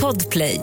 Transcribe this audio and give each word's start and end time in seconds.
Podplay. 0.00 0.60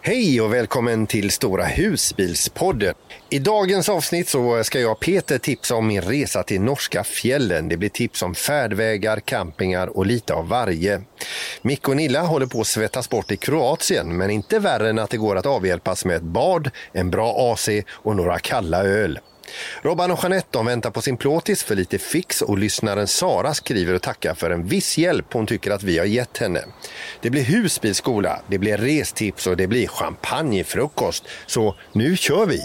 Hej 0.00 0.40
och 0.40 0.52
välkommen 0.52 1.06
till 1.06 1.30
Stora 1.30 1.64
husbilspodden. 1.64 2.94
I 3.30 3.38
dagens 3.38 3.88
avsnitt 3.88 4.28
så 4.28 4.64
ska 4.64 4.80
jag 4.80 5.00
Peter 5.00 5.38
tipsa 5.38 5.74
om 5.74 5.86
min 5.86 6.02
resa 6.02 6.42
till 6.42 6.60
norska 6.60 7.04
fjällen. 7.04 7.68
Det 7.68 7.76
blir 7.76 7.88
tips 7.88 8.22
om 8.22 8.34
färdvägar, 8.34 9.20
campingar 9.20 9.96
och 9.96 10.06
lite 10.06 10.34
av 10.34 10.48
varje. 10.48 11.02
Micke 11.62 11.88
och 11.88 11.96
Nilla 11.96 12.22
håller 12.22 12.46
på 12.46 12.60
att 12.60 12.66
svettas 12.66 13.10
bort 13.10 13.30
i 13.30 13.36
Kroatien 13.36 14.16
men 14.16 14.30
inte 14.30 14.58
värre 14.58 14.90
än 14.90 14.98
att 14.98 15.10
det 15.10 15.16
går 15.16 15.36
att 15.36 15.46
avhjälpas 15.46 16.04
med 16.04 16.16
ett 16.16 16.22
bad, 16.22 16.70
en 16.92 17.10
bra 17.10 17.52
AC 17.52 17.68
och 17.90 18.16
några 18.16 18.38
kalla 18.38 18.84
öl. 18.84 19.18
Robban 19.82 20.10
och 20.10 20.18
Jeanette 20.22 20.48
de 20.50 20.66
väntar 20.66 20.90
på 20.90 21.02
sin 21.02 21.16
plåtis 21.16 21.62
för 21.62 21.74
lite 21.74 21.98
fix 21.98 22.42
och 22.42 22.58
lyssnaren 22.58 23.06
Sara 23.06 23.54
skriver 23.54 23.94
och 23.94 24.02
tackar 24.02 24.34
för 24.34 24.50
en 24.50 24.66
viss 24.66 24.98
hjälp 24.98 25.32
hon 25.32 25.46
tycker 25.46 25.70
att 25.70 25.82
vi 25.82 25.98
har 25.98 26.06
gett 26.06 26.38
henne. 26.38 26.60
Det 27.20 27.30
blir 27.30 27.42
husbilskola, 27.42 28.40
det 28.46 28.58
blir 28.58 28.76
restips 28.76 29.46
och 29.46 29.56
det 29.56 29.66
blir 29.66 29.88
champagnefrukost. 29.88 31.24
Så 31.46 31.76
nu 31.92 32.16
kör 32.16 32.46
vi! 32.46 32.60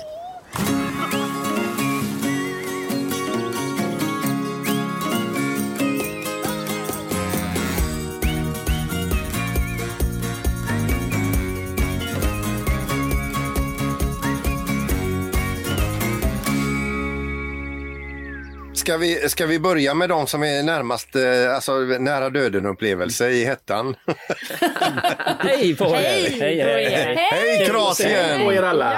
Ska 18.82 18.98
vi, 18.98 19.30
ska 19.30 19.46
vi 19.46 19.60
börja 19.60 19.94
med 19.94 20.10
de 20.10 20.28
som 20.28 20.44
är 20.44 20.64
närmast, 20.64 21.16
eh, 21.16 21.56
alltså 21.56 21.74
nära 21.80 22.30
döden-upplevelse 22.30 23.30
i 23.30 23.46
hettan? 23.46 23.96
Hej 25.40 25.76
på 25.76 25.86
er! 25.86 25.92
Hej 25.94 26.30
hej, 26.40 26.60
hej, 26.62 26.86
hej. 26.90 27.16
Hej 27.32 27.66
Kroatien! 27.68 28.42
på 28.46 28.54
er 28.54 28.64
alla! 28.64 28.94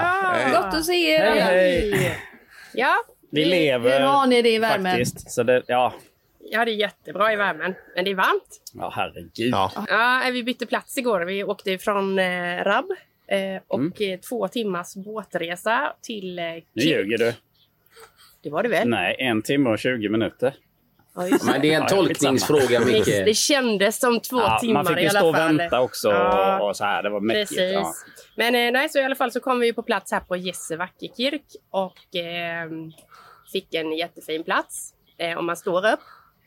Ja, 0.53 0.62
gott 0.62 0.73
att 0.73 0.86
se 0.86 0.94
er. 1.12 1.20
Hej, 1.31 1.92
hej. 1.95 2.20
Ja, 2.73 2.95
Vi 3.31 3.45
lever 3.45 4.00
Hur 4.00 4.06
har 4.08 4.28
ni 4.28 4.42
det 4.42 4.50
i 4.50 4.59
värmen? 4.59 4.92
faktiskt. 4.98 5.31
Så 5.31 5.44
det, 5.44 5.64
ja. 5.67 5.94
Ja, 6.40 6.66
det 6.66 6.72
är 6.72 6.75
jättebra 6.75 7.34
i 7.34 7.36
värmen. 7.36 7.75
Men 7.95 8.06
det 8.06 8.12
är 8.12 8.16
varmt. 8.16 8.62
ja, 8.73 8.94
herregud. 8.95 9.53
Ja. 9.53 9.72
Ja, 9.88 10.22
vi 10.34 10.44
bytte 10.44 10.66
plats 10.66 10.97
igår. 10.97 11.22
Vi 11.22 11.44
åkte 11.44 11.78
från 11.78 12.20
eh, 12.20 12.64
Rab. 12.64 12.86
Eh, 13.28 13.62
och 13.68 13.80
Mm. 13.80 13.94
eh, 14.00 14.20
två 14.20 14.47
timmars 14.47 14.95
båtresa 14.95 15.94
till 16.02 16.40
eh, 16.40 16.45
Nu 16.73 16.84
ljuger 16.84 17.18
du. 17.18 17.34
Det 18.44 18.50
var 18.50 18.64
det 18.64 18.70
väl? 18.70 18.88
Nej, 18.90 19.16
en 19.20 19.42
timme 19.42 19.70
och 19.70 19.80
20 19.80 20.10
minuter. 20.10 20.54
Ja, 21.16 21.22
det. 21.22 21.44
Men 21.46 21.62
det 21.62 21.74
är 21.74 21.82
en 21.82 21.88
tolkningsfråga, 21.88 22.80
Det, 22.80 22.86
Micke. 22.86 23.06
det 23.06 23.34
kändes 23.38 24.00
som 24.00 24.20
två 24.20 24.38
Ja, 24.40 24.58
timmar 24.62 24.84
man 24.84 24.86
fick 24.94 24.98
i 24.98 25.02
ju 25.02 25.08
alla 25.10 25.20
stå 25.20 25.30
och 25.30 25.36
fall. 25.36 25.58
vänta 25.58 25.82
också 25.82 26.10
Ja, 26.10 26.64
och, 26.70 26.76
så 26.76 26.84
här. 26.84 27.04
Det 27.04 27.10
var 27.10 27.20
mäktigt. 27.20 27.50
Precis. 27.50 27.74
Ja. 27.74 27.94
Men 28.38 28.56
eh, 28.56 28.72
nej, 28.72 28.90
så 28.90 29.00
i 29.00 29.04
alla 29.04 29.16
fall 29.16 29.32
så 29.32 29.40
kom 29.40 29.60
vi 29.60 29.74
på 29.74 29.84
plats 29.84 30.12
här 30.12 30.20
på 30.20 30.36
Jessevakekirk 30.36 31.46
och 31.72 32.16
eh, 32.16 32.70
fick 33.52 33.74
en 33.74 33.94
jättefin 33.94 34.44
plats 34.44 34.94
eh, 35.18 35.38
om 35.38 35.46
man 35.46 35.56
står 35.58 35.78
upp. 35.94 36.00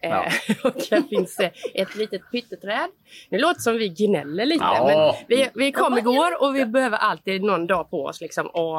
Eh, 0.02 0.10
Ja. 0.10 0.24
och 0.64 0.74
här 0.90 1.08
finns 1.08 1.40
eh, 1.40 1.50
ett 1.74 1.94
litet 1.96 2.22
pytteträd. 2.32 2.88
Det 3.30 3.38
låter 3.38 3.60
som 3.60 3.76
vi 3.78 3.88
gnäller 3.88 4.46
lite, 4.46 4.64
Ja. 4.64 5.14
men 5.26 5.26
vi, 5.38 5.48
vi 5.54 5.72
kom 5.72 5.98
igår 5.98 6.42
och 6.42 6.56
vi 6.56 6.66
behöver 6.66 6.98
alltid 6.98 7.42
någon 7.42 7.66
dag 7.66 7.90
på 7.90 8.04
oss 8.04 8.20
liksom 8.20 8.46
och 8.46 8.78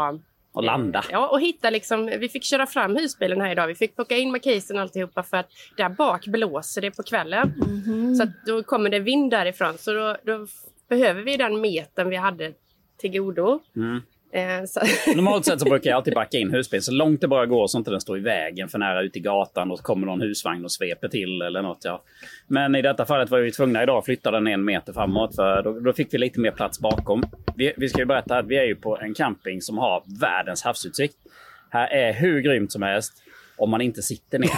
Och 0.57 0.63
landa. 0.63 1.03
Ja, 1.11 1.27
och 1.27 1.41
hitta 1.41 1.69
liksom, 1.69 2.05
vi 2.05 2.29
fick 2.29 2.43
köra 2.43 2.65
fram 2.65 2.95
husbilen 2.95 3.41
här 3.41 3.51
idag. 3.51 3.67
Vi 3.67 3.75
fick 3.75 3.95
plocka 3.95 4.17
in 4.17 4.31
markisen 4.31 4.75
och 4.75 4.81
alltihopa 4.81 5.23
för 5.23 5.37
att 5.37 5.49
där 5.77 5.89
bak 5.89 6.27
blåser 6.27 6.81
det 6.81 6.91
på 6.91 7.03
kvällen. 7.03 7.53
Så 8.17 8.23
att 8.23 8.45
då 8.45 8.63
kommer 8.63 8.89
det 8.89 8.99
vind 8.99 9.31
därifrån. 9.31 9.77
Så 9.77 9.93
då, 9.93 10.17
då 10.23 10.47
behöver 10.89 11.21
vi 11.21 11.37
den 11.37 11.61
metern 11.61 12.09
vi 12.09 12.15
hade 12.15 12.53
till 12.97 13.11
godo. 13.11 13.59
Mm. 13.75 14.01
Eh, 14.31 15.15
Normalt 15.15 15.45
sett 15.45 15.59
så 15.59 15.65
brukar 15.69 15.89
jag 15.89 15.97
alltid 15.97 16.13
backa 16.13 16.37
in 16.37 16.51
husbilen 16.51 16.81
så 16.81 16.91
långt 16.91 17.21
det 17.21 17.27
bara 17.27 17.45
går 17.45 17.67
så 17.67 17.77
inte 17.77 17.91
den 17.91 18.01
står 18.01 18.17
i 18.17 18.21
vägen 18.21 18.69
för 18.69 18.79
nära 18.79 19.01
ute 19.01 19.19
i 19.19 19.21
gatan 19.21 19.71
och 19.71 19.79
kommer 19.79 20.07
någon 20.07 20.21
husvagn 20.21 20.63
och 20.65 20.71
sveper 20.71 21.07
till 21.07 21.41
eller 21.41 21.61
något. 21.61 21.81
Ja. 21.83 22.03
Men 22.47 22.75
i 22.75 22.81
detta 22.81 23.05
fallet 23.05 23.29
var 23.29 23.39
vi 23.39 23.51
tvungna 23.51 23.83
idag 23.83 23.97
att 23.97 24.05
flytta 24.05 24.31
den 24.31 24.47
en 24.47 24.65
meter 24.65 24.93
framåt 24.93 25.35
för 25.35 25.63
då, 25.63 25.79
då 25.79 25.93
fick 25.93 26.13
vi 26.13 26.17
lite 26.17 26.39
mer 26.39 26.51
plats 26.51 26.79
bakom. 26.79 27.23
Vi, 27.55 27.73
vi 27.77 27.89
ska 27.89 27.99
ju 27.99 28.05
berätta 28.05 28.37
att 28.37 28.47
vi 28.47 28.57
är 28.57 28.65
ju 28.65 28.75
på 28.75 28.97
en 28.97 29.13
camping 29.13 29.61
som 29.61 29.77
har 29.77 30.03
världens 30.19 30.63
havsutsikt. 30.63 31.15
Här 31.69 31.87
är 31.87 32.13
hur 32.13 32.39
grymt 32.39 32.71
som 32.71 32.81
helst 32.81 33.13
om 33.57 33.69
man 33.69 33.81
inte 33.81 34.01
sitter 34.01 34.39
ner. 34.39 34.49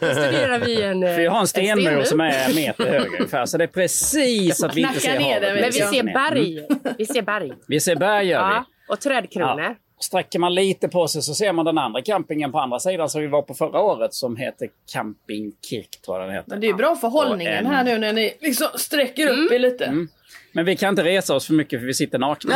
då 0.00 0.06
studerar 0.14 0.58
vi 0.58 0.82
en, 0.82 1.00
För 1.00 1.20
jag 1.20 1.30
har 1.32 1.40
en 1.40 1.46
stenmur 1.46 2.02
som 2.04 2.20
är 2.20 2.48
en 2.48 2.54
meter 2.54 2.84
hög 2.86 3.06
ungefär 3.06 3.46
så 3.46 3.58
det 3.58 3.64
är 3.64 3.68
precis 3.68 4.62
att 4.62 4.76
vi 4.76 4.80
inte 4.80 5.00
ser 5.00 5.18
ner 5.18 5.34
havet. 5.34 5.54
Men 5.54 5.64
vi 5.64 5.72
ser 5.72 6.02
berg. 6.02 6.66
Vi 6.98 7.06
ser 7.06 7.22
berg. 7.22 7.52
Vi 7.68 7.80
ser 7.80 7.96
berg 7.96 8.26
gör 8.26 8.48
vi. 8.48 8.54
Ja, 8.54 8.64
och 8.88 9.00
trädkronor. 9.00 9.76
Sträcker 10.00 10.38
man 10.38 10.54
lite 10.54 10.88
på 10.88 11.08
sig 11.08 11.22
så 11.22 11.34
ser 11.34 11.52
man 11.52 11.64
den 11.64 11.78
andra 11.78 12.02
campingen 12.02 12.52
på 12.52 12.58
andra 12.58 12.78
sidan 12.78 13.08
som 13.08 13.20
vi 13.20 13.26
var 13.26 13.42
på 13.42 13.54
förra 13.54 13.80
året 13.80 14.14
som 14.14 14.36
heter 14.36 14.68
Camping 14.92 15.52
Kirk 15.70 16.02
tror 16.04 16.18
jag 16.18 16.28
den 16.28 16.34
heter. 16.34 16.50
Men 16.50 16.60
det 16.60 16.66
är 16.66 16.68
ju 16.68 16.74
bra 16.74 16.96
för 16.96 17.08
hållningen 17.08 17.66
här 17.66 17.84
nu 17.84 17.98
när 17.98 18.12
ni 18.12 18.34
liksom 18.40 18.68
sträcker 18.74 19.28
upp 19.28 19.38
Mm. 19.38 19.52
er 19.54 19.58
lite. 19.58 19.84
Mm. 19.84 20.08
Men 20.52 20.64
vi 20.64 20.76
kan 20.76 20.88
inte 20.88 21.04
resa 21.04 21.34
oss 21.34 21.46
för 21.46 21.54
mycket 21.54 21.80
för 21.80 21.86
vi 21.86 21.94
sitter 21.94 22.18
nakna. 22.18 22.54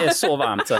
Det 0.00 0.06
är 0.06 0.10
så 0.10 0.36
varmt. 0.36 0.68
Så. 0.68 0.74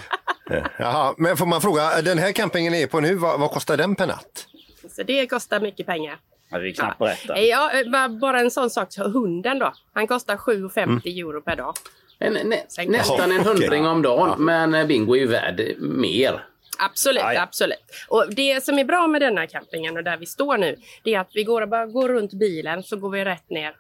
Jaha, 0.79 1.15
men 1.19 1.37
får 1.37 1.47
man 1.47 1.61
fråga, 1.61 2.03
den 2.03 2.19
här 2.19 2.33
campingen 2.33 2.75
är 2.75 2.87
på 2.87 3.01
nu, 3.01 3.15
vad, 3.15 3.41
vad 3.41 3.51
kostar 3.51 3.77
den 3.77 3.95
per 3.97 4.07
natt? 4.07 4.47
Så 4.91 5.03
det 5.03 5.27
kostar 5.27 5.61
mycket 5.61 5.87
pengar. 5.87 6.19
Jag 6.51 6.61
vill 6.61 6.75
knappt 6.77 6.99
berätta. 6.99 7.41
Ja, 7.41 7.71
eh, 7.73 8.09
bara- 8.21 8.41
en 8.41 8.51
sån 8.51 8.71
sak. 8.71 8.93
Så 8.93 9.09
hunden 9.09 9.59
då. 9.59 9.73
Han 9.93 10.07
kostar 10.07 10.37
7,50 10.37 11.19
euro 11.21 11.41
per 11.43 11.57
dag. 11.57 11.75
En, 12.19 12.33
nä, 12.33 12.63
nästan 12.87 13.33
en 13.33 13.41
hundring 13.45 13.87
om 13.87 14.03
dagen, 14.03 14.45
men 14.45 14.75
eh, 14.75 14.87
Bingo 14.87 15.15
är 15.17 15.21
ju 15.21 15.27
värd 15.27 15.63
mer. 15.79 16.45
Absolut, 16.79 17.23
Ja, 17.23 17.35
ja. 17.35 17.43
absolut. 17.43 17.79
Och 18.09 18.35
det 18.35 18.65
som 18.65 18.79
är 18.79 18.85
bra 18.85 19.07
med 19.07 19.21
denna 19.23 19.47
campingen 19.47 19.97
och 19.97 20.05
där 20.05 20.17
vi 20.17 20.27
står 20.27 20.59
nu, 20.59 20.77
det 21.05 21.15
är 21.15 21.21
att 21.21 21.31
vi 21.35 21.45
går 21.45 21.67
bara 21.67 21.87
går 21.87 22.09
runt 22.09 22.33
bilen 22.33 22.83
så 22.83 22.97
går 22.97 23.11
vi 23.11 23.25
rätt 23.25 23.51
ner. 23.51 23.75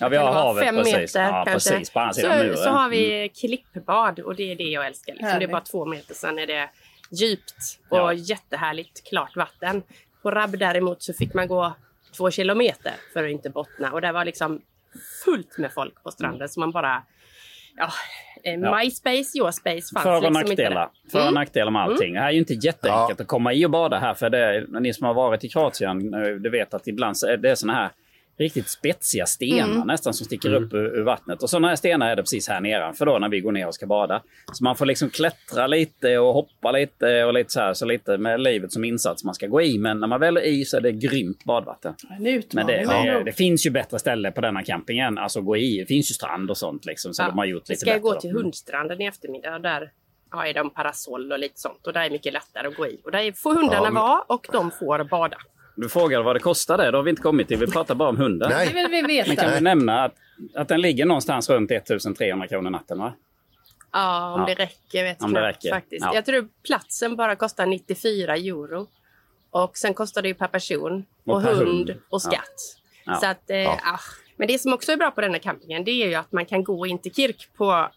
Ja, 0.00 0.08
vi 0.08 0.16
har 0.16 0.32
havet 0.32 0.64
fem 0.64 0.76
precis. 0.76 0.94
meter 0.94 1.22
ja, 1.22 1.44
kanske. 1.46 1.70
precis 1.70 1.90
på 1.90 2.00
andra 2.00 2.12
sidan 2.14 2.30
så, 2.30 2.36
muren. 2.36 2.50
Mm. 2.50 2.56
så 2.64 2.70
har 2.70 2.88
vi 2.88 3.28
klippbad 3.40 4.18
och 4.20 4.34
det 4.36 4.52
är 4.52 4.56
det 4.56 4.64
jag 4.64 4.86
älskar. 4.86 5.12
Liksom. 5.12 5.38
Det 5.38 5.44
är 5.44 5.48
bara 5.48 5.60
två 5.60 5.84
meter, 5.86 6.14
sen 6.14 6.38
är 6.38 6.46
det 6.46 6.70
djupt 7.10 7.54
och 7.88 7.98
Ja. 7.98 8.12
jättehärligt 8.12 9.04
klart 9.08 9.36
vatten. 9.36 9.82
På 10.22 10.30
Rab 10.30 10.58
däremot 10.58 11.02
så 11.02 11.12
fick 11.14 11.34
man 11.34 11.48
gå 11.48 11.72
två 12.16 12.30
kilometer 12.30 12.92
för 13.12 13.24
att 13.24 13.30
inte 13.30 13.50
bottna 13.50 13.92
och 13.92 14.00
där 14.00 14.12
var 14.12 14.24
liksom 14.24 14.60
fullt 15.24 15.58
med 15.58 15.72
folk 15.72 16.02
på 16.02 16.10
stranden 16.10 16.48
så 16.48 16.60
man 16.60 16.70
bara 16.70 17.02
Ja, 17.76 17.88
eh, 18.44 18.54
Ja. 18.54 18.76
my 18.78 18.90
space, 18.90 19.38
your 19.38 19.50
space 19.50 19.94
fanns 19.94 20.02
För 20.02 20.16
och 20.16 20.22
liksom 20.22 20.36
inte 20.36 20.48
nackdelar. 20.48 20.80
där. 20.80 21.10
För 21.10 21.18
och 21.18 21.22
Mm. 21.22 21.34
nackdelar 21.34 21.70
med 21.70 21.82
allting. 21.82 22.14
Det 22.14 22.20
här 22.20 22.28
är 22.28 22.32
ju 22.32 22.38
inte 22.38 22.54
jätteenkelt 22.54 23.20
att 23.20 23.26
komma 23.26 23.52
i 23.52 23.66
och 23.66 23.70
bada 23.70 23.98
här. 23.98 24.14
För 24.14 24.30
det, 24.30 24.64
ni 24.80 24.94
som 24.94 25.06
har 25.06 25.14
varit 25.14 25.44
i 25.44 25.48
Kroatien, 25.48 26.14
eh, 26.14 26.20
du 26.34 26.50
vet 26.50 26.74
att 26.74 26.86
ibland 26.88 27.18
så 27.18 27.26
är 27.26 27.36
det 27.36 27.56
såna 27.56 27.74
här 27.74 27.90
riktigt 28.38 28.68
spetsiga 28.68 29.26
stenar 29.26 29.84
nästan 29.84 30.14
som 30.14 30.26
sticker 30.26 30.54
upp 30.54 30.72
ur, 30.74 30.96
ur 30.98 31.02
vattnet. 31.02 31.42
Och 31.42 31.50
sådana 31.50 31.68
här 31.68 31.76
stenar 31.76 32.10
är 32.10 32.16
det 32.16 32.22
precis 32.22 32.48
här 32.48 32.60
nedanför 32.60 33.06
då 33.06 33.18
när 33.18 33.28
vi 33.28 33.40
går 33.40 33.52
ner 33.52 33.66
och 33.66 33.74
ska 33.74 33.86
bada. 33.86 34.22
Så 34.52 34.64
man 34.64 34.76
får 34.76 34.86
liksom 34.86 35.10
klättra 35.10 35.66
lite 35.66 36.18
och 36.18 36.34
hoppa 36.34 36.72
lite 36.72 37.24
och 37.24 37.34
lite 37.34 37.50
så 37.52 37.60
här, 37.60 37.74
så 37.74 37.84
lite 37.86 38.18
med 38.18 38.40
livet 38.40 38.72
som 38.72 38.84
insats 38.84 39.24
man 39.24 39.34
ska 39.34 39.46
gå 39.46 39.62
i. 39.62 39.78
Men 39.78 40.00
när 40.00 40.06
man 40.06 40.20
väl 40.20 40.36
är 40.36 40.40
i 40.42 40.64
så 40.64 40.76
är 40.76 40.80
det 40.80 40.92
grymt 40.92 41.44
badvatten. 41.44 41.94
En 42.18 42.42
Men 42.52 42.66
det, 42.66 42.84
det, 42.84 43.22
det 43.24 43.32
finns 43.32 43.66
ju 43.66 43.70
bättre 43.70 43.98
ställen 43.98 44.32
på 44.32 44.40
denna 44.40 44.62
campingen. 44.62 45.18
Alltså 45.18 45.40
gå 45.40 45.56
i. 45.56 45.78
Det 45.78 45.86
finns 45.86 46.10
ju 46.10 46.14
strand 46.14 46.50
och 46.50 46.56
sånt 46.56 46.84
liksom. 46.84 47.14
Så 47.14 47.22
Ja, 47.22 47.26
de 47.28 47.38
har 47.38 47.44
gjort 47.44 47.68
lite 47.68 47.80
ska 47.80 47.90
bättre. 47.90 48.00
gå 48.00 48.14
då. 48.14 48.20
till 48.20 48.30
Hundstranden 48.32 49.00
i 49.00 49.06
eftermiddag. 49.06 49.58
Där 49.58 49.90
har 50.30 50.52
de 50.52 50.70
parasoll 50.70 51.32
och 51.32 51.38
lite 51.38 51.60
sånt. 51.60 51.86
Och 51.86 51.92
där 51.92 52.00
är 52.04 52.10
mycket 52.10 52.32
lättare 52.32 52.68
att 52.68 52.76
gå 52.76 52.86
i. 52.86 53.00
Och 53.04 53.10
där 53.12 53.32
får 53.32 53.54
hundarna 53.54 53.76
Ja, 53.76 53.82
men- 53.82 53.94
vara 53.94 54.20
och 54.20 54.46
de 54.52 54.70
får 54.70 55.04
bada. 55.04 55.36
Du 55.76 55.88
frågade 55.88 56.24
vad 56.24 56.36
det 56.36 56.40
kostade. 56.40 56.90
Det 56.90 56.96
har 56.98 57.02
vi 57.02 57.10
inte 57.10 57.22
kommit 57.22 57.48
till. 57.48 57.58
Vi 57.58 57.66
pratar 57.66 57.94
bara 57.94 58.08
om 58.08 58.16
hunden. 58.16 58.50
Nej. 58.50 58.66
Det 58.68 58.74
vill 58.74 58.88
vi 58.90 59.02
Men 59.02 59.06
veta. 59.08 59.34
kan 59.42 59.52
vi 59.54 59.60
nämna 59.60 60.04
att, 60.04 60.14
att 60.54 60.68
den 60.68 60.80
ligger 60.80 61.04
någonstans 61.06 61.50
runt 61.50 61.70
1300 61.70 62.48
kronor 62.48 62.70
natten 62.70 62.98
va? 62.98 63.12
Ja, 63.92 64.32
om 64.34 64.40
Ja. 64.40 64.46
det 64.46 64.54
räcker 64.54 65.02
vet 65.04 65.22
Om 65.22 65.34
jag 65.34 65.42
räcker. 65.42 65.70
faktiskt. 65.70 66.04
Ja. 66.06 66.14
Jag 66.14 66.24
tror 66.24 66.48
platsen 66.62 67.16
bara 67.16 67.36
kostar 67.36 67.66
94 67.66 68.36
euro. 68.36 68.86
Och 69.50 69.76
sen 69.78 69.94
kostar 69.94 70.22
det 70.22 70.28
ju 70.28 70.34
per 70.34 70.48
person. 70.48 71.04
Och 71.26 71.36
Och, 71.36 71.42
per 71.42 71.54
hund, 71.54 71.68
hund. 71.68 71.94
och 72.08 72.22
skatt. 72.22 72.54
Ja. 73.04 73.14
Så 73.14 73.26
att, 73.26 73.50
eh, 73.50 73.68
ah. 73.70 74.00
Men 74.36 74.48
det 74.48 74.58
som 74.58 74.72
också 74.72 74.92
är 74.92 74.96
bra 74.96 75.10
på 75.10 75.20
denna 75.20 75.38
campingen 75.38 75.84
det 75.84 75.90
är 75.90 76.06
ju 76.08 76.14
att 76.14 76.32
man 76.32 76.46
kan 76.46 76.64
gå 76.64 76.86
in 76.86 76.98
till 76.98 77.14
Kirk 77.14 77.48
på 77.56 77.88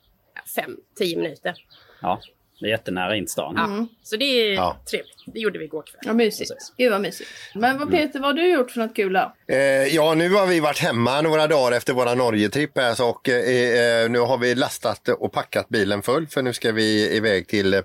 5-10 1.00 1.16
minuter. 1.18 1.54
Ja, 2.02 2.20
det 2.60 2.66
är 2.66 2.70
jättenära 2.70 3.16
in 3.16 3.26
till 3.26 3.32
stan. 3.32 3.54
Ja. 3.58 3.88
Så 4.04 4.16
det 4.16 4.26
är 4.26 4.54
Ja. 4.54 4.78
trevligt. 4.90 5.14
Det 5.26 5.40
gjorde 5.40 5.60
vi 5.60 5.66
igår 5.66 5.82
kväll. 5.84 6.02
Ja, 6.06 6.14
mysigt. 6.14 6.52
Precis. 6.54 6.74
Gud 6.78 6.92
vad 6.92 7.02
mysigt. 7.02 7.30
Men 7.56 7.78
vad 7.80 7.92
Peter, 7.92 8.20
vad 8.20 8.28
har 8.30 8.34
du 8.34 8.52
gjort 8.54 8.72
för 8.72 8.80
något 8.80 8.96
kul 8.96 9.14
då? 9.14 9.34
Eh, 9.48 9.58
ja, 9.96 10.14
nu 10.14 10.30
har 10.34 10.48
vi 10.48 10.60
varit 10.60 10.80
hemma 10.80 11.22
några 11.22 11.48
dagar 11.48 11.78
efter 11.78 11.94
våra 11.94 12.14
Norgetripp 12.16 12.78
här, 12.78 12.94
så, 12.94 13.10
och 13.10 13.30
eh, 13.30 14.04
eh, 14.04 14.10
nu 14.10 14.20
har 14.20 14.38
vi 14.38 14.56
lastat 14.56 15.10
och 15.10 15.32
packat 15.34 15.70
bilen 15.70 16.02
full 16.02 16.28
för 16.28 16.42
nu 16.42 16.54
ska 16.54 16.72
vi 16.72 17.16
iväg 17.16 17.48
till 17.48 17.74
eh, 17.74 17.82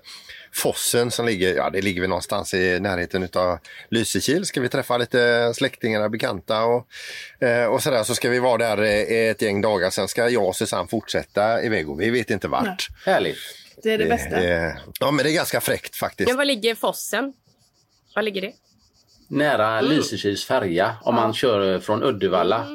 Fossen 0.55 1.11
som 1.11 1.25
ligger, 1.25 1.55
ja 1.55 1.69
det 1.69 1.81
ligger 1.81 2.01
väl 2.01 2.09
någonstans 2.09 2.53
i 2.53 2.79
närheten 2.79 3.27
av 3.33 3.57
Lysekil. 3.89 4.45
Ska 4.45 4.61
vi 4.61 4.69
träffa 4.69 4.97
lite 4.97 5.51
släktingar, 5.55 6.09
bekanta 6.09 6.63
och, 6.63 6.87
eh, 7.47 7.65
och 7.65 7.83
sådär. 7.83 8.03
Så 8.03 8.15
ska 8.15 8.29
vi 8.29 8.39
vara 8.39 8.57
där 8.57 8.81
eh, 8.83 9.29
ett 9.29 9.41
gäng 9.41 9.61
dagar. 9.61 9.89
Sen 9.89 10.07
ska 10.07 10.29
jag 10.29 10.47
och 10.47 10.55
Susanne 10.55 10.87
fortsätta 10.87 11.63
iväg 11.63 11.89
och 11.89 12.01
vi 12.01 12.09
vet 12.09 12.29
inte 12.29 12.47
vart. 12.47 12.87
Härligt. 13.05 13.37
Det 13.83 13.91
är 13.91 13.97
det 13.97 14.05
bästa. 14.05 14.43
Eh, 14.43 14.75
ja 14.99 15.11
men 15.11 15.23
det 15.25 15.31
är 15.31 15.33
ganska 15.35 15.61
fräckt 15.61 15.95
faktiskt. 15.95 16.29
Ja, 16.29 16.35
var 16.35 16.45
ligger 16.45 16.75
fossen? 16.75 17.33
Var 18.15 18.21
ligger 18.23 18.41
det? 18.41 18.53
Nära 19.27 19.81
Lysekils 19.81 20.45
färja. 20.45 20.95
Om 21.03 21.15
man 21.15 21.33
kör 21.33 21.79
från 21.79 22.03
Uddevalla 22.03 22.67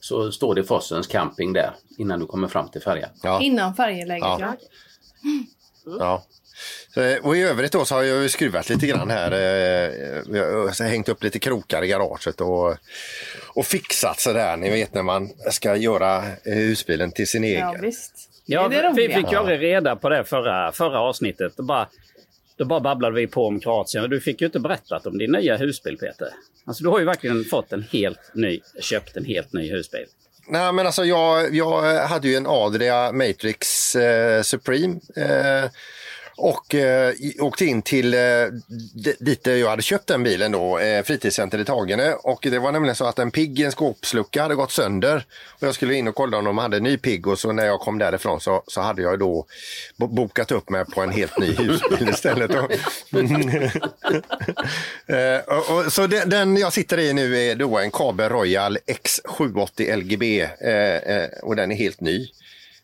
så 0.00 0.32
står 0.32 0.54
det 0.54 0.64
Fossens 0.64 1.06
camping 1.06 1.52
där 1.52 1.74
innan 1.98 2.20
du 2.20 2.26
kommer 2.26 2.48
fram 2.48 2.68
till 2.68 2.80
färjan. 2.80 3.10
Ja. 3.22 3.40
Innan 3.42 3.74
färjeläget. 3.74 4.22
Ja. 4.22 4.38
Ja. 4.40 4.56
Ja. 5.98 6.24
Så, 6.94 7.18
och 7.22 7.36
i 7.36 7.42
övrigt 7.42 7.72
då 7.72 7.84
så 7.84 7.94
har 7.94 8.02
jag 8.02 8.30
skruvat 8.30 8.68
lite 8.68 8.86
grann 8.86 9.10
här. 9.10 9.32
Eh, 9.32 10.22
vi 10.28 10.38
har 10.38 10.84
hängt 10.88 11.08
upp 11.08 11.22
lite 11.22 11.38
krokar 11.38 11.84
i 11.84 11.88
garaget 11.88 12.40
och, 12.40 12.76
och 13.48 13.66
fixat 13.66 14.20
sådär. 14.20 14.56
Ni 14.56 14.70
vet 14.70 14.94
när 14.94 15.02
man 15.02 15.30
ska 15.50 15.76
göra 15.76 16.16
eh, 16.26 16.54
husbilen 16.54 17.12
till 17.12 17.28
sin 17.28 17.44
egen. 17.44 17.60
ja, 17.60 17.76
visst. 17.82 18.12
Ja, 18.46 18.68
det 18.68 18.92
vi 18.96 19.14
fick 19.14 19.32
ju 19.32 19.38
aldrig 19.38 19.62
reda 19.62 19.96
på 19.96 20.08
det 20.08 20.24
förra, 20.24 20.72
förra 20.72 21.00
avsnittet. 21.00 21.52
Då 21.56 21.62
bara, 21.62 21.88
då 22.56 22.64
bara 22.64 22.80
babblade 22.80 23.14
vi 23.14 23.26
på 23.26 23.46
om 23.46 23.60
Kroatien. 23.60 24.10
Du 24.10 24.20
fick 24.20 24.40
ju 24.40 24.46
inte 24.46 24.60
berättat 24.60 25.06
om 25.06 25.18
din 25.18 25.32
nya 25.32 25.56
husbil, 25.56 25.98
Peter. 25.98 26.28
Alltså, 26.64 26.84
du 26.84 26.90
har 26.90 26.98
ju 26.98 27.04
verkligen 27.04 27.44
fått 27.44 27.72
en 27.72 27.82
helt 27.82 28.30
ny, 28.34 28.60
köpt 28.80 29.16
en 29.16 29.24
helt 29.24 29.52
ny 29.52 29.70
husbil. 29.70 30.06
Nej 30.48 30.72
men 30.72 30.86
alltså 30.86 31.04
jag, 31.04 31.54
jag 31.54 32.06
hade 32.06 32.28
ju 32.28 32.34
en 32.34 32.46
Adria 32.46 33.12
Matrix 33.12 33.96
eh, 33.96 34.42
Supreme. 34.42 35.00
Eh, 35.16 35.70
och 36.36 36.74
eh, 36.74 37.14
åkte 37.38 37.64
in 37.64 37.82
till 37.82 38.14
eh, 38.14 38.20
dit 39.18 39.46
jag 39.46 39.70
hade 39.70 39.82
köpt 39.82 40.06
den 40.06 40.22
bilen 40.22 40.52
då, 40.52 40.78
eh, 40.78 41.04
fritidscenter 41.04 41.58
i 41.58 41.64
Tagene. 41.64 42.12
Och 42.12 42.46
det 42.50 42.58
var 42.58 42.72
nämligen 42.72 42.96
så 42.96 43.04
att 43.04 43.18
en 43.18 43.30
pigg 43.30 43.60
i 43.60 43.64
en 43.64 43.72
skåpslucka 43.72 44.42
hade 44.42 44.54
gått 44.54 44.72
sönder. 44.72 45.26
Och 45.48 45.66
jag 45.66 45.74
skulle 45.74 45.94
in 45.94 46.08
och 46.08 46.14
kolla 46.14 46.38
om 46.38 46.44
de 46.44 46.58
hade 46.58 46.76
en 46.76 46.82
ny 46.82 46.96
pigg 46.96 47.26
och 47.26 47.38
så 47.38 47.52
när 47.52 47.66
jag 47.66 47.80
kom 47.80 47.98
därifrån 47.98 48.40
så, 48.40 48.62
så 48.66 48.80
hade 48.80 49.02
jag 49.02 49.18
då 49.18 49.46
bokat 49.96 50.52
upp 50.52 50.70
mig 50.70 50.84
på 50.84 51.02
en 51.02 51.10
helt 51.10 51.38
ny 51.38 51.46
husbil 51.46 52.08
istället. 52.08 52.50
Och, 52.50 52.72
eh, 55.14 55.38
och, 55.46 55.78
och, 55.78 55.92
så 55.92 56.06
den, 56.06 56.30
den 56.30 56.56
jag 56.56 56.72
sitter 56.72 56.98
i 56.98 57.12
nu 57.12 57.38
är 57.38 57.54
då 57.54 57.78
en 57.78 57.90
Kabe 57.90 58.28
Royal 58.28 58.78
X780 58.86 59.96
LGB 59.96 60.40
eh, 60.40 60.96
eh, 60.96 61.28
och 61.42 61.56
den 61.56 61.72
är 61.72 61.76
helt 61.76 62.00
ny. 62.00 62.28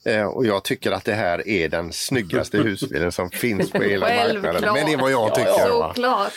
Eh, 0.04 0.24
och 0.24 0.46
jag 0.46 0.64
tycker 0.64 0.92
att 0.92 1.04
det 1.04 1.14
här 1.14 1.48
är 1.48 1.68
den 1.68 1.92
snyggaste 1.92 2.58
husbilen 2.62 3.12
som 3.12 3.30
finns 3.30 3.70
på 3.70 3.82
hela 3.82 4.06
marknaden. 4.06 4.74
Men 4.74 4.86
det 4.86 4.92
är 4.92 4.96
vad 4.96 5.12
jag 5.12 5.34
tycker. 5.34 5.70
va? 5.78 5.88
Såklart. 5.88 6.32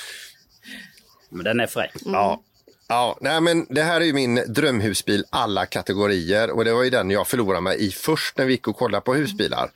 Men 1.29 1.43
den 1.43 1.59
är 1.59 1.67
fräck. 1.67 1.91
Ja. 2.05 2.41
Ja, 2.87 3.17
nej 3.21 3.41
men 3.41 3.65
det 3.69 3.81
här 3.81 4.01
är 4.01 4.05
ju 4.05 4.13
min 4.13 4.35
drömhusbil 4.47 5.25
alla 5.29 5.65
kategorier 5.65 6.49
och 6.51 6.65
det 6.65 6.73
var 6.73 6.83
ju 6.83 6.89
den 6.89 7.09
jag 7.11 7.27
förlorade 7.27 7.61
mig 7.61 7.85
i 7.87 7.91
först 7.91 8.37
när 8.37 8.45
vi 8.45 8.51
gick 8.53 8.67
och 8.67 8.77
kollade 8.77 9.01
på 9.01 9.13
husbilar. 9.13 9.69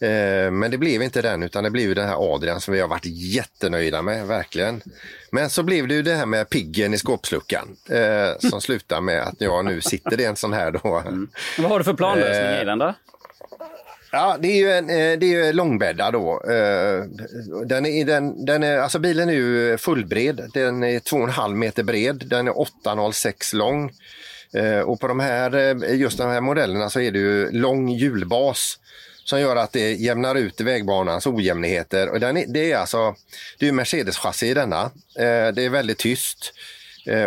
Eh, 0.00 0.50
men 0.50 0.70
det 0.70 0.78
blev 0.78 1.02
inte 1.02 1.22
den 1.22 1.42
utan 1.42 1.64
det 1.64 1.70
blev 1.70 1.84
ju 1.88 1.94
den 1.94 2.08
här 2.08 2.34
Adrian 2.34 2.60
som 2.60 2.74
vi 2.74 2.80
har 2.80 2.88
varit 2.88 3.04
jättenöjda 3.06 4.02
med, 4.02 4.26
verkligen. 4.26 4.82
Men 5.30 5.50
så 5.50 5.62
blev 5.62 5.88
det 5.88 5.94
ju 5.94 6.02
det 6.02 6.14
här 6.14 6.26
med 6.26 6.48
piggen 6.50 6.94
i 6.94 6.98
skåpsluckan 6.98 7.76
eh, 7.88 8.48
som 8.50 8.60
slutar 8.60 9.00
med 9.00 9.22
att 9.22 9.34
jag 9.38 9.64
nu 9.64 9.80
sitter 9.80 10.20
i 10.20 10.24
en 10.24 10.36
sån 10.36 10.52
här 10.52 10.70
då. 10.70 11.02
Men 11.04 11.28
Vad 11.58 11.70
har 11.70 11.78
du 11.78 11.84
för 11.84 11.94
planlösning 11.94 12.46
Eh, 12.56 12.62
i 12.62 12.64
den 12.64 12.78
då? 12.78 12.94
Ja, 14.12 14.36
det 14.40 14.48
är 14.48 14.56
ju 14.56 14.72
en 14.72 14.90
eh, 14.90 15.18
det 15.18 15.26
är 15.26 15.46
ju 15.46 15.52
långbädda 15.52 16.10
då. 16.10 16.42
Eh, 16.44 17.04
den 17.66 17.86
är, 17.86 18.04
den, 18.04 18.44
den 18.44 18.62
är, 18.62 18.78
alltså 18.78 18.98
bilen 18.98 19.28
är 19.28 19.32
ju 19.32 19.78
fullbred. 19.78 20.50
Den 20.54 20.84
är 20.84 20.98
2,5 20.98 21.54
meter 21.54 21.82
bred. 21.82 22.22
Den 22.26 22.48
är 22.48 22.52
8,06 22.52 23.54
lång. 23.56 23.92
Eh, 24.52 24.80
och 24.80 25.00
på 25.00 25.08
de 25.08 25.20
här, 25.20 25.74
just 25.94 26.18
de 26.18 26.30
här 26.30 26.40
modellerna 26.40 26.90
så 26.90 27.00
är 27.00 27.10
det 27.10 27.18
ju 27.18 27.50
lång 27.50 27.88
hjulbas 27.88 28.78
som 29.24 29.40
gör 29.40 29.56
att 29.56 29.72
det 29.72 29.92
jämnar 29.92 30.34
ut 30.34 30.60
vägbanans 30.60 31.26
ojämnheter. 31.26 32.08
Och 32.08 32.20
den 32.20 32.36
är, 32.36 32.46
det 32.46 32.72
är 32.72 32.76
alltså, 32.76 33.14
det 33.58 33.68
är 33.68 33.72
Mercedes-chassi 33.72 34.46
i 34.46 34.54
denna. 34.54 34.90
Det 35.54 35.64
är 35.64 35.68
väldigt 35.68 35.98
tyst. 35.98 36.52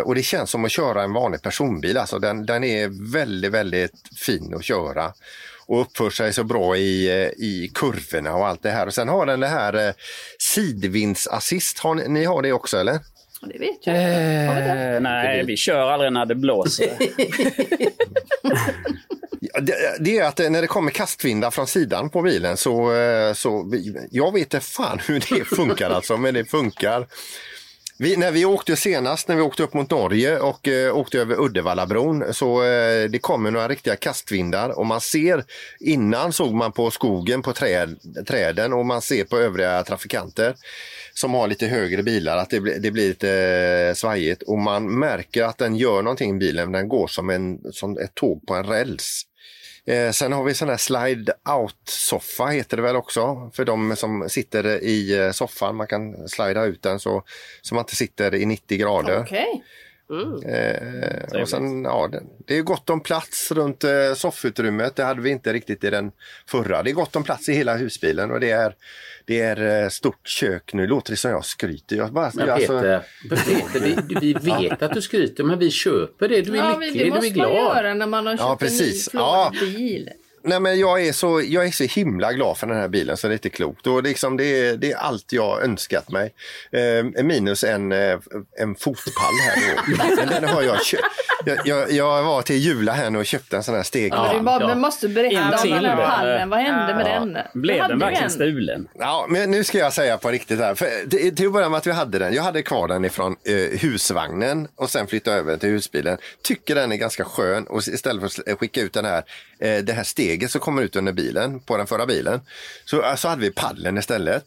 Och 0.04 0.14
det 0.14 0.22
känns 0.22 0.50
som 0.50 0.64
att 0.64 0.70
köra 0.70 1.02
en 1.02 1.12
vanlig 1.12 1.42
personbil. 1.42 1.98
Alltså 1.98 2.18
den, 2.18 2.46
den 2.46 2.64
är 2.64 3.12
väldigt, 3.12 3.52
väldigt 3.52 3.94
fin 4.16 4.54
att 4.54 4.64
köra 4.64 5.12
och 5.66 5.80
uppför 5.80 6.10
sig 6.10 6.32
så 6.32 6.44
bra 6.44 6.76
i, 6.76 7.08
eh, 7.08 7.28
i 7.28 7.70
kurvorna 7.74 8.34
och 8.34 8.46
allt 8.46 8.62
det 8.62 8.70
här. 8.70 8.86
Och 8.86 8.94
sen 8.94 9.08
har 9.08 9.26
den 9.26 9.40
det 9.40 9.46
här 9.46 9.88
eh, 9.88 9.94
sidvindsassist. 10.38 11.78
Har 11.78 11.94
ni, 11.94 12.08
ni 12.08 12.24
har 12.24 12.42
det 12.42 12.52
också 12.52 12.78
eller? 12.78 12.98
Det 13.42 13.58
vet 13.58 13.86
jag. 13.86 13.94
Har 13.94 14.54
vi 14.54 14.60
det? 14.60 14.94
Eh, 14.94 15.00
nej, 15.00 15.44
vi 15.46 15.56
kör 15.56 15.90
aldrig 15.90 16.12
när 16.12 16.26
det 16.26 16.34
blåser. 16.34 16.90
Det, 19.60 19.96
det 20.00 20.18
är 20.18 20.24
att 20.24 20.40
eh, 20.40 20.50
när 20.50 20.60
det 20.60 20.66
kommer 20.66 20.90
kastvindar 20.90 21.50
från 21.50 21.66
sidan 21.66 22.10
på 22.10 22.22
bilen 22.22 22.56
så, 22.56 22.92
så 23.34 23.72
jag 24.10 24.32
vet 24.32 24.42
inte 24.42 24.60
fan 24.60 25.00
hur 25.06 25.22
det 25.30 25.44
funkar 25.44 25.90
alltså, 25.90 26.16
men 26.16 26.34
det 26.34 26.44
funkar. 26.44 27.06
Vi, 27.98 28.16
när 28.16 28.30
vi 28.32 28.44
åkte 28.44 28.76
senast, 28.76 29.28
när 29.28 29.36
vi 29.36 29.42
åkte 29.42 29.62
upp 29.62 29.74
mot 29.74 29.90
Norge 29.90 30.38
och 30.38 30.68
eh, 30.68 30.96
åkte 30.96 31.18
över 31.20 31.40
Uddevallabron 31.44 32.24
så 32.34 32.62
eh, 32.64 33.10
det 33.10 33.18
kommer 33.20 33.50
några 33.50 33.68
riktiga 33.68 33.96
kastvindar 33.96 34.78
och 34.78 34.86
man 34.86 35.00
ser, 35.00 35.44
innan 35.80 36.32
såg 36.32 36.54
man 36.54 36.72
på 36.72 36.90
skogen 36.90 37.42
på 37.42 37.52
träd, 37.52 37.96
träden 38.28 38.72
och 38.72 38.86
man 38.86 39.02
ser 39.02 39.24
på 39.24 39.38
övriga 39.38 39.82
trafikanter 39.82 40.54
som 41.14 41.34
har 41.34 41.48
lite 41.48 41.66
högre 41.66 42.02
bilar 42.02 42.36
att 42.36 42.50
det, 42.50 42.60
blir- 42.60 42.78
det 42.78 42.90
blir 42.90 43.08
lite 43.08 43.30
eh, 43.88 43.94
svajigt 43.94 44.42
och 44.42 44.58
man 44.58 44.98
märker 44.98 45.42
att 45.44 45.58
den 45.58 45.76
gör 45.76 46.02
någonting 46.02 46.36
i 46.36 46.38
bilen, 46.38 46.72
den 46.72 46.88
går 46.88 47.06
som, 47.06 47.30
en, 47.30 47.58
som 47.72 47.98
ett 47.98 48.14
tåg 48.14 48.46
på 48.46 48.54
en 48.54 48.64
räls. 48.66 49.22
Eh, 49.86 50.10
sen 50.10 50.32
har 50.32 50.44
vi 50.44 50.54
sån 50.54 50.68
här 50.68 50.76
slide 50.76 51.32
out 51.58 51.76
soffa 51.84 52.46
heter 52.46 52.76
det 52.76 52.82
väl 52.82 52.96
också 52.96 53.50
för 53.54 53.64
de 53.64 53.96
som 53.96 54.28
sitter 54.28 54.84
i 54.84 55.18
eh, 55.18 55.30
soffan. 55.30 55.76
Man 55.76 55.86
kan 55.86 56.28
slida 56.28 56.64
ut 56.64 56.82
den 56.82 57.00
så, 57.00 57.22
så 57.62 57.74
man 57.74 57.82
inte 57.82 57.96
sitter 57.96 58.34
i 58.34 58.46
90 58.46 58.78
grader. 58.78 59.24
Okej. 60.08 60.50
Eh, 61.32 61.40
och 61.42 61.48
sen, 61.48 61.82
ja, 61.84 62.08
det, 62.12 62.22
det 62.46 62.58
är 62.58 62.62
gott 62.62 62.90
om 62.90 63.00
plats 63.00 63.52
runt 63.52 63.84
eh, 63.84 64.14
soffutrymmet. 64.16 64.96
Det 64.96 65.04
hade 65.04 65.20
vi 65.20 65.30
inte 65.30 65.52
riktigt 65.52 65.84
i 65.84 65.90
den 65.90 66.12
förra. 66.48 66.82
Det 66.82 66.90
är 66.90 66.94
gott 66.94 67.16
om 67.16 67.24
plats 67.24 67.48
i 67.48 67.52
hela 67.52 67.76
husbilen 67.76 68.30
och 68.30 68.40
det 68.40 68.50
är, 68.50 68.74
det 69.24 69.40
är 69.40 69.82
eh, 69.82 69.88
stort 69.88 70.28
kök. 70.28 70.72
Nu 70.74 70.86
låter 70.86 71.10
det 71.10 71.16
som 71.16 71.30
jag 71.30 71.44
skryter. 71.44 71.96
Jag 71.96 72.12
bara, 72.12 72.30
Men 72.34 72.46
jag, 72.46 72.54
alltså- 72.54 72.78
Peter, 72.80 73.02
Peter 73.30 73.80
vi, 73.80 73.96
vi 74.20 74.32
vet 74.68 74.82
att 74.82 74.94
du 74.94 75.02
skryter 75.02 75.44
men 75.44 75.58
vi 75.58 75.70
köper 75.70 76.28
det. 76.28 76.42
Du 76.42 76.52
är 76.52 76.56
Ja, 76.56 76.78
lycklig, 76.78 77.00
det 77.00 77.04
du 77.04 77.10
måste 77.10 77.26
är 77.26 77.36
man 77.36 77.50
glad. 77.50 77.76
göra 77.76 77.94
när 77.94 78.06
man 78.06 78.26
har 78.26 78.32
köpt 78.32 78.40
Ja, 78.42 78.56
precis. 78.60 79.14
en 79.14 79.18
ny 79.18 79.22
Ja. 79.22 79.52
bil. 79.60 80.10
Nej, 80.46 80.60
men 80.60 80.78
jag, 80.80 81.06
är 81.06 81.12
så, 81.12 81.42
jag 81.46 81.66
är 81.66 81.70
så 81.70 81.84
himla 81.84 82.32
glad 82.32 82.58
för 82.58 82.66
den 82.66 82.76
här 82.76 82.88
bilen 82.88 83.16
så 83.16 83.26
det 83.26 83.32
är 83.32 83.36
inte 83.36 83.50
klokt. 83.50 83.86
Och 83.86 84.02
liksom 84.02 84.36
det, 84.36 84.44
är, 84.44 84.76
det 84.76 84.92
är 84.92 84.96
allt 84.96 85.32
jag 85.32 85.62
önskat 85.64 86.10
mig. 86.10 86.34
Eh, 86.72 87.24
minus 87.24 87.64
en, 87.64 87.92
eh, 87.92 88.18
en 88.60 88.74
fotpall 88.74 89.34
här. 89.46 89.76
Då. 89.86 90.04
Men 90.16 90.42
den 90.42 90.44
har 90.44 90.62
jag, 90.62 90.84
köpt. 90.84 91.02
jag, 91.44 91.58
jag, 91.64 91.92
jag 91.92 92.22
var 92.22 92.42
till 92.42 92.56
Jula 92.56 92.92
här 92.92 93.10
nu 93.10 93.18
och 93.18 93.26
köpte 93.26 93.56
en 93.56 93.62
sån 93.62 93.74
här 93.74 93.82
steg. 93.82 94.12
Ja, 94.12 94.26
Ja. 94.32 94.38
du 94.38 94.44
bara, 94.44 94.60
ja. 94.60 94.66
men 94.68 94.80
måste 94.80 95.08
berätta 95.08 95.62
om 95.62 95.70
den 95.70 95.84
här 95.84 95.96
pallen. 96.10 96.50
Vad 96.50 96.60
hände 96.60 96.94
med 96.94 97.06
Ja. 97.06 97.20
den? 97.20 97.62
Blev 97.62 97.88
den 97.88 97.98
verkligen 97.98 98.24
en? 98.24 98.30
stulen? 98.30 98.88
men 99.28 99.50
nu 99.50 99.64
ska 99.64 99.78
jag 99.78 99.92
säga 99.92 100.18
på 100.18 100.30
riktigt 100.30 100.58
här. 100.58 100.74
För, 100.74 101.10
till, 101.10 101.36
till 101.36 101.46
att 101.46 101.52
börja 101.52 101.68
med 101.68 101.78
att 101.78 101.86
vi 101.86 101.92
hade 101.92 102.18
den. 102.18 102.34
Jag 102.34 102.42
hade 102.42 102.62
kvar 102.62 102.88
den 102.88 103.04
ifrån 103.04 103.36
eh, 103.44 103.78
husvagnen 103.80 104.68
och 104.76 104.90
sen 104.90 105.06
flyttade 105.06 105.36
över 105.36 105.56
till 105.56 105.68
husbilen. 105.68 106.18
Tycker 106.42 106.74
den 106.74 106.92
är 106.92 106.96
ganska 106.96 107.24
skön 107.24 107.64
och 107.66 107.78
istället 107.88 108.32
för 108.32 108.52
att 108.52 108.58
skicka 108.58 108.80
ut 108.80 108.92
den 108.92 109.04
här, 109.04 109.22
eh, 109.58 109.78
det 109.78 109.92
här 109.92 110.04
steget 110.04 110.33
som 110.40 110.60
kommer 110.60 110.82
ut 110.82 110.96
under 110.96 111.12
bilen 111.12 111.60
på 111.60 111.76
den 111.76 111.86
förra 111.86 112.06
bilen 112.06 112.40
så, 112.84 113.14
så 113.16 113.28
hade 113.28 113.42
vi 113.42 113.50
paddeln 113.50 113.98
istället. 113.98 114.44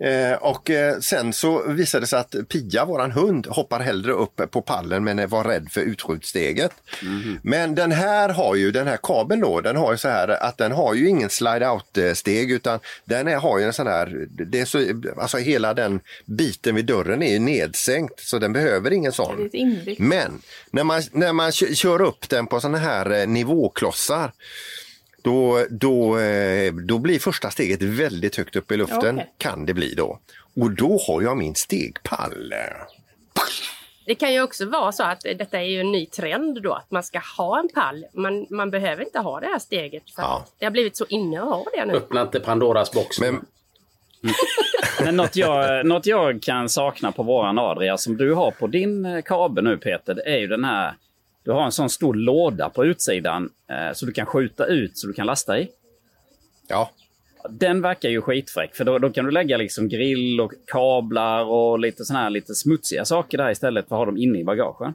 Eh, 0.00 0.32
och 0.32 0.70
eh, 0.70 0.98
sen 0.98 1.32
så 1.32 1.62
visade 1.68 2.02
det 2.02 2.06
sig 2.06 2.18
att 2.18 2.34
Pia, 2.48 2.84
våran 2.84 3.10
hund, 3.10 3.46
hoppar 3.46 3.80
hellre 3.80 4.12
upp 4.12 4.50
på 4.50 4.62
pallen 4.62 5.04
men 5.04 5.28
var 5.28 5.44
rädd 5.44 5.68
för 5.70 5.80
utskjutsteget. 5.80 6.72
Men 7.42 7.74
den 7.74 7.92
här 7.92 8.28
har 8.28 8.54
ju, 8.54 8.70
den 8.70 8.86
här 8.86 8.98
kabeln 9.02 9.40
då, 9.40 9.60
den 9.60 9.76
har 9.76 9.92
ju 9.92 9.98
så 9.98 10.08
här 10.08 10.28
att 10.28 10.58
den 10.58 10.72
har 10.72 10.94
ju 10.94 11.08
ingen 11.08 11.30
slide 11.30 11.68
out 11.68 11.98
eh, 11.98 12.12
steg 12.12 12.50
utan 12.50 12.78
den 13.04 13.28
är, 13.28 13.36
har 13.36 13.58
ju 13.58 13.64
en 13.64 13.72
sån 13.72 13.86
här, 13.86 14.26
det 14.30 14.60
är 14.60 14.64
så, 14.64 15.02
alltså 15.20 15.36
hela 15.38 15.74
den 15.74 16.00
biten 16.26 16.74
vid 16.74 16.84
dörren 16.84 17.22
är 17.22 17.32
ju 17.32 17.38
nedsänkt 17.38 18.20
så 18.20 18.38
den 18.38 18.52
behöver 18.52 18.90
ingen 18.92 19.12
sån. 19.12 19.50
Men 19.98 20.42
när 20.70 20.84
man, 20.84 21.02
när 21.12 21.32
man 21.32 21.52
kö- 21.52 21.74
kör 21.74 22.00
upp 22.02 22.28
den 22.28 22.46
på 22.46 22.60
såna 22.60 22.78
här 22.78 23.20
eh, 23.20 23.26
nivåklossar 23.26 24.32
då, 25.22 25.66
då, 25.70 26.18
eh, 26.18 26.72
då 26.72 26.98
blir 26.98 27.18
första 27.18 27.50
steget 27.50 27.82
väldigt 27.82 28.36
högt 28.36 28.56
upp 28.56 28.72
i 28.72 28.76
luften. 28.76 29.16
Okej. 29.16 29.34
Kan 29.38 29.66
det 29.66 29.74
bli 29.74 29.94
då. 29.94 30.18
Och 30.56 30.70
då 30.70 31.00
har 31.06 31.22
jag 31.22 31.36
min 31.36 31.54
stegpall. 31.54 32.54
Det 34.06 34.14
kan 34.14 34.32
ju 34.32 34.42
också 34.42 34.66
vara 34.66 34.92
så 34.92 35.02
att 35.02 35.20
detta 35.20 35.58
är 35.58 35.64
ju 35.64 35.80
en 35.80 35.92
ny 35.92 36.06
trend 36.06 36.62
då, 36.62 36.72
att 36.72 36.90
man 36.90 37.02
ska 37.02 37.20
ha 37.36 37.58
en 37.60 37.68
pall. 37.68 38.04
Man, 38.14 38.46
man 38.50 38.70
behöver 38.70 39.04
inte 39.04 39.18
ha 39.18 39.40
det 39.40 39.46
här 39.46 39.58
steget. 39.58 40.10
För 40.10 40.22
Ja. 40.22 40.44
Det 40.58 40.64
har 40.66 40.70
blivit 40.70 40.96
så 40.96 41.06
inne 41.08 41.40
att 41.40 41.48
ha 41.48 41.66
det 41.74 41.84
nu. 41.84 41.92
Öppna 41.92 42.22
inte 42.22 42.40
Pandoras 42.40 42.92
box. 42.92 43.20
Men, 43.20 43.44
Men 45.04 45.16
något 45.16 45.36
jag, 45.36 45.86
något 45.86 46.06
jag 46.06 46.42
kan 46.42 46.68
sakna 46.68 47.12
på 47.12 47.22
våran 47.22 47.58
Adria 47.58 47.98
som 47.98 48.16
du 48.16 48.34
har 48.34 48.50
på 48.50 48.66
din 48.66 49.04
eh, 49.04 49.22
kabel 49.22 49.64
nu 49.64 49.76
Peter, 49.76 50.14
det 50.14 50.22
är 50.22 50.38
ju 50.38 50.46
den 50.46 50.64
här... 50.64 50.94
Du 51.44 51.50
har 51.50 51.64
en 51.64 51.72
sån 51.72 51.90
stor 51.90 52.14
låda 52.14 52.68
på 52.68 52.84
utsidan 52.84 53.50
eh, 53.70 53.92
så 53.94 54.06
du 54.06 54.12
kan 54.12 54.26
skjuta 54.26 54.66
ut 54.66 54.98
så 54.98 55.06
du 55.06 55.12
kan 55.12 55.26
lasta 55.26 55.58
i. 55.58 55.68
Ja, 56.68 56.90
Den 57.48 57.82
verkar 57.82 58.08
ju 58.08 58.20
skitfräck 58.20 58.74
för 58.76 58.84
då, 58.84 58.98
då 58.98 59.10
kan 59.10 59.24
du 59.24 59.30
lägga 59.30 59.56
liksom 59.56 59.88
grill 59.88 60.40
och 60.40 60.52
kablar 60.66 61.44
och 61.44 61.78
lite 61.78 62.04
såna 62.04 62.18
här 62.18 62.30
lite 62.30 62.54
smutsiga 62.54 63.04
saker 63.04 63.38
där 63.38 63.50
istället 63.50 63.88
för 63.88 63.94
att 63.96 63.98
ha 63.98 64.06
dem 64.06 64.16
inne 64.16 64.38
i 64.38 64.44
bagagen. 64.44 64.94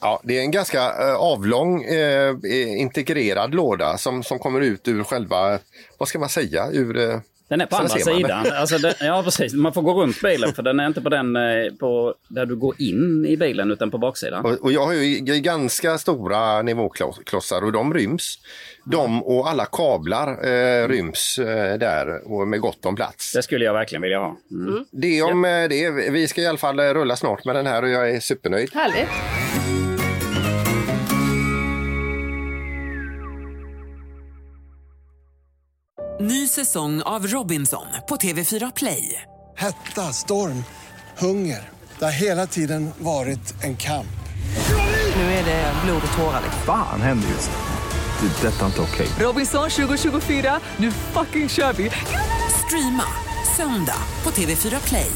Ja, 0.00 0.20
det 0.24 0.38
är 0.38 0.40
en 0.40 0.50
ganska 0.50 0.78
eh, 0.78 1.14
avlång 1.14 1.84
eh, 1.84 2.34
integrerad 2.80 3.54
låda 3.54 3.98
som, 3.98 4.22
som 4.22 4.38
kommer 4.38 4.60
ut 4.60 4.88
ur 4.88 5.04
själva, 5.04 5.58
vad 5.98 6.08
ska 6.08 6.18
man 6.18 6.28
säga, 6.28 6.70
ur... 6.72 7.20
Den 7.48 7.60
är 7.60 7.66
på 7.66 7.76
så 7.76 7.82
andra 7.82 7.98
sidan. 7.98 8.46
Alltså 8.52 8.78
den, 8.78 8.94
ja, 9.00 9.22
precis. 9.22 9.54
Man 9.54 9.72
får 9.72 9.82
gå 9.82 10.02
runt 10.02 10.20
bilen 10.22 10.54
för 10.54 10.62
den 10.62 10.80
är 10.80 10.86
inte 10.86 11.00
på 11.00 11.08
den 11.08 11.36
eh, 11.36 11.42
på, 11.80 12.14
där 12.28 12.46
du 12.46 12.56
går 12.56 12.74
in 12.78 13.26
i 13.26 13.36
bilen 13.36 13.70
utan 13.70 13.90
på 13.90 13.98
baksidan. 13.98 14.44
Och, 14.44 14.52
och 14.52 14.72
jag 14.72 14.86
har 14.86 14.92
ju 14.92 15.18
ganska 15.40 15.98
stora 15.98 16.62
nivåklossar 16.62 17.64
och 17.64 17.72
de 17.72 17.94
ryms. 17.94 18.38
De 18.84 19.22
och 19.22 19.48
alla 19.48 19.66
kablar 19.66 20.28
eh, 20.28 20.88
ryms 20.88 21.38
eh, 21.38 21.78
där 21.78 22.32
och 22.32 22.48
med 22.48 22.60
gott 22.60 22.86
om 22.86 22.96
plats. 22.96 23.32
Det 23.32 23.42
skulle 23.42 23.64
jag 23.64 23.72
verkligen 23.72 24.02
vilja 24.02 24.18
ha. 24.18 24.36
Mm. 24.50 24.84
Det 24.90 25.22
om 25.22 25.44
eh, 25.44 25.68
det. 25.68 25.90
Vi 25.90 26.28
ska 26.28 26.40
i 26.40 26.46
alla 26.46 26.58
fall 26.58 26.78
eh, 26.78 26.84
rulla 26.84 27.16
snart 27.16 27.44
med 27.44 27.56
den 27.56 27.66
här 27.66 27.82
och 27.82 27.88
jag 27.88 28.10
är 28.10 28.20
supernöjd. 28.20 28.70
Härligt. 28.74 29.08
Ny 36.20 36.48
säsong 36.48 37.02
av 37.02 37.26
Robinson 37.26 37.86
på 38.08 38.16
TV4 38.16 38.72
Play. 38.76 39.22
Hetta, 39.56 40.12
storm, 40.12 40.64
hunger. 41.18 41.68
Det 41.98 42.04
har 42.04 42.12
hela 42.12 42.46
tiden 42.46 42.90
varit 42.98 43.54
en 43.62 43.76
kamp. 43.76 44.06
Nu 45.16 45.22
är 45.22 45.44
det 45.44 45.72
blod 45.84 46.02
och 46.06 46.18
tårar. 46.18 46.40
liksom. 46.44 46.62
Fan 46.66 47.00
händer 47.00 47.28
just 47.28 47.50
nu. 47.50 48.28
Det. 48.28 48.48
är 48.48 48.52
Detta 48.52 48.62
är 48.62 48.66
inte 48.66 48.80
okej. 48.80 49.06
Robinson 49.20 49.70
2024, 49.70 50.60
nu 50.76 50.90
fucking 50.90 51.48
kör 51.48 51.72
vi! 51.72 51.90
Streama 52.66 53.04
söndag 53.56 53.98
på 54.22 54.30
TV4 54.30 54.88
Play. 54.88 55.10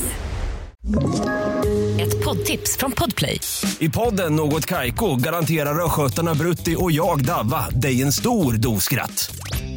Ett 2.00 2.24
poddtips 2.24 2.76
från 2.76 2.92
Podplay. 2.92 3.40
I 3.78 3.88
podden 3.88 4.36
Något 4.36 4.66
Kaiko 4.66 5.16
garanterar 5.16 5.84
östgötarna 5.84 6.34
Brutti 6.34 6.76
och 6.78 6.92
jag, 6.92 7.24
Davva, 7.24 7.70
dig 7.70 8.02
en 8.02 8.12
stor 8.12 8.52
dos 8.52 8.84
skratt. 8.84 9.30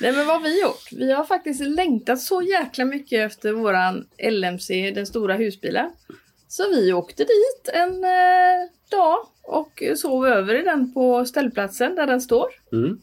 Nej 0.00 0.12
men 0.12 0.26
vad 0.26 0.36
har 0.36 0.42
vi 0.42 0.60
gjort? 0.62 0.92
Vi 0.92 1.12
har 1.12 1.24
faktiskt 1.24 1.60
längtat 1.60 2.20
så 2.20 2.42
jäkla 2.42 2.84
mycket 2.84 3.26
efter 3.32 3.52
våran 3.52 4.06
LMC, 4.30 4.90
den 4.90 5.06
stora 5.06 5.34
husbilen. 5.34 5.90
Så 6.48 6.70
vi 6.70 6.92
åkte 6.92 7.22
dit 7.22 7.68
en 7.74 8.04
eh, 8.04 8.10
dag 8.90 9.16
och 9.42 9.82
sov 9.96 10.26
över 10.26 10.54
i 10.60 10.62
den 10.62 10.94
på 10.94 11.24
ställplatsen 11.24 11.94
där 11.94 12.06
den 12.06 12.20
står. 12.20 12.46
Mm. 12.72 13.00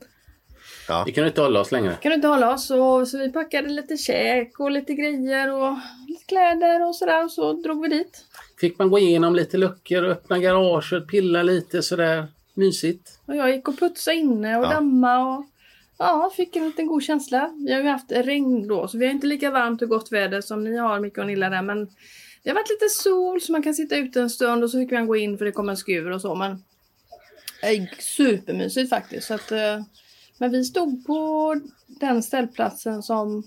Vi 1.06 1.12
kan 1.12 1.26
inte 1.28 1.42
hålla 1.42 1.60
oss 1.60 1.72
längre. 1.72 1.94
Kan 2.02 2.10
du 2.10 2.16
inte 2.16 2.28
hålla 2.28 2.54
oss? 2.54 2.68
Så, 2.68 3.06
så 3.06 3.18
vi 3.18 3.32
packade 3.32 3.70
lite 3.70 3.98
käk 3.98 4.60
och 4.60 4.72
lite 4.72 4.94
grejer 4.94 5.52
och 5.54 5.74
lite 6.08 6.26
kläder 6.26 6.88
och 6.88 6.96
sådär 6.96 7.24
och 7.24 7.32
så 7.32 7.54
drog 7.54 7.82
vi 7.82 7.90
dit. 7.90 8.26
Fick 8.60 8.80
man 8.80 8.90
gå 8.90 9.00
igenom 9.00 9.36
lite 9.36 9.58
luckor, 9.58 10.04
öppna 10.06 10.40
garaget, 10.40 11.08
pilla 11.08 11.44
lite 11.44 11.82
sådär 11.82 12.28
mysigt. 12.54 13.20
Och 13.26 13.36
jag 13.36 13.52
gick 13.56 13.68
och 13.68 13.80
putsade 13.80 14.18
inne 14.18 14.58
och 14.58 14.66
Ja. 14.66 14.70
damma 14.70 15.20
och 15.38 15.46
ja, 15.98 16.32
fick 16.36 16.56
en 16.56 16.66
liten 16.66 16.88
god 16.88 17.04
känsla. 17.04 17.54
Vi 17.66 17.74
har 17.74 17.82
ju 17.82 17.88
haft 17.88 18.12
regn 18.12 18.68
då 18.68 18.88
så 18.88 18.98
vi 18.98 19.06
har 19.06 19.14
inte 19.14 19.28
lika 19.28 19.52
varmt 19.52 19.82
och 19.82 19.90
gott 19.90 20.12
väder 20.12 20.42
som 20.42 20.64
ni 20.64 20.78
har 20.78 21.00
Micke 21.00 21.18
och 21.18 21.28
Nilla 21.28 21.50
där 21.50 21.62
men 21.62 21.90
det 22.44 22.50
har 22.50 22.56
varit 22.56 22.70
lite 22.70 22.90
sol 22.90 23.42
så 23.42 23.52
man 23.52 23.64
kan 23.64 23.74
sitta 23.74 23.96
ute 23.96 24.22
en 24.22 24.30
stund 24.30 24.64
och 24.64 24.72
så 24.72 24.78
fick 24.78 24.92
man 24.92 25.08
gå 25.08 25.16
in 25.16 25.38
för 25.38 25.46
det 25.46 25.52
kommer 25.52 25.72
en 25.72 25.78
skur 25.78 26.12
och 26.12 26.22
så 26.22 26.36
men 26.36 26.52
eh, 27.64 27.84
supermysigt 28.00 28.90
faktiskt. 28.90 29.28
Så 29.28 29.34
att, 29.34 29.52
eh, 29.52 29.82
men 30.38 30.52
vi 30.52 30.64
stod 30.64 31.06
på 31.06 31.56
den 31.88 32.24
ställplatsen 32.24 33.04
som 33.04 33.44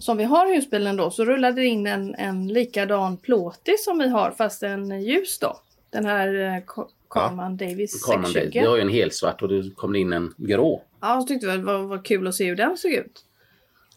som 0.00 0.16
vi 0.16 0.24
har 0.24 0.54
husbilen 0.54 0.96
då 0.96 1.10
så 1.10 1.24
rullade 1.24 1.60
det 1.60 1.66
in 1.66 1.86
en, 1.86 2.14
en 2.14 2.48
likadan 2.48 3.16
plåtis 3.16 3.84
som 3.84 3.98
vi 3.98 4.08
har 4.08 4.30
fast 4.30 4.62
en 4.62 5.02
ljus 5.02 5.38
då. 5.38 5.60
Den 5.90 6.06
här 6.06 6.34
eh, 6.34 6.84
Ca- 7.14 7.28
Carman 7.28 7.56
Davis 7.56 8.04
Carman, 8.04 8.22
det, 8.22 8.28
620. 8.32 8.60
det 8.60 8.66
har 8.68 8.76
ju 8.76 8.82
en 8.82 8.88
helsvart 8.88 9.42
och 9.42 9.48
det 9.48 9.70
kommer 9.76 9.98
in 9.98 10.12
en 10.12 10.34
grå. 10.36 10.82
Ja, 11.00 11.20
så 11.20 11.26
tyckte 11.26 11.46
vi 11.46 11.52
det 11.56 11.62
var, 11.62 11.78
var 11.78 12.04
kul 12.04 12.26
att 12.26 12.34
se 12.34 12.44
hur 12.44 12.56
den 12.56 12.76
såg 12.76 12.92
ut. 12.92 13.24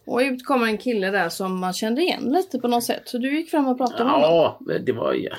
Och 0.05 0.19
ut 0.19 0.45
kom 0.45 0.63
en 0.63 0.77
kille 0.77 1.11
där 1.11 1.29
som 1.29 1.59
man 1.59 1.73
kände 1.73 2.01
igen 2.01 2.23
lite 2.23 2.59
på 2.59 2.67
något 2.67 2.83
sätt. 2.83 3.01
Så 3.05 3.17
du 3.17 3.37
gick 3.37 3.49
fram 3.51 3.67
och 3.67 3.77
pratade 3.77 4.03
med 4.03 4.13
honom. 4.13 4.29
Ja, 4.29 4.59
det 4.85 4.91
var 4.91 5.13
jag 5.13 5.37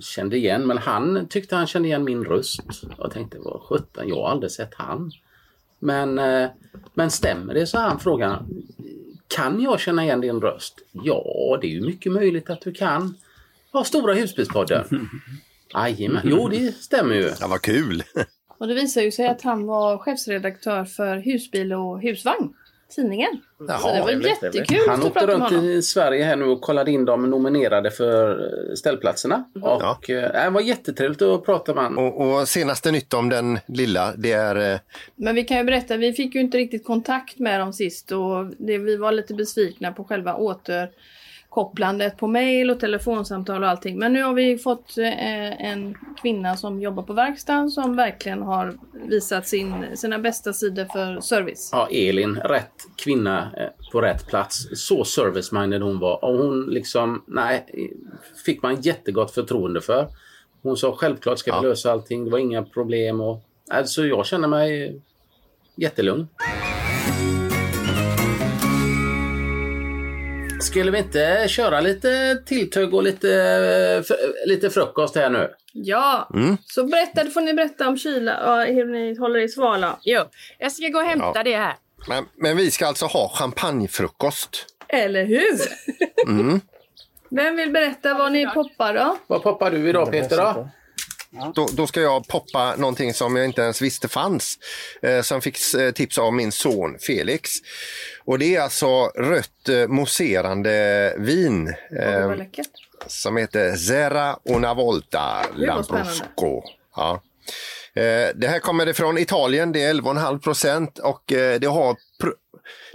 kände 0.00 0.36
igen 0.36 0.66
men 0.66 0.78
han 0.78 1.26
tyckte 1.28 1.56
han 1.56 1.66
kände 1.66 1.88
igen 1.88 2.04
min 2.04 2.24
röst. 2.24 2.60
Jag 2.98 3.10
tänkte 3.12 3.38
vad 3.38 3.60
sjutton, 3.62 4.08
jag 4.08 4.16
har 4.16 4.28
aldrig 4.28 4.50
sett 4.52 4.74
han. 4.74 5.10
Men, 5.78 6.18
eh, 6.18 6.48
men 6.94 7.10
stämmer 7.10 7.54
det 7.54 7.66
så 7.66 7.78
han 7.78 7.98
frågar 8.00 8.42
Kan 9.28 9.60
jag 9.60 9.80
känna 9.80 10.04
igen 10.04 10.20
din 10.20 10.40
röst? 10.40 10.78
Ja, 10.92 11.58
det 11.60 11.66
är 11.66 11.70
ju 11.70 11.80
mycket 11.86 12.12
möjligt 12.12 12.50
att 12.50 12.60
du 12.60 12.72
kan. 12.72 13.16
Ja, 13.72 13.84
Stora 13.84 14.14
husbilspodden. 14.14 14.84
Jajamän, 15.74 16.22
jo 16.24 16.48
det 16.48 16.72
stämmer 16.76 17.14
ju. 17.14 17.30
Ja, 17.40 17.46
vad 17.48 17.62
kul! 17.62 18.02
Och 18.60 18.68
det 18.68 18.74
visade 18.74 19.06
ju 19.06 19.12
sig 19.12 19.26
att 19.28 19.42
han 19.42 19.66
var 19.66 19.98
chefsredaktör 19.98 20.84
för 20.84 21.16
Husbil 21.16 21.72
och 21.72 22.00
husvagn. 22.02 22.54
Tidningen. 22.96 23.40
så 23.58 23.64
det 23.64 23.72
var 24.00 24.06
trevligt, 24.06 24.42
jättekul 24.42 24.78
Han 24.88 25.00
att 25.00 25.06
åkte 25.06 25.12
prata 25.20 25.26
med 25.26 25.40
runt 25.40 25.50
honom. 25.54 25.64
i 25.70 25.82
Sverige 25.82 26.24
här 26.24 26.36
nu 26.36 26.44
och 26.44 26.60
kollade 26.60 26.90
in 26.90 27.04
de 27.04 27.30
nominerade 27.30 27.90
för 27.90 28.30
eh, 28.30 28.74
ställplatserna. 28.74 29.44
Och 29.62 30.10
eh, 30.10 30.44
det 30.44 30.50
var 30.50 30.60
jättetrevligt 30.60 31.22
att 31.22 31.44
prata 31.44 31.74
med 31.74 31.84
honom. 31.84 32.04
Och, 32.04 32.40
och 32.40 32.48
senaste 32.48 32.90
nytt 32.90 33.14
om 33.14 33.28
den 33.28 33.58
lilla, 33.68 34.12
det 34.16 34.32
är... 34.32 34.72
eh, 34.74 34.78
Men 35.16 35.34
vi 35.34 35.44
kan 35.44 35.56
ju 35.58 35.64
berätta, 35.64 35.96
vi 35.96 36.12
fick 36.12 36.34
ju 36.34 36.40
inte 36.40 36.58
riktigt 36.58 36.84
kontakt 36.86 37.38
med 37.38 37.60
dem 37.60 37.72
sist 37.72 38.12
och 38.12 38.46
det, 38.58 38.78
vi 38.78 38.96
var 38.96 39.12
lite 39.12 39.34
besvikna 39.34 39.92
på 39.92 40.04
själva 40.04 40.34
återkopplandet 41.58 42.16
på 42.16 42.26
mail 42.26 42.70
och 42.70 42.80
telefonsamtal 42.80 43.62
och 43.62 43.68
allting. 43.68 43.98
Men 43.98 44.12
nu 44.12 44.22
har 44.22 44.34
vi 44.34 44.58
fått 44.58 44.98
eh, 44.98 45.64
en 45.70 45.94
kvinna 46.22 46.56
som 46.56 46.80
jobbar 46.80 47.02
på 47.02 47.12
verkstaden 47.12 47.70
som 47.70 47.96
verkligen 47.96 48.42
har 48.42 48.74
visat 49.08 49.46
sin, 49.48 49.74
sina 49.96 50.18
bästa 50.18 50.52
sidor 50.52 50.84
för 50.84 51.20
service. 51.20 51.70
Ja, 51.72 51.88
Elin, 51.90 52.36
rätt 52.36 52.72
kvinna 52.96 53.50
eh, 53.56 53.90
på 53.92 54.00
rätt 54.00 54.26
plats. 54.26 54.68
Så 54.74 55.02
service-minded 55.04 55.82
hon 55.82 55.98
var. 55.98 56.24
Och 56.24 56.38
hon 56.38 56.66
liksom, 56.66 57.22
nej, 57.26 57.66
fick 58.44 58.62
man 58.62 58.80
jättegott 58.80 59.30
förtroende 59.30 59.80
för. 59.80 60.08
Hon 60.62 60.76
sa 60.76 60.92
självklart 60.92 61.38
ska 61.38 61.50
vi 61.52 61.56
Ja. 61.56 61.62
lösa 61.70 61.92
allting, 61.92 62.24
det 62.24 62.30
var 62.30 62.38
inga 62.38 62.62
problem. 62.62 63.20
Och, 63.20 63.42
alltså 63.70 64.06
jag 64.06 64.26
känner 64.26 64.48
mig 64.48 65.00
jättelugn. 65.76 66.26
Skulle 70.68 70.90
vi 70.90 70.98
inte 70.98 71.44
köra 71.48 71.80
lite 71.80 72.34
tilltugg 72.46 72.94
och 72.94 73.02
lite, 73.02 73.26
fr- 74.08 74.46
lite 74.46 74.70
frukost 74.70 75.16
här 75.16 75.30
nu? 75.30 75.50
Ja, 75.72 76.28
så 76.66 76.84
berätta, 76.84 77.24
får 77.30 77.40
ni 77.40 77.54
berätta 77.54 77.88
om 77.88 77.98
kyla, 77.98 78.32
ja, 78.44 78.72
hur 78.72 78.84
ni 78.86 79.18
håller 79.18 79.40
i 79.40 79.48
svala. 79.48 79.98
Jo, 80.02 80.22
jag 80.58 80.72
ska 80.72 80.88
gå 80.88 80.98
och 80.98 81.04
hämta 81.04 81.32
Ja. 81.34 81.42
det 81.42 81.56
här. 81.56 81.74
Men, 82.08 82.24
men 82.36 82.56
vi 82.56 82.70
ska 82.70 82.86
alltså 82.86 83.06
ha 83.06 83.28
champagnefrukost. 83.34 84.66
Eller 84.88 85.24
hur? 85.24 85.58
Vem 87.30 87.56
vill 87.56 87.70
berätta 87.70 88.14
vad 88.14 88.32
ni 88.32 88.46
poppar 88.46 88.94
då? 88.94 89.16
Vad 89.26 89.42
poppar 89.42 89.70
du 89.70 89.88
idag 89.88 90.10
Peter 90.12 90.36
då? 90.36 90.68
Då, 91.54 91.68
då 91.72 91.86
ska 91.86 92.00
jag 92.00 92.28
poppa 92.28 92.74
någonting 92.76 93.14
som 93.14 93.36
jag 93.36 93.44
inte 93.44 93.62
ens 93.62 93.82
visste 93.82 94.08
fanns. 94.08 94.58
Eh, 95.02 95.22
som 95.22 95.40
fick 95.40 95.74
eh, 95.74 95.90
tips 95.90 96.18
av 96.18 96.32
min 96.32 96.52
son 96.52 96.98
Felix. 96.98 97.50
Och 98.24 98.38
det 98.38 98.56
är 98.56 98.60
alltså 98.60 99.06
rött 99.06 99.68
eh, 99.68 99.86
mousserande 99.88 101.14
vin. 101.18 101.74
Eh, 102.00 102.36
läckert. 102.36 102.66
som 103.06 103.36
heter 103.36 103.76
Zera 103.76 104.38
Una 104.44 104.74
Volta. 104.74 105.46
Lambrusco. 105.56 106.62
Ja. 106.96 107.22
Eh, 107.94 108.28
Det 108.34 108.48
här 108.48 108.58
kommer 108.58 108.88
ifrån 108.88 109.18
Italien, 109.18 109.72
det 109.72 109.82
är 109.82 109.94
11,5 109.94 110.38
procent 110.40 110.98
och 110.98 111.32
eh, 111.32 111.60
det 111.60 111.66
har, 111.66 111.96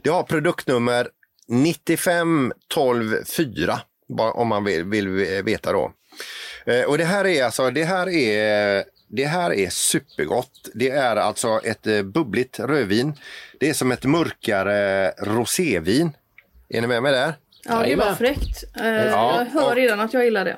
det 0.03 0.09
har 0.09 0.23
produktnummer 0.23 1.07
95 1.47 2.53
12 2.67 3.23
4. 3.37 3.79
Bara 4.17 4.31
om 4.31 4.47
man 4.47 4.63
vill, 4.63 4.83
vill 4.83 5.07
veta 5.43 5.71
då. 5.71 5.91
Eh, 6.65 6.81
och 6.83 6.97
det 6.97 7.05
här 7.05 7.25
är 7.27 7.43
alltså, 7.43 7.69
det 7.71 7.83
här 7.83 8.09
är 8.09 8.83
det 9.07 9.25
här 9.25 9.53
är 9.53 9.69
supergott. 9.69 10.69
Det 10.73 10.89
är 10.89 11.15
alltså 11.15 11.59
ett 11.63 11.87
eh, 11.87 12.01
bubbligt 12.01 12.59
rödvin. 12.59 13.13
Det 13.59 13.69
är 13.69 13.73
som 13.73 13.91
ett 13.91 14.03
mörkare 14.05 15.11
rosévin. 15.11 16.11
Är 16.69 16.81
ni 16.81 16.87
med 16.87 17.03
mig 17.03 17.11
där? 17.11 17.33
Ja, 17.65 17.83
det 17.85 17.95
var 17.95 18.13
fräckt. 18.13 18.63
Eh, 18.81 18.85
Ja, 18.87 19.37
jag 19.37 19.45
hör 19.61 19.69
och- 19.69 19.75
redan 19.75 19.99
att 19.99 20.13
jag 20.13 20.23
gillar 20.25 20.45
det. 20.45 20.57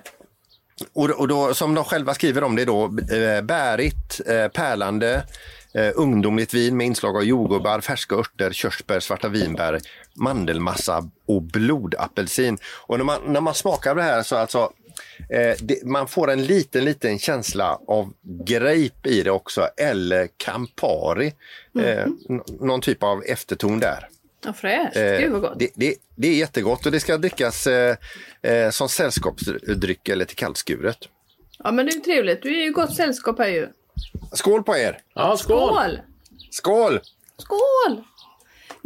Och, 0.94 1.10
och 1.10 1.28
då, 1.28 1.54
som 1.54 1.76
de 1.76 1.84
själva 1.84 2.14
skriver 2.14 2.44
om 2.44 2.56
det 2.56 2.66
då, 2.66 2.88
bärigt, 3.44 4.22
pärlande, 4.54 5.24
ungdomligt 5.96 6.54
vin 6.54 6.78
med 6.78 6.88
inslag 6.88 7.16
av 7.18 7.24
jordgubbar, 7.24 7.82
färska 7.82 8.16
örter, 8.16 8.52
körsbär, 8.52 9.00
svarta 9.00 9.28
vinbär, 9.28 9.80
mandelmassa 10.16 11.10
och 11.28 11.42
blodapelsin. 11.42 12.58
Och 12.88 12.98
när 12.98 13.06
man, 13.06 13.22
när 13.34 13.42
man 13.42 13.54
smakar 13.54 13.96
det 13.96 14.04
här 14.04 14.24
så 14.24 14.36
alltså 14.36 14.72
eh, 15.30 15.56
det, 15.62 15.84
man 15.86 16.08
får 16.08 16.32
en 16.32 16.44
liten, 16.44 16.86
liten 16.86 17.20
känsla 17.20 17.80
av 17.88 18.14
grape 18.46 19.10
i 19.10 19.22
det 19.24 19.32
också, 19.32 19.62
eller 19.78 20.28
Campari. 20.38 21.34
Eh, 21.80 22.00
n- 22.30 22.42
någon 22.60 22.82
typ 22.82 23.04
av 23.04 23.24
efterton 23.24 23.80
där. 23.80 24.08
Ja, 24.46 24.54
fräscht. 24.54 24.96
Eh, 24.98 25.18
Gud 25.20 25.32
vad 25.32 25.42
gott. 25.42 25.60
Det, 25.60 25.70
det, 25.76 25.96
det 26.16 26.28
är 26.28 26.36
jättegott 26.36 26.86
och 26.86 26.92
det 26.92 27.00
ska 27.00 27.18
drickas 27.18 27.68
eh, 27.68 27.96
eh, 28.42 28.70
som 28.70 28.90
sällskapsdryck 28.90 30.10
eller 30.10 30.26
till 30.26 30.38
kallskuret. 30.38 30.98
Ja, 31.64 31.72
men 31.72 31.86
det 31.86 31.92
är 31.92 32.00
trevligt. 32.00 32.42
Du 32.44 32.60
är 32.60 32.64
ju 32.64 32.72
gott 32.72 32.96
sällskap 32.96 33.40
här 33.40 33.48
ju. 33.48 33.68
Skål 34.34 34.64
på 34.64 34.78
er! 34.78 34.98
Ja, 35.14 35.38
skål! 35.38 35.70
Skål! 35.70 36.00
Skål! 36.52 37.00
Skål! 37.38 38.04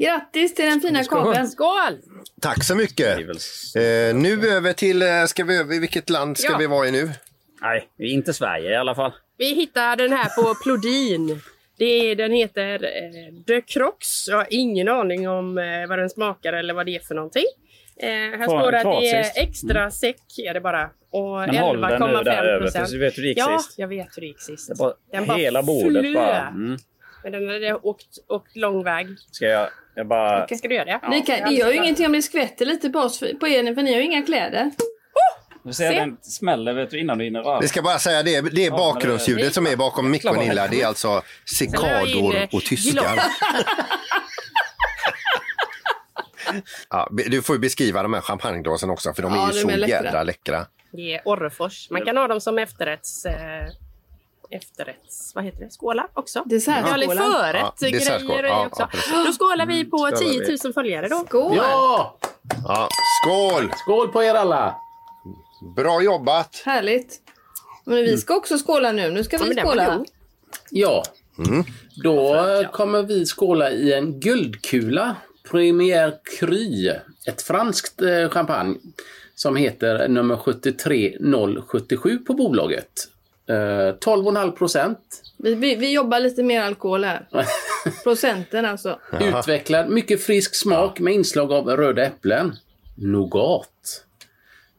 Grattis 0.02 0.56
till 0.56 0.66
den 0.66 0.82
fina 0.82 1.04
kabeln. 1.04 1.48
Skål! 1.48 1.98
Tack 2.42 2.64
så 2.64 2.76
mycket! 2.76 3.18
Eh, 3.76 4.16
nu 4.16 4.50
över 4.50 4.74
till, 4.74 5.02
eh, 5.02 5.26
ska 5.28 5.44
vi 5.44 5.58
över, 5.58 5.80
vilket 5.80 6.10
land 6.10 6.38
ska 6.38 6.52
Ja. 6.52 6.58
vi 6.58 6.68
vara 6.68 6.88
i 6.88 6.92
nu? 6.92 7.10
Nej, 7.62 7.88
inte 7.98 8.34
Sverige 8.34 8.70
i 8.72 8.76
alla 8.76 8.96
fall. 8.96 9.12
Vi 9.38 9.54
hittar 9.54 9.96
den 9.96 10.12
här 10.12 10.30
på 10.44 10.56
Plodin. 10.64 11.42
Det 11.78 11.86
är, 11.86 12.16
den 12.16 12.32
heter 12.32 12.74
eh, 12.84 13.34
De 13.46 13.62
Crocs. 13.62 14.28
Jag 14.28 14.38
har 14.38 14.48
ingen 14.50 14.88
aning 14.90 15.30
om 15.30 15.58
eh, 15.58 15.88
vad 15.90 16.00
den 16.00 16.10
smakar 16.10 16.54
eller 16.54 16.74
vad 16.74 16.86
det 16.86 16.96
är 16.96 17.00
för 17.00 17.16
någonting. 17.16 17.46
Eh, 18.02 18.08
här 18.10 18.44
står 18.44 18.72
det 18.72 18.78
att 18.80 19.02
det 19.02 19.10
är 19.10 19.26
extra 19.44 19.92
säck 19.92 20.22
är 20.38 20.54
det 20.54 20.62
bara. 20.62 20.90
Och 21.12 21.38
Men 21.40 21.58
håll 21.58 21.82
den 21.82 21.92
nu 22.02 22.24
där 22.24 22.24
11,5 22.24 22.44
över, 22.44 22.62
procent. 22.62 22.88
för 22.90 22.94
du 22.94 23.00
vet 23.00 23.18
hur 23.18 23.22
det 23.24 23.28
gick 23.30 23.38
Ja, 23.38 23.60
sist. 23.60 23.80
jag 23.80 23.88
vet 23.88 24.08
hur 24.18 24.22
det 24.22 24.28
gick 24.28 24.42
sist. 24.42 24.70
Det 24.70 24.76
bara, 24.76 24.94
Den 25.12 25.26
bara 25.26 25.38
hela 25.38 25.64
bordet 25.64 26.02
flög. 26.02 26.14
bara. 26.16 26.48
Mm. 26.48 26.78
Men 27.24 27.32
den 27.32 27.48
hade 27.48 27.74
åkt, 27.76 28.08
åkt 28.28 28.56
lång 28.56 28.84
väg. 28.84 29.08
Ska 29.32 29.46
jag, 29.46 29.70
jag 29.96 30.08
bara... 30.08 30.48
Ska 30.48 30.68
du 30.68 30.76
göra 30.76 30.86
det? 30.86 31.10
Ni 31.10 31.22
kan, 31.22 31.50
det 31.50 31.56
gör 31.56 31.70
ju 31.70 31.76
ingenting 31.76 32.06
om 32.06 32.12
det 32.12 32.22
skvätter 32.22 32.66
lite 32.66 32.90
på 32.90 33.00
oss, 33.00 33.20
på 33.20 33.48
er, 33.48 33.76
för 33.76 33.84
ni 33.84 33.94
har 33.94 34.00
ju 34.00 34.06
inga 34.06 34.22
kläder. 34.22 34.72
Du 35.64 35.74
ser 35.74 35.92
Se. 35.92 36.00
den 36.00 36.18
smäller 36.22 36.74
vet 36.74 36.90
du, 36.90 37.00
innan 37.00 37.18
du 37.18 37.24
hinner 37.24 37.44
röra. 37.44 37.60
Vi 37.60 37.68
ska 37.68 37.82
bara 37.82 38.00
säga 38.00 38.24
det, 38.24 38.42
det 38.42 38.66
är 38.66 38.72
bakgrundsljudet 38.72 39.54
som 39.54 39.68
är 39.68 39.76
bakom 39.76 40.12
Micke 40.12 40.26
och 40.26 40.38
Nilla. 40.38 40.68
Det 40.68 40.82
är 40.82 40.88
alltså 40.88 41.22
cikador 41.46 42.36
eh, 42.36 42.48
och 42.52 42.62
tyskar. 42.62 43.20
Ja, 46.90 47.10
du 47.12 47.42
får 47.42 47.56
ju 47.56 47.60
beskriva 47.60 48.04
de 48.04 48.14
här 48.14 48.22
champagneglasen 48.22 48.90
också 48.90 49.14
för 49.14 49.22
de 49.22 49.34
Ja, 49.34 49.50
är 49.50 49.54
ju 49.54 49.64
de 49.64 49.70
så 49.70 49.70
är 49.70 49.88
jädra 49.88 50.24
läckra. 50.24 50.66
Det 50.92 51.16
är 51.16 51.22
Orrefors. 51.26 51.90
Man 51.90 52.06
kan 52.06 52.18
ha 52.18 52.28
dem 52.28 52.42
som 52.42 52.60
efterrätts... 52.60 53.26
Eh, 53.26 53.68
efterrätts... 54.52 55.32
Vad 55.36 55.44
heter 55.44 55.60
det? 55.66 55.70
Skålar 55.70 56.08
också. 56.14 56.44
Dessertskålar. 56.46 56.90
Ja, 56.90 56.94
eller 56.94 57.54
förrätt 57.54 57.74
Ja, 57.80 57.88
grejer 57.88 58.44
Ja, 58.44 58.66
också. 58.68 58.88
ja. 58.92 59.14
Mm, 59.14 59.26
då 59.26 59.34
skålar 59.34 59.66
vi 59.66 59.86
på 59.86 59.98
skålar 59.98 60.18
10 60.18 60.40
vi. 60.40 60.58
000 60.64 60.74
följare 60.74 61.08
då. 61.08 61.26
Skål! 61.28 61.58
Ja! 61.58 62.18
Ja, 62.68 62.90
skål! 63.24 63.72
Skål 63.76 64.08
på 64.08 64.24
er 64.24 64.34
alla! 64.34 64.76
Bra 65.76 66.02
jobbat! 66.02 66.62
Härligt. 66.66 67.18
Men 67.86 67.96
vi 67.98 68.18
ska 68.18 68.36
också 68.36 68.58
skåla 68.58 68.92
nu. 68.92 69.12
Nu 69.12 69.24
ska 69.24 69.38
vi 69.38 69.56
skåla. 69.56 70.06
Ja, 70.72 71.04
då 72.04 72.36
eh, 72.36 72.70
kommer 72.72 73.04
vi 73.04 73.26
skåla 73.26 73.72
i 73.72 73.94
en 73.94 74.20
guldkula. 74.20 75.16
Premier 75.52 76.14
Cru. 76.40 76.92
Ett 77.28 77.42
franskt 77.42 78.02
eh, 78.02 78.30
champagne 78.30 78.76
som 79.36 79.56
heter 79.56 80.08
nummer 80.08 80.36
73077 80.36 82.18
på 82.18 82.34
bolaget. 82.34 83.08
Eh, 83.50 83.54
12,5 83.54 84.52
procent. 84.52 85.22
Vi, 85.38 85.56
vi, 85.56 85.76
vi 85.76 85.94
jobbar 85.94 86.20
lite 86.20 86.44
mer 86.44 86.62
alkohol 86.62 87.04
här. 87.04 87.28
Procenten 88.04 88.66
alltså. 88.66 89.00
Utvecklad 89.22 89.90
mycket 89.90 90.24
frisk 90.24 90.56
smak 90.56 91.00
med 91.00 91.14
inslag 91.14 91.52
av 91.52 91.68
röda 91.70 92.06
äpplen. 92.06 92.56
Nougat. 92.96 94.06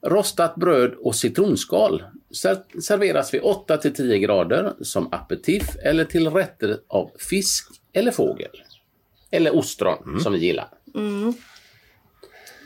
Rostat 0.07 0.55
bröd 0.55 0.95
och 0.95 1.15
citronskal. 1.17 2.05
Ser- 2.43 2.81
serveras 2.81 3.35
vid 3.35 3.43
8-10 3.43 4.17
grader 4.17 4.73
som 4.83 5.13
aperitif 5.13 5.63
eller 5.85 6.05
till 6.05 6.31
rätter 6.31 6.77
av 6.89 7.11
fisk 7.19 7.69
eller 7.93 8.11
fågel. 8.11 8.63
Eller 9.31 9.57
ostron 9.57 10.21
som 10.21 10.33
vi 10.33 10.39
gillar. 10.39 10.69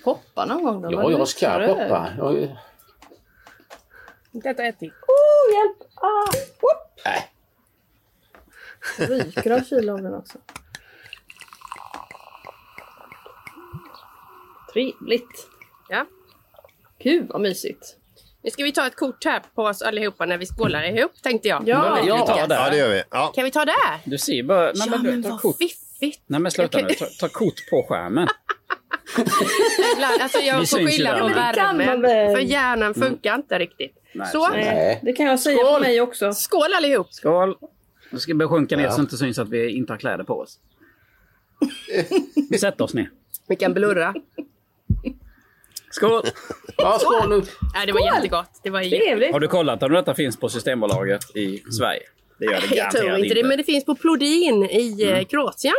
Hoppa 0.05 0.45
någon 0.47 0.63
gång 0.65 0.83
då. 0.83 0.93
Ja, 0.93 1.11
jag 1.11 1.29
ska 1.29 1.67
hoppa. 1.67 2.09
Jag, 2.19 2.57
Detta 4.33 4.63
är 4.63 4.73
till. 4.73 4.89
Oh, 4.91 5.55
hjälp! 5.55 5.84
Ah, 5.95 6.31
whoop. 6.61 7.01
Nej. 7.05 7.31
Ryker 8.99 9.51
av 9.51 9.61
kylavlen 9.65 10.15
också. 10.15 10.39
Trevligt. 14.73 15.47
Ja. 15.89 16.07
Gud 16.99 17.27
vad 17.29 17.41
mysigt. 17.41 17.97
Nu 18.43 18.51
ska 18.51 18.65
vi 18.65 18.73
ta 18.73 18.87
ett 18.87 18.97
kort 18.97 19.25
här 19.25 19.43
på 19.55 19.63
oss 19.63 19.83
allihopa 19.83 20.27
när 20.27 20.39
vi 20.39 20.47
skålar 20.47 20.83
ihop 20.83 21.13
tänkte 21.23 21.49
jag. 21.49 21.69
Ja. 21.69 21.99
Vi 22.03 22.09
Ja. 22.09 22.19
lyckas. 22.19 22.39
Ja, 22.51 22.71
det 22.71 22.77
gör 22.77 22.89
vi. 22.89 23.03
Ja. 23.11 23.33
Kan 23.35 23.45
vi 23.45 23.51
ta 23.51 23.65
det? 23.65 23.73
Du 24.05 24.19
ser 24.19 24.43
bara... 24.43 24.61
Nej, 24.65 24.73
ja, 24.77 24.87
men, 24.91 25.03
men 25.03 25.23
vad 25.23 25.41
kort. 25.41 25.57
fiffigt. 25.57 26.23
Nej 26.27 26.41
men 26.41 26.53
sluta 26.53 26.81
Jag 26.81 26.89
nu. 26.89 26.95
Ta, 26.95 27.07
ta 27.21 27.29
kort 27.29 27.71
på 27.71 27.87
skärmen. 27.89 28.29
Ibland, 29.95 30.23
alltså 30.23 30.39
Vi 30.39 30.47
jag 30.47 30.71
får 30.71 30.79
skylla 30.79 31.19
på 31.19 31.27
värmen. 31.29 32.03
För 32.37 32.39
hjärnan 32.39 32.95
funkar 32.95 33.35
inte 33.35 33.59
riktigt. 33.59 33.97
Nej, 34.15 34.27
så, 34.33 34.45
så- 34.45 34.51
Nej. 34.51 35.01
Det 35.03 35.13
kan 35.13 35.27
jag 35.27 35.41
säga 35.41 35.59
Skål! 35.59 35.75
på 35.75 35.81
mig 35.81 36.01
också. 36.01 36.33
skål 36.33 36.75
allihop! 36.77 37.13
Skål! 37.13 37.57
Nu 38.11 38.19
ska 38.19 38.35
vi 38.35 38.47
sjunka 38.47 38.77
ner 38.77 38.85
Ja. 38.85 38.91
så 38.91 38.97
det 38.97 39.03
inte 39.03 39.17
syns 39.17 39.39
att 39.39 39.49
vi 39.49 39.71
inte 39.71 39.93
har 39.93 39.99
kläder 39.99 40.25
på 40.25 40.41
oss. 40.41 40.59
Vi 42.51 42.59
sätter 42.59 42.85
oss 42.85 42.95
ner. 42.95 43.11
Vi 43.49 43.57
kan 43.57 43.75
blurra. 43.75 44.15
Skål! 45.91 46.23
Ja, 46.77 46.99
skål 47.01 47.29
nu! 47.29 47.43
Nej, 47.75 47.87
det 47.87 47.93
var 47.93 48.15
jättegott. 48.15 48.61
Det 48.63 48.71
var 48.71 48.81
jätte... 48.81 49.05
Trevligt. 49.05 49.33
Har 49.33 49.41
du 49.41 49.49
kollat 49.49 49.83
om 49.83 49.93
detta 49.93 50.15
finns 50.15 50.37
på 50.37 50.49
Systembolaget 50.49 51.37
i 51.37 51.59
Sverige? 51.59 52.03
Det 52.39 52.45
gör 52.45 52.61
det 52.71 52.77
Jag 52.77 52.91
tror 52.91 53.17
inte 53.17 53.35
det, 53.35 53.45
men 53.45 53.59
det 53.59 53.65
finns 53.65 53.85
på 53.85 53.95
Plodin 53.95 54.63
i 54.63 55.05
mm. 55.05 55.25
Kroatien. 55.25 55.75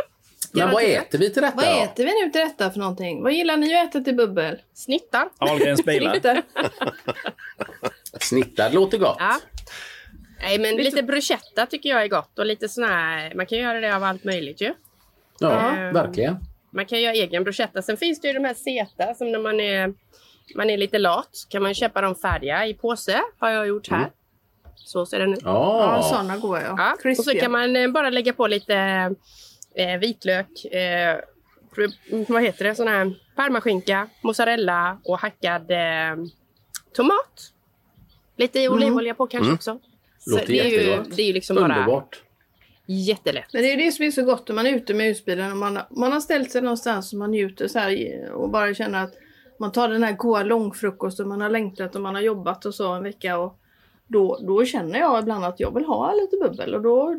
Men 0.52 0.70
vad 0.70 0.82
äter 0.84 1.18
vi 1.18 1.32
till 1.32 1.42
detta 1.42 1.56
Vad 1.56 1.64
då? 1.66 1.82
äter 1.82 2.04
vi 2.04 2.24
nu 2.24 2.30
till 2.30 2.40
detta 2.40 2.70
för 2.70 2.78
någonting? 2.78 3.22
Vad 3.22 3.32
gillar 3.32 3.56
ni 3.56 3.74
att 3.80 3.88
äta 3.88 4.00
till 4.00 4.14
bubbel? 4.14 4.58
Snittar. 4.74 5.28
Ahlgrens 5.38 5.84
bilar. 5.84 6.10
Snittar. 6.12 6.42
Snittad 8.20 8.74
låter 8.74 8.98
gott. 8.98 9.16
Ja. 9.18 9.40
Nej, 10.40 10.58
men 10.58 10.76
lite 10.76 11.02
bruschetta 11.02 11.66
tycker 11.66 11.88
jag 11.88 12.02
är 12.02 12.08
gott. 12.08 12.38
Och 12.38 12.46
lite 12.46 12.68
sån 12.68 12.84
här, 12.84 13.34
man 13.34 13.46
kan 13.46 13.58
göra 13.58 13.80
det 13.80 13.96
av 13.96 14.04
allt 14.04 14.24
möjligt 14.24 14.60
ju. 14.60 14.74
Ja, 15.38 15.70
Mm. 15.70 15.94
verkligen. 15.94 16.36
Man 16.72 16.86
kan 16.86 17.00
göra 17.00 17.14
egen 17.14 17.44
bruschetta. 17.44 17.82
Sen 17.82 17.96
finns 17.96 18.20
det 18.20 18.28
ju 18.28 18.34
de 18.34 18.44
här 18.44 18.54
seta 18.54 19.14
som 19.14 19.32
när 19.32 19.38
man 19.38 19.60
är, 19.60 19.94
man 20.56 20.70
är 20.70 20.76
lite 20.76 20.98
lat 20.98 21.30
kan 21.48 21.62
man 21.62 21.74
köpa 21.74 22.00
dem 22.00 22.14
färdiga 22.14 22.66
i 22.66 22.74
påse. 22.74 23.20
Har 23.38 23.50
jag 23.50 23.66
gjort 23.68 23.88
här. 23.90 24.10
Så 24.74 25.06
ser 25.06 25.18
den 25.18 25.32
ut. 25.32 25.40
Ja, 25.44 25.96
Ja, 25.96 26.02
sådana 26.02 26.36
goda 26.36 26.62
ja. 26.62 26.96
Ja. 27.04 27.10
Och 27.10 27.16
så 27.24 27.30
kan 27.30 27.52
man 27.52 27.76
eh, 27.76 27.88
bara 27.90 28.10
lägga 28.10 28.32
på 28.32 28.46
lite 28.46 28.74
eh, 29.76 29.98
vitlök, 29.98 30.64
eh, 30.64 31.16
vad 32.28 32.42
heter 32.42 32.64
det, 32.64 32.74
sån 32.74 32.88
här 32.88 33.14
parmaskinka, 33.36 34.08
mozzarella 34.20 34.98
och 35.04 35.18
hackad 35.18 35.70
eh, 35.70 36.26
tomat. 36.94 37.52
Lite 38.36 38.68
olivolja 38.68 39.14
på 39.14 39.26
kanske 39.26 39.52
också. 39.52 39.80
Så 40.18 40.30
Låter 40.30 40.46
det 40.46 40.60
är 40.60 40.64
ju, 40.64 40.76
jättegott. 40.76 41.16
det 41.16 41.22
är 41.22 41.26
ju 41.26 41.32
liksom 41.32 41.56
bara 41.56 41.64
underbart. 41.64 42.22
jättelätt. 42.86 43.52
Men 43.52 43.62
det 43.62 43.72
är 43.72 43.76
ju 43.76 43.84
det 43.84 43.92
som 43.92 44.04
är 44.04 44.10
så 44.10 44.24
gott 44.24 44.50
om 44.50 44.56
man 44.56 44.66
är 44.66 44.70
ute 44.70 44.94
med 44.94 45.06
husbilen 45.06 45.50
och 45.52 45.56
man, 45.56 45.78
man 45.90 46.12
har 46.12 46.20
ställt 46.20 46.50
sig 46.50 46.62
någonstans 46.62 47.12
och 47.12 47.18
man 47.18 47.30
njuter 47.30 47.68
så 47.68 47.78
här 47.78 48.30
och 48.32 48.50
bara 48.50 48.74
känner 48.74 49.04
att 49.04 49.14
man 49.58 49.72
tar 49.72 49.88
den 49.88 50.02
här 50.02 50.12
goda 50.12 50.42
långfrukosten 50.42 51.28
man 51.28 51.40
har 51.40 51.50
längtat 51.50 51.94
och 51.94 52.00
man 52.02 52.14
har 52.14 52.22
jobbat 52.22 52.64
och 52.64 52.74
så 52.74 52.92
en 52.92 53.02
vecka 53.02 53.38
och 53.38 53.58
då, 54.06 54.38
då 54.42 54.64
känner 54.64 54.98
jag 54.98 55.22
ibland 55.22 55.44
att 55.44 55.60
jag 55.60 55.74
vill 55.74 55.84
ha 55.84 56.12
lite 56.14 56.36
bubbel 56.36 56.74
och 56.74 56.80
då 56.82 57.16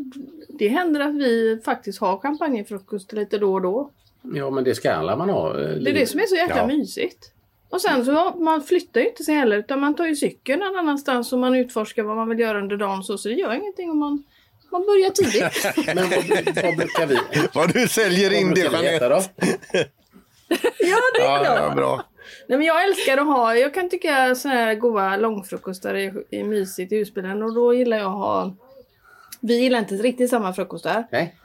det 0.49 0.67
händer 0.67 0.99
att 0.99 1.15
vi 1.15 1.59
faktiskt 1.65 1.99
har 1.99 2.17
champagnefrukost 2.17 3.13
lite 3.13 3.37
då 3.37 3.53
och 3.53 3.61
då. 3.61 3.91
Ja, 4.33 4.49
men 4.49 4.63
det 4.63 4.75
ska 4.75 4.91
alla 4.93 5.15
man 5.15 5.29
ha. 5.29 5.53
Det 5.53 5.89
är 5.89 5.93
det 5.93 6.05
som 6.09 6.19
är 6.19 6.25
så 6.25 6.35
jäkla 6.35 6.57
Ja. 6.57 6.67
mysigt. 6.67 7.31
Och 7.69 7.81
sen 7.81 8.05
så 8.05 8.33
man 8.39 8.61
flyttar 8.61 9.01
ju 9.01 9.07
inte 9.09 9.23
sig 9.23 9.35
heller 9.35 9.57
utan 9.57 9.79
man 9.79 9.95
tar 9.95 10.05
ju 10.05 10.15
cykeln 10.15 10.59
någon 10.59 10.77
annanstans 10.77 11.33
och 11.33 11.39
man 11.39 11.55
utforskar 11.55 12.03
vad 12.03 12.15
man 12.15 12.29
vill 12.29 12.39
göra 12.39 12.59
under 12.61 12.77
dagen 12.77 13.03
så, 13.03 13.17
så 13.17 13.29
det 13.29 13.35
gör 13.35 13.53
ingenting 13.53 13.91
om 13.91 13.97
man, 13.99 14.23
man 14.71 14.81
börjar 14.85 15.09
tidigt. 15.09 15.85
Men 15.95 16.09
vad, 16.09 16.63
vad 16.63 16.75
brukar 16.77 17.05
vi, 17.07 17.17
Vad 17.53 17.73
du 17.73 17.87
säljer 17.87 18.33
in 18.33 18.53
det, 18.53 18.59
Jeanette. 18.61 19.05
ja, 20.79 20.97
det 21.13 21.21
är 21.21 21.23
Ja, 21.23 21.43
klart. 21.43 21.57
ja, 21.59 21.73
bra. 21.75 22.03
Nej, 22.47 22.57
men 22.57 22.67
jag 22.67 22.83
älskar 22.83 23.17
att 23.17 23.25
ha, 23.27 23.55
jag 23.55 23.73
kan 23.73 23.89
tycka 23.89 24.35
såna 24.35 24.53
här 24.53 24.75
goda 24.75 25.17
långfrukostar 25.17 25.93
är, 25.93 26.23
är 26.31 26.43
mysigt 26.43 26.91
i 26.91 26.97
husbilen 26.97 27.43
och 27.43 27.53
då 27.53 27.73
gillar 27.73 27.97
jag 27.97 28.05
att 28.05 28.11
ha, 28.17 28.55
vi 29.41 29.59
gillar 29.61 29.79
inte 29.79 29.95
riktigt 29.95 30.29
samma 30.29 30.53
frukostar. 30.53 31.07
Nej. 31.11 31.35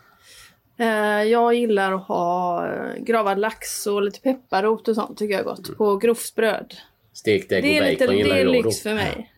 Eh, 0.77 1.23
jag 1.23 1.55
gillar 1.55 1.93
att 1.93 2.03
ha 2.07 2.67
eh, 2.73 2.95
gravad 3.03 3.39
lax 3.39 3.87
och 3.87 4.03
lite 4.03 4.21
pepparrot 4.21 4.89
och 4.89 4.95
sånt 4.95 5.19
tycker 5.19 5.33
jag 5.33 5.41
är 5.41 5.45
gott 5.45 5.77
på 5.77 5.97
grovsbröd. 5.97 6.75
Stekt 7.13 7.53
ägg 7.53 7.63
Det 7.63 7.81
och 7.81 7.87
är 7.87 7.91
lite 7.91 8.05
bacon 8.05 8.17
det 8.17 8.23
gillar 8.23 8.37
är 8.37 8.45
jag 8.45 8.47
då. 8.47 8.53
lyx 8.53 8.81
för 8.83 8.95
mig. 8.95 9.33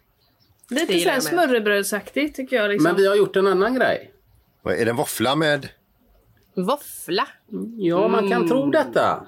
Lite 0.71 0.93
gillar 0.93 1.21
såhär 1.21 1.21
smörrebrödsaktigt 1.21 2.37
tycker 2.37 2.57
jag. 2.57 2.71
Liksom. 2.71 2.85
Men 2.91 2.97
vi 2.97 3.07
har 3.07 3.17
gjort 3.17 3.37
en 3.37 3.47
annan 3.47 3.75
grej. 3.75 4.11
Är 4.65 4.85
det 4.85 4.91
en 4.91 4.97
våffla 4.97 5.37
med? 5.37 5.69
Våffla. 6.55 7.29
Ja, 7.79 8.09
man 8.09 8.31
kan 8.31 8.49
tro 8.49 8.71
detta. 8.71 9.27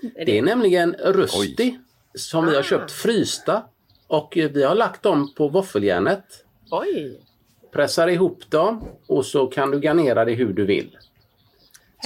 Det 0.00 0.38
är 0.38 0.42
nämligen 0.42 0.94
Rusti 0.94 1.78
som 2.14 2.46
vi 2.46 2.56
har 2.56 2.62
köpt 2.62 2.92
frysta. 2.92 3.62
Och 4.06 4.32
vi 4.36 4.62
har 4.62 4.74
lagt 4.74 5.02
dem 5.02 5.34
på 5.36 5.48
våffeljärnet. 5.48 6.24
Oj. 6.70 7.20
Pressar 7.72 8.08
ihop 8.08 8.50
dem 8.50 8.84
och 9.06 9.26
så 9.26 9.46
kan 9.46 9.70
du 9.70 9.80
garnera 9.80 10.24
det 10.24 10.32
hur 10.32 10.52
du 10.52 10.66
vill. 10.66 10.98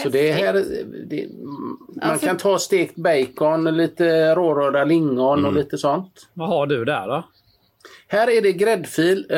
Så 0.03 0.09
det 0.09 0.33
här, 0.33 0.65
det, 1.07 1.29
man 2.03 2.19
kan 2.19 2.37
ta 2.37 2.59
stekt 2.59 2.97
bacon, 2.97 3.77
lite 3.77 4.35
rårörda 4.35 4.85
lingon 4.85 5.45
och 5.45 5.53
lite 5.53 5.79
sånt. 5.79 6.29
Vad 6.35 6.49
har 6.49 6.67
du 6.67 6.85
där 6.85 7.07
då? 7.07 7.25
Här 8.09 8.31
är 8.31 8.43
det 8.43 8.53
gräddfil, 8.53 9.27
eh, 9.31 9.37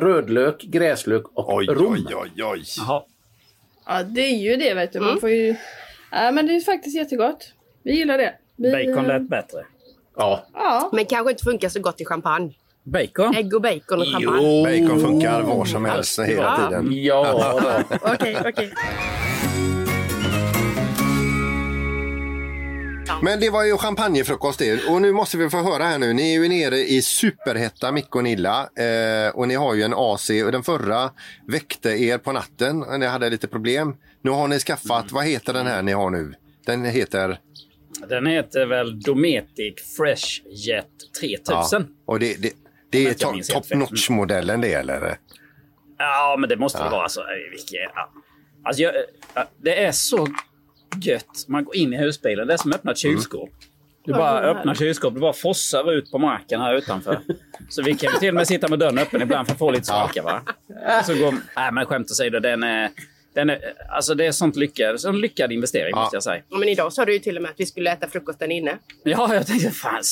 rödlök, 0.00 0.62
gräslök 0.62 1.24
och 1.34 1.54
Oj, 1.54 1.66
rom. 1.66 1.92
oj, 1.92 2.14
oj, 2.14 2.44
oj. 2.44 2.62
Jaha. 2.76 3.02
Ja 3.86 4.02
det 4.02 4.20
är 4.20 4.36
ju 4.36 4.56
det 4.56 4.74
vet 4.74 4.92
du. 4.92 5.00
Man 5.00 5.20
får 5.20 5.30
ju... 5.30 5.56
Ja 6.14 6.30
men 6.30 6.46
det 6.46 6.56
är 6.56 6.60
faktiskt 6.60 6.96
jättegott. 6.96 7.52
Vi 7.82 7.96
gillar 7.96 8.18
det. 8.18 8.34
Vi, 8.56 8.72
Bacon 8.72 9.04
lät 9.06 9.28
bättre. 9.28 9.58
Ja, 10.16 10.46
Ja. 10.54 10.90
Men 10.92 11.04
kanske 11.06 11.30
inte 11.30 11.44
funkar 11.44 11.68
så 11.68 11.80
gott 11.80 12.00
i 12.00 12.04
champagne. 12.04 12.52
Bacon? 12.82 13.34
Ägg 13.36 13.54
och 13.54 13.62
bacon 13.62 14.00
och 14.00 14.06
champagne. 14.06 14.62
Bacon 14.64 15.00
funkar 15.00 15.42
var 15.42 15.64
som 15.64 15.84
helst 15.84 16.18
hela 16.18 16.42
Ja. 16.42 16.68
tiden. 16.68 16.88
ja. 17.04 17.82
Okej, 18.02 18.36
okej. 18.46 18.72
Men 23.22 23.40
det 23.40 23.50
var 23.50 23.64
ju 23.64 23.76
champagnefrukost 23.78 24.58
det. 24.58 24.84
Och 24.88 25.02
nu 25.02 25.12
måste 25.12 25.36
vi 25.38 25.50
få 25.50 25.62
höra 25.62 25.84
här 25.84 25.98
nu. 25.98 26.12
Ni 26.12 26.34
är 26.36 26.42
ju 26.42 26.48
nere 26.48 26.76
i 26.78 27.02
superhetta 27.02 27.92
Micke 27.92 28.14
och 28.16 28.24
Nilla. 28.24 28.60
Eh, 28.76 29.34
och 29.34 29.48
ni 29.48 29.54
har 29.54 29.74
ju 29.74 29.82
en 29.82 29.94
AC 29.96 30.30
och 30.44 30.52
den 30.52 30.62
förra 30.62 31.10
väckte 31.46 31.90
er 31.90 32.18
på 32.18 32.32
natten. 32.32 32.82
och 32.82 33.00
Ni 33.00 33.06
hade 33.06 33.30
lite 33.30 33.48
problem. 33.48 33.96
Nu 34.22 34.30
har 34.30 34.48
ni 34.48 34.58
skaffat, 34.58 35.12
vad 35.12 35.24
heter 35.26 35.52
den 35.52 35.66
här 35.66 35.82
ni 35.82 35.92
har 35.92 36.10
nu? 36.10 36.34
Den 36.66 36.84
heter... 36.84 37.40
Den 38.08 38.26
heter 38.26 38.66
väl 38.66 39.00
Dometic 39.00 39.74
Fresh 39.96 40.42
Jet 40.46 40.86
3000. 41.20 41.86
och 42.06 42.18
det, 42.20 42.42
det, 42.42 42.52
det 42.90 43.06
är 43.06 43.14
top 43.14 43.34
helt 43.52 43.66
fel. 43.66 43.78
notch 43.78 44.10
modellen 44.10 44.60
det 44.60 44.72
eller? 44.72 45.18
Ja, 45.98 46.36
men 46.38 46.48
det 46.48 46.56
måste 46.56 46.78
Ja. 46.78 46.84
det 46.84 46.90
vara. 46.90 47.02
Alltså, 47.02 47.20
vilket, 47.50 47.70
ja. 47.94 48.10
alltså, 48.64 48.82
jag, 48.82 48.92
ja, 49.34 49.44
det 49.62 49.84
är 49.84 49.92
så 49.92 50.28
gött. 51.00 51.44
Man 51.48 51.64
går 51.64 51.76
in 51.76 51.92
i 51.92 51.96
husbilen. 51.96 52.46
Det 52.46 52.52
är 52.52 52.56
som 52.58 52.70
att 52.70 52.76
öppna 52.76 52.92
ett 52.92 52.98
kylskåp. 52.98 53.50
Du 54.04 54.12
bara 54.12 54.40
öppnar 54.40 54.74
kylskåpet, 54.74 55.14
du 55.14 55.20
bara 55.20 55.32
fossar 55.32 55.92
ut 55.92 56.10
på 56.10 56.18
marken 56.18 56.60
här 56.60 56.74
utanför. 56.74 57.18
Så 57.68 57.82
vi 57.82 57.94
kan 57.94 58.12
ju 58.12 58.18
till 58.18 58.28
och 58.28 58.34
med 58.34 58.46
sitta 58.46 58.68
med 58.68 58.78
dörren 58.78 58.98
öppen 58.98 59.22
ibland 59.22 59.46
för 59.46 59.52
att 59.54 59.58
få 59.58 59.70
lite 59.70 59.84
svalka. 59.84 60.22
Va? 60.22 60.42
Så 61.04 61.14
går, 61.14 61.34
nej, 61.56 61.72
men 61.72 61.86
skämt 61.86 62.10
åsido, 62.10 62.40
den 62.40 62.62
är, 62.62 62.90
den 63.34 63.50
är, 63.50 63.58
alltså 63.90 64.14
det 64.14 64.26
är 64.26 64.32
sånt 64.32 64.56
lyckad, 64.56 65.00
sån 65.00 65.20
lyckad 65.20 65.52
investering 65.52 65.90
Ja. 65.92 66.00
måste 66.00 66.16
jag 66.16 66.22
säga. 66.22 66.42
Ja, 66.48 66.58
Men 66.58 66.68
idag 66.68 66.92
sa 66.92 67.04
du 67.04 67.12
ju 67.12 67.18
till 67.18 67.36
och 67.36 67.42
med 67.42 67.50
att 67.50 67.60
vi 67.60 67.66
skulle 67.66 67.92
äta 67.92 68.08
frukosten 68.08 68.50
inne. 68.52 68.78
Ja, 69.04 69.34
jag 69.34 69.46
tänkte 69.46 69.70
fan, 69.70 70.02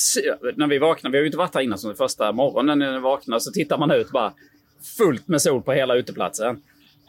när 0.55 0.67
vi 0.67 0.77
vaknade, 0.77 1.11
vi 1.11 1.17
har 1.17 1.21
ju 1.21 1.25
inte 1.27 1.37
varit 1.37 1.55
här 1.55 1.61
innan 1.61 1.77
som 1.77 1.87
den 1.87 1.97
första 1.97 2.31
morgonen 2.31 2.79
när 2.79 2.91
vi 2.93 2.99
vaknar, 2.99 3.39
så 3.39 3.51
tittar 3.51 3.77
man 3.77 3.91
ut 3.91 4.11
bara 4.11 4.33
fullt 4.97 5.27
med 5.27 5.41
sol 5.41 5.61
på 5.61 5.71
hela 5.73 5.95
uteplatsen. 5.95 6.61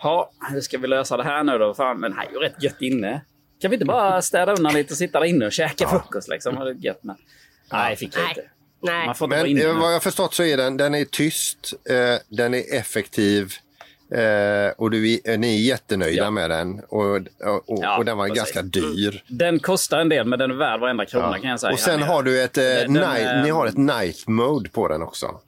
Ja, 0.03 0.31
hur 0.51 0.61
ska 0.61 0.79
vi 0.79 0.89
lösa 0.89 1.17
det 1.17 1.23
här 1.23 1.45
nu 1.45 1.59
då? 1.59 1.75
Fan, 1.75 2.01
men 2.01 2.11
det 2.11 2.17
här 2.17 2.27
är 2.27 2.33
ju 2.33 2.39
rätt 2.39 2.63
gött 2.63 2.83
inne. 2.83 3.21
Kan 3.61 3.71
vi 3.71 3.75
inte 3.75 3.85
bara 3.87 4.23
städa 4.23 4.53
undan 4.53 4.75
lite 4.75 4.95
och 4.95 4.99
sitta 4.99 5.21
där 5.21 5.27
inne 5.27 5.47
och 5.47 5.53
käka 5.53 5.89
frukost 5.89 6.29
liksom? 6.29 6.55
Det 6.55 6.71
är 6.71 6.75
gött, 6.75 6.99
men... 7.03 7.17
Nej, 7.73 7.97
fick 7.97 8.17
jag 8.17 8.29
inte. 8.31 8.43
Nej. 8.83 9.07
Man 9.07 9.15
får 9.15 9.27
inte 9.27 9.37
vara 9.37 9.43
Men 9.43 9.51
inne. 9.51 9.65
eh, 9.71 9.81
vad 9.81 9.95
jag 9.95 10.03
förstått 10.03 10.35
så 10.35 10.43
är 10.43 10.57
den, 10.57 10.77
den 10.77 10.95
är 10.95 11.05
tyst, 11.05 11.75
eh, 11.91 12.17
den 12.29 12.55
är 12.55 12.75
effektiv 12.75 13.53
eh, 14.15 14.73
och 14.77 14.91
du, 14.91 15.13
är- 15.15 15.31
eh, 15.31 15.39
ni 15.39 15.55
är 15.57 15.61
jättenöjda 15.69 16.23
Ja. 16.25 16.31
med 16.31 16.51
den. 16.51 16.81
Och, 16.89 17.05
och, 17.17 17.21
och, 17.67 17.79
Ja, 17.83 17.97
och 17.99 18.05
den 18.05 18.17
var 18.17 18.29
precis. 18.29 18.39
ganska 18.39 18.63
dyr. 18.63 19.23
Den 19.29 19.59
kostar 19.59 19.99
en 19.99 20.09
del, 20.09 20.27
men 20.27 20.39
den 20.39 20.51
är 20.51 20.55
värd 20.55 20.81
varenda 20.81 21.05
krona 21.07 21.33
Ja. 21.37 21.41
kan 21.43 21.51
jag 21.51 21.61
säga. 21.61 21.73
Och 21.73 21.79
sen 21.79 22.03
har 22.03 22.23
du 22.23 22.43
ett, 22.43 22.59
eh, 22.59 22.63
Den- 22.65 22.93
den, 22.95 23.15
night, 23.15 23.27
eh, 23.27 23.43
ni 23.43 23.51
har 23.51 23.67
ett 23.67 23.77
night 23.77 24.27
mode 24.29 24.71
på 24.71 24.89
den 24.89 25.03
också. 25.03 25.41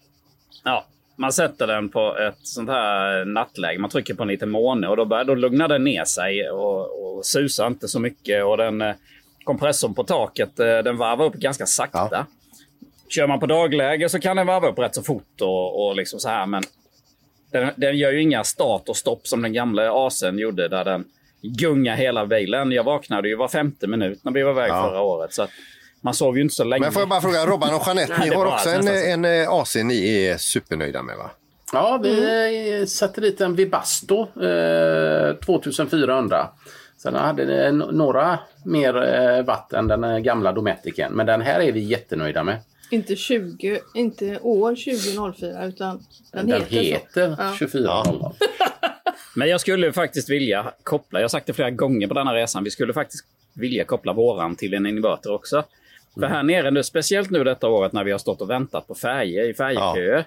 Ja, 0.65 0.87
man 1.17 1.33
sätter 1.33 1.67
den 1.67 1.89
på 1.89 2.19
ett 2.19 2.39
sånt 2.43 2.69
här 2.71 3.25
nattläge. 3.25 3.79
Man 3.79 3.91
trycker 3.91 4.15
på 4.15 4.23
en 4.23 4.29
liten 4.29 4.51
måne 4.51 4.89
och 4.89 4.97
då, 4.97 5.05
börjar, 5.05 5.25
då 5.25 5.35
lugnar 5.35 5.69
den 5.69 5.85
ner 5.85 6.05
sig 6.05 6.51
och, 6.51 7.17
och 7.17 7.27
susar 7.27 7.67
inte 7.67 7.89
så 7.89 8.01
mycket. 8.01 8.45
Och 8.45 8.57
den 8.57 8.83
eh, 8.83 8.95
kompressorn 9.45 9.95
på 9.95 10.05
taket, 10.05 10.61
eh, 10.61 10.79
den 10.79 10.97
varvar 10.97 11.25
upp 11.25 11.35
ganska 11.35 11.67
sakta. 11.67 12.09
Ja. 12.11 12.27
Kör 13.09 13.27
man 13.27 13.41
på 13.41 13.47
dagläge 13.47 14.09
så 14.09 14.21
kan 14.21 14.37
den 14.37 14.47
varva 14.47 14.69
upp 14.69 14.79
rätt 14.79 14.95
så 14.95 15.03
fort 15.03 15.41
och, 15.41 15.87
och 15.87 15.97
liksom 15.97 16.21
så 16.21 16.29
här. 16.29 16.47
Men 16.47 16.63
den, 17.53 17.71
den 17.77 17.99
gör 17.99 18.13
ju 18.13 18.23
inga 18.23 18.45
start 18.45 18.89
och 18.89 18.97
stopp 18.97 19.27
som 19.27 19.43
den 19.43 19.53
gamla 19.53 19.91
AC'n 19.91 20.39
gjorde 20.39 20.69
där 20.69 20.85
den 20.85 21.05
gungar 21.43 21.97
hela 21.97 22.27
bilen. 22.27 22.73
Jag 22.73 22.85
vaknade 22.85 23.29
ju 23.29 23.37
var 23.37 23.49
femte 23.49 23.87
minut 23.87 24.25
när 24.25 24.33
vi 24.33 24.43
var 24.43 24.51
iväg 24.53 24.71
Ja. 24.71 24.89
förra 24.89 25.01
året. 25.01 25.33
Så 25.33 25.47
man 26.07 26.15
sov 26.15 26.37
ju 26.37 26.43
inte 26.43 26.55
så 26.55 26.65
länge. 26.65 26.81
Men 26.85 26.93
får 26.93 27.03
jag 27.03 27.09
bara 27.09 27.21
fråga, 27.21 27.47
Robban 27.47 27.75
och 27.75 27.83
Jeanette, 27.87 28.15
Nej, 28.19 28.29
ni 28.31 28.37
har 28.37 28.47
också 28.47 28.69
en, 28.71 28.89
en 28.89 29.25
eh, 29.43 29.49
AC 29.53 29.75
ni 29.77 30.25
är 30.27 30.37
supernöjda 30.37 31.03
med 31.03 31.17
va? 31.17 31.31
Ja, 31.73 32.01
vi 32.03 32.79
eh, 32.81 32.87
satte 32.87 33.21
dit 33.21 33.41
en 33.41 33.55
Vibasto 33.57 34.21
eh, 34.43 35.35
2400. 35.47 36.49
Sen 36.99 37.15
hade 37.15 37.45
det 37.45 37.67
n- 37.67 37.85
några 37.93 38.39
mer 38.65 39.03
eh, 39.15 39.45
watt 39.45 39.73
än 39.73 39.89
den 39.89 40.05
eh, 40.05 40.19
gamla 40.19 40.53
Dometicen. 40.53 41.13
Men 41.13 41.27
den 41.27 41.41
här 41.41 41.61
är 41.61 41.73
vi 41.73 41.81
jättenöjda 41.81 42.43
med. 42.45 42.57
Inte 42.91 43.17
20, 43.17 43.81
inte 43.95 44.39
år 44.39 44.71
2004 44.71 45.67
utan 45.67 46.01
den, 46.33 46.47
Den, 46.47 46.61
heter, 46.63 46.77
heter 46.83 47.37
så. 47.37 47.43
Ja. 47.43 47.53
2400. 47.59 48.33
Men 49.37 49.49
jag 49.49 49.61
skulle 49.61 49.93
faktiskt 49.93 50.31
vilja 50.31 50.73
koppla, 50.83 51.19
jag 51.19 51.25
har 51.25 51.29
sagt 51.29 51.47
det 51.47 51.53
flera 51.53 51.71
gånger 51.71 52.07
på 52.09 52.15
denna 52.15 52.35
resan, 52.35 52.65
vi 52.65 52.71
skulle 52.71 52.93
faktiskt 52.93 53.25
vilja 53.55 53.85
koppla 53.85 54.13
våran 54.13 54.57
till 54.57 54.75
en 54.75 54.87
inverter 54.87 55.33
också. 55.35 55.65
För 56.21 56.27
här 56.27 56.43
nere 56.43 56.71
nu, 56.71 56.83
speciellt 56.83 57.31
nu 57.31 57.45
detta 57.45 57.69
året 57.69 57.93
när 57.93 58.05
vi 58.05 58.11
har 58.13 58.19
stått 58.19 58.41
och 58.41 58.51
väntat 58.51 58.87
på 58.89 58.95
färger 58.95 59.45
i 59.51 59.55
färjeköer. 59.55 60.25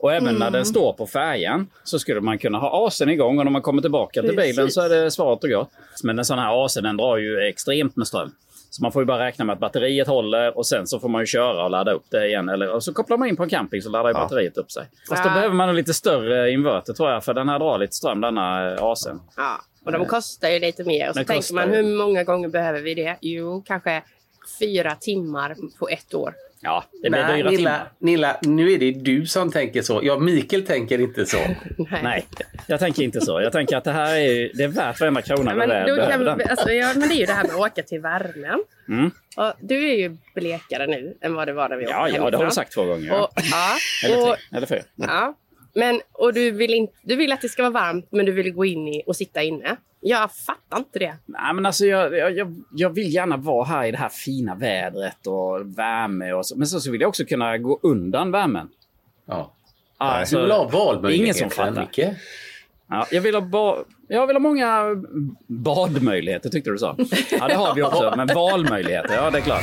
Och 0.00 0.12
även 0.12 0.34
när 0.34 0.50
den 0.50 0.64
står 0.64 0.92
på 0.92 1.06
färjan 1.06 1.66
så 1.84 1.98
skulle 1.98 2.20
man 2.20 2.38
kunna 2.38 2.58
ha 2.58 2.88
AC'n 2.88 3.08
igång 3.10 3.38
och 3.38 3.44
när 3.44 3.52
man 3.52 3.62
kommer 3.62 3.82
tillbaka 3.82 4.20
till 4.22 4.36
Precis. 4.36 4.56
bilen 4.56 4.70
så 4.70 4.80
är 4.80 4.88
det 4.88 5.10
svaret 5.10 5.44
och 5.44 5.50
gott. 5.50 5.70
Men 6.04 6.18
en 6.18 6.24
sån 6.24 6.38
här 6.38 6.64
AC 6.64 6.74
den 6.74 6.96
drar 6.96 7.16
ju 7.16 7.40
extremt 7.48 7.96
med 7.96 8.06
ström. 8.06 8.30
Så 8.70 8.82
man 8.82 8.92
får 8.92 9.02
ju 9.02 9.06
bara 9.06 9.26
räkna 9.26 9.44
med 9.44 9.52
att 9.52 9.58
batteriet 9.58 10.06
håller 10.08 10.58
och 10.58 10.66
sen 10.66 10.86
så 10.86 11.00
får 11.00 11.08
man 11.08 11.22
ju 11.22 11.26
köra 11.26 11.64
och 11.64 11.70
ladda 11.70 11.92
upp 11.92 12.04
det 12.10 12.26
igen. 12.28 12.48
Eller, 12.48 12.70
och 12.70 12.84
så 12.84 12.92
kopplar 12.92 13.16
man 13.16 13.28
in 13.28 13.36
på 13.36 13.42
en 13.42 13.48
camping 13.48 13.82
så 13.82 13.90
laddar 13.90 14.08
ju 14.10 14.14
Ja. 14.14 14.20
batteriet 14.20 14.56
upp 14.56 14.70
sig. 14.70 14.86
Fast 15.08 15.22
då 15.24 15.28
Ja. 15.30 15.34
behöver 15.34 15.54
man 15.54 15.68
en 15.68 15.74
lite 15.76 15.94
större 15.94 16.50
inverter 16.50 16.92
tror 16.92 17.10
jag 17.10 17.24
för 17.24 17.34
den 17.34 17.48
här 17.48 17.58
drar 17.58 17.78
lite 17.78 17.94
ström 17.94 18.20
denna 18.20 18.72
eh, 18.74 18.82
AC'n. 18.82 19.18
Ja, 19.36 19.60
och 19.84 19.92
de 19.92 20.06
kostar 20.06 20.48
ju 20.48 20.58
lite 20.58 20.84
mer. 20.84 21.08
Och 21.08 21.14
så 21.14 21.18
tänker 21.18 21.34
kostar 21.34 21.54
man 21.54 21.70
hur 21.70 21.96
många 21.96 22.24
gånger 22.24 22.48
behöver 22.48 22.80
vi 22.80 22.94
det? 22.94 23.16
Jo, 23.20 23.62
kanske 23.66 24.02
fyra 24.58 24.94
timmar 24.94 25.56
på 25.78 25.88
ett 25.88 26.14
år. 26.14 26.34
Ja, 26.60 26.84
det 27.02 27.10
blir 27.10 27.22
Nej, 27.22 27.36
dyra 27.36 27.50
Nilla, 27.50 27.56
timmar. 27.58 27.92
Nilla, 27.98 28.38
nu 28.42 28.72
är 28.72 28.78
det 28.78 28.90
du 28.92 29.26
som 29.26 29.52
tänker 29.52 29.82
så. 29.82 30.00
Ja, 30.02 30.18
Mikael 30.18 30.66
tänker 30.66 31.00
inte 31.00 31.26
så. 31.26 31.36
Nej. 31.78 32.00
Nej, 32.02 32.26
jag 32.66 32.80
tänker 32.80 33.02
inte 33.02 33.20
så. 33.20 33.40
Jag 33.40 33.52
tänker 33.52 33.76
att 33.76 33.84
det 33.84 33.92
här 33.92 34.16
är, 34.16 34.50
det 34.54 34.64
är 34.64 34.68
värt 34.68 35.00
varenda 35.00 35.22
krona 35.22 35.54
Men, 35.54 35.68
vi 35.68 35.74
väl 35.74 35.96
då 35.96 36.06
kan, 36.06 36.24
den. 36.24 36.48
alltså, 36.50 36.70
ja, 36.72 36.92
men 36.96 37.08
det 37.08 37.14
är 37.14 37.18
ju 37.18 37.26
det 37.26 37.32
här 37.32 37.44
med 37.44 37.54
att 37.54 37.60
åka 37.60 37.82
till 37.82 38.00
värmen. 38.00 38.62
Mm. 38.88 39.10
Och 39.36 39.52
du 39.60 39.90
är 39.90 39.94
ju 39.94 40.16
blekare 40.34 40.86
nu 40.86 41.16
än 41.20 41.34
vad 41.34 41.48
det 41.48 41.52
var 41.52 41.68
när 41.68 41.76
vi 41.76 41.84
åkte 41.84 41.94
Ja, 41.96 42.08
ja, 42.08 42.30
det 42.30 42.36
har 42.36 42.44
du 42.44 42.50
sagt 42.50 42.72
två 42.72 42.84
gånger. 42.84 43.20
Och, 43.20 43.28
ja, 43.34 43.76
Eller 44.04 44.18
och, 44.30 44.36
tre, 44.36 44.56
eller 44.56 44.66
fyra. 44.66 44.82
ja. 44.96 45.34
Men, 45.74 46.00
och 46.12 46.34
du 46.34 46.50
vill, 46.50 46.74
in, 46.74 46.88
du 47.02 47.16
vill 47.16 47.32
att 47.32 47.40
det 47.40 47.48
ska 47.48 47.62
vara 47.62 47.72
varmt 47.72 48.06
men 48.10 48.26
du 48.26 48.32
vill 48.32 48.52
gå 48.52 48.64
in 48.64 48.88
i 48.88 49.02
och 49.06 49.16
sitta 49.16 49.42
inne. 49.42 49.76
Jag 50.00 50.32
fattar 50.32 50.78
inte 50.78 50.98
det. 50.98 51.14
Nej, 51.26 51.54
men 51.54 51.66
alltså 51.66 51.86
jag, 51.86 52.16
jag, 52.16 52.36
jag- 52.36 52.54
jag 52.74 52.90
vill 52.90 53.14
gärna 53.14 53.36
vara 53.36 53.64
här 53.64 53.84
i 53.86 53.90
det 53.90 53.98
här 53.98 54.08
fina 54.08 54.54
vädret 54.54 55.26
och 55.26 55.78
värme 55.78 56.32
och 56.32 56.46
så. 56.46 56.56
Men 56.58 56.66
så, 56.66 56.80
så 56.80 56.90
vill 56.90 57.00
jag 57.00 57.08
också 57.08 57.24
kunna 57.24 57.58
gå 57.58 57.78
undan 57.82 58.30
värmen. 58.30 58.68
Ja. 59.26 59.52
Alltså, 59.96 60.36
Du 60.36 60.42
vill 60.42 60.50
ha 60.50 60.58
det 60.58 60.68
är 60.68 60.72
ingen 60.72 60.94
valmöjligheter, 60.94 61.38
som 61.40 61.50
fattar. 61.50 61.80
Micke. 61.80 62.16
Ja, 62.90 63.06
jag, 63.10 63.20
vill 63.20 63.34
ha 63.34 63.40
ba- 63.42 63.84
jag 64.08 64.26
vill 64.26 64.36
ha 64.36 64.40
många 64.40 64.84
badmöjligheter, 65.46 66.50
tyckte 66.50 66.70
du 66.70 66.78
sa. 66.78 66.96
Ja, 67.40 67.48
det 67.48 67.54
har 67.54 67.74
vi 67.74 67.82
också. 67.82 68.14
Men 68.16 68.26
valmöjligheter, 68.34 69.14
ja 69.14 69.30
det 69.30 69.38
är 69.38 69.42
klart. 69.42 69.62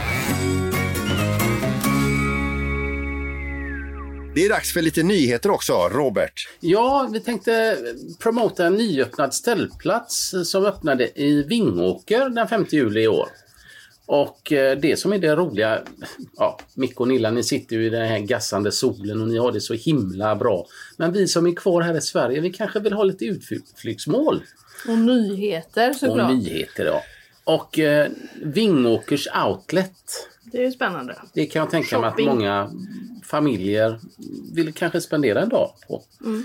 Det 4.35 4.45
är 4.45 4.49
dags 4.49 4.73
för 4.73 4.81
lite 4.81 5.03
nyheter 5.03 5.51
också, 5.51 5.73
Robert. 5.73 6.47
Ja, 6.59 7.09
vi 7.13 7.19
tänkte 7.19 7.77
promota 8.19 8.65
en 8.65 8.73
nyöppnad 8.73 9.33
ställplats 9.33 10.33
som 10.45 10.65
öppnade 10.65 11.21
i 11.21 11.43
Vingåker 11.43 12.29
den 12.29 12.47
5 12.47 12.65
juli 12.69 13.01
i 13.01 13.07
år. 13.07 13.27
Och 14.05 14.51
eh, 14.51 14.77
det 14.77 14.97
som 14.99 15.13
är 15.13 15.17
det 15.17 15.35
roliga, 15.35 15.81
ja, 16.37 16.59
Micke 16.75 16.99
och 16.99 17.07
Nilla, 17.07 17.31
ni 17.31 17.43
sitter 17.43 17.75
ju 17.75 17.85
i 17.85 17.89
den 17.89 18.07
här 18.07 18.19
gassande 18.19 18.71
solen 18.71 19.21
och 19.21 19.27
ni 19.27 19.37
har 19.37 19.51
det 19.51 19.61
så 19.61 19.73
himla 19.73 20.35
bra. 20.35 20.65
Men 20.97 21.11
vi 21.13 21.27
som 21.27 21.47
är 21.47 21.55
kvar 21.55 21.81
här 21.81 21.97
i 21.97 22.01
Sverige, 22.01 22.41
vi 22.41 22.49
kanske 22.53 22.79
vill 22.79 22.93
ha 22.93 23.03
lite 23.03 23.25
utflyktsmål. 23.25 24.43
Och 24.87 24.97
nyheter 24.97 25.93
såklart. 25.93 26.31
Och 26.31 26.37
nyheter, 26.37 26.85
ja. 26.85 27.01
Och 27.43 27.79
eh, 27.79 28.11
Vingåkers 28.43 29.27
Outlet, 29.47 29.93
Det 30.43 30.57
är 30.57 30.65
ju 30.65 30.71
spännande. 30.71 31.15
det 31.33 31.45
kan 31.45 31.59
jag 31.59 31.69
tänka 31.69 31.99
mig 31.99 32.07
att 32.07 32.13
Shopping. 32.13 32.27
många 32.27 32.71
familjer 33.31 33.99
vill 34.53 34.73
kanske 34.73 35.01
spendera 35.01 35.41
en 35.41 35.49
dag 35.49 35.73
på. 35.87 36.03
Mm. 36.25 36.43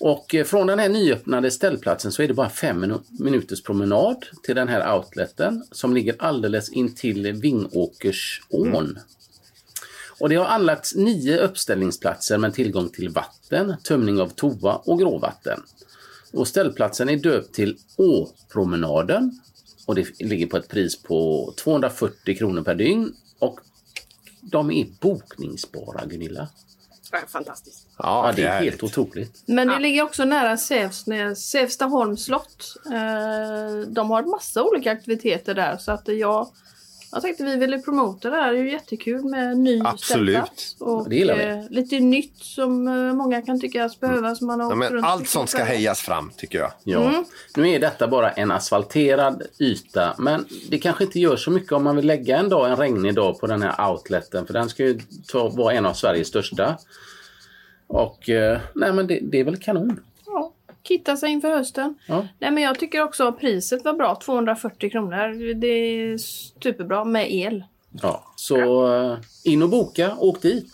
Och 0.00 0.34
eh, 0.34 0.44
från 0.44 0.66
den 0.66 0.78
här 0.78 0.88
nyöppnade 0.88 1.50
ställplatsen 1.50 2.12
så 2.12 2.22
är 2.22 2.28
det 2.28 2.34
bara 2.34 2.50
fem 2.50 2.84
minu- 2.84 3.02
minuters 3.10 3.62
promenad 3.62 4.26
till 4.42 4.54
den 4.54 4.68
här 4.68 4.96
outleten 4.96 5.64
som 5.70 5.94
ligger 5.94 6.14
alldeles 6.18 6.72
intill 6.72 7.32
Vingåkersån. 7.32 8.98
Och 10.20 10.28
det 10.28 10.36
har 10.36 10.46
anlagts 10.46 10.94
nio 10.94 11.38
uppställningsplatser 11.38 12.38
med 12.38 12.54
tillgång 12.54 12.88
till 12.88 13.08
vatten, 13.08 13.74
tömning 13.84 14.20
av 14.20 14.28
toa 14.28 14.76
och 14.76 14.98
gråvatten. 14.98 15.62
Och 16.32 16.48
ställplatsen 16.48 17.08
är 17.08 17.16
döpt 17.16 17.54
till 17.54 17.76
Åpromenaden 17.96 19.40
och 19.86 19.94
det 19.94 20.20
ligger 20.20 20.46
på 20.46 20.56
ett 20.56 20.68
pris 20.68 21.02
på 21.02 21.52
240 21.56 22.36
kronor 22.36 22.62
per 22.62 22.74
dygn. 22.74 23.14
Och 23.38 23.60
de 24.42 24.70
är 24.70 24.86
bokningsbara, 25.00 26.04
Gunilla. 26.06 26.48
Fantastiskt. 27.28 27.86
Ja, 27.98 28.32
det 28.36 28.42
är 28.42 28.60
helt 28.60 28.82
otroligt. 28.82 29.42
Men 29.46 29.68
det 29.68 29.78
ligger 29.78 30.02
också 30.02 30.24
nära 30.24 30.56
Sävsnäs, 30.56 31.50
Sävstaholms 31.50 32.24
slott. 32.24 32.76
Eh, 32.86 33.88
de 33.88 34.10
har 34.10 34.22
massa 34.22 34.62
olika 34.62 34.92
aktiviteter 34.92 35.54
där 35.54 35.76
så 35.76 35.92
att 35.92 36.08
jag, 36.08 36.48
jag 37.12 37.22
tänkte 37.22 37.44
vi 37.44 37.56
ville 37.56 37.78
promota 37.78 38.30
det 38.30 38.36
här. 38.36 38.52
Det 38.52 38.58
är 38.58 38.62
ju 38.62 38.70
jättekul 38.72 39.24
med 39.24 39.58
ny 39.58 39.80
Absolut. 39.84 40.30
ställplats. 40.34 40.76
Och, 40.80 41.08
Det 41.08 41.16
gillar 41.16 41.36
vi. 41.36 41.44
eh, 41.44 41.70
lite 41.70 42.00
nytt 42.00 42.36
som 42.38 42.88
eh, 42.88 42.94
många 43.14 43.42
kan 43.42 43.60
tyckas 43.60 44.00
behöva. 44.00 44.34
Som 44.34 44.46
man 44.46 44.60
har 44.60 44.66
Ja, 44.66 44.72
åkt 44.72 44.78
men 44.78 44.92
runt 44.92 45.06
allt 45.06 45.20
och 45.22 45.26
sånt 45.28 45.50
ska 45.50 45.58
tittat 45.58 45.76
hejas 45.76 46.00
fram, 46.00 46.30
tycker 46.36 46.58
jag. 46.58 46.72
Ja. 46.84 47.08
Mm. 47.08 47.24
Nu 47.56 47.70
är 47.70 47.78
detta 47.80 48.08
bara 48.08 48.30
en 48.30 48.50
asfalterad 48.50 49.42
yta, 49.58 50.14
men 50.18 50.44
det 50.70 50.78
kanske 50.78 51.04
inte 51.04 51.20
gör 51.20 51.36
så 51.36 51.50
mycket 51.50 51.72
om 51.72 51.84
man 51.84 51.96
vill 51.96 52.06
lägga 52.06 52.38
en 52.38 52.48
dag, 52.48 52.70
en 52.70 52.76
regnig 52.76 53.14
dag 53.14 53.40
på 53.40 53.46
den 53.46 53.62
här 53.62 53.90
outleten, 53.90 54.46
för 54.46 54.52
den 54.54 54.68
ska 54.68 54.82
ju 54.82 55.00
ta, 55.32 55.48
vara 55.48 55.74
en 55.74 55.86
av 55.86 55.92
Sveriges 55.94 56.28
största. 56.28 56.78
Och 57.86 58.28
eh, 58.28 58.60
nej 58.74 58.92
men 58.92 59.06
det, 59.06 59.18
det 59.22 59.40
är 59.40 59.44
väl 59.44 59.56
kanon. 59.56 60.00
Ja, 60.82 60.88
kitta 60.88 61.16
sig 61.16 61.30
inför 61.30 61.50
hösten. 61.50 61.94
Ja. 62.06 62.26
Nej, 62.38 62.50
men 62.50 62.62
jag 62.62 62.78
tycker 62.78 63.02
också 63.02 63.28
att 63.28 63.38
priset 63.38 63.84
var 63.84 63.92
bra. 63.92 64.20
240 64.24 64.90
kronor. 64.90 65.54
Det 65.54 65.66
är 65.66 66.18
superbra 66.62 67.04
med 67.04 67.32
el. 67.32 67.64
Ja, 68.02 68.24
så 68.36 68.86
eh, 68.94 69.18
in 69.44 69.62
och 69.62 69.68
boka, 69.68 70.16
åk 70.18 70.42
dit. 70.42 70.66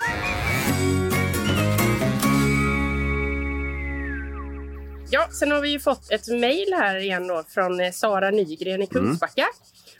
Ja, 5.10 5.28
sen 5.32 5.50
har 5.50 5.60
vi 5.60 5.68
ju 5.70 5.80
fått 5.80 6.12
ett 6.12 6.28
mejl 6.28 6.72
här 6.72 6.96
igen 6.96 7.26
då 7.26 7.44
från 7.48 7.80
eh, 7.80 7.92
Sara 7.92 8.30
Nygren 8.30 8.82
i 8.82 8.86
Kungsbacka. 8.86 9.46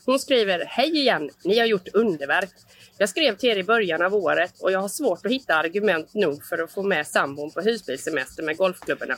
Hon 0.07 0.19
skriver 0.19 0.65
Hej 0.67 0.99
igen, 0.99 1.31
ni 1.45 1.59
har 1.59 1.67
gjort 1.67 1.89
underverk. 1.95 2.51
Jag 3.01 3.09
skrev 3.09 3.37
till 3.37 3.49
er 3.49 3.57
i 3.57 3.65
början 3.65 4.03
av 4.03 4.15
året 4.15 4.61
och 4.61 4.73
jag 4.73 4.81
har 4.81 4.89
svårt 4.89 5.27
att 5.27 5.33
hitta 5.33 5.55
argument 5.55 6.15
nog 6.15 6.45
för 6.45 6.59
att 6.59 6.73
få 6.73 6.83
med 6.83 7.07
sambon 7.07 7.51
på 7.51 7.61
husbilsemester 7.61 8.43
med 8.43 8.57
golfklubborna. 8.57 9.17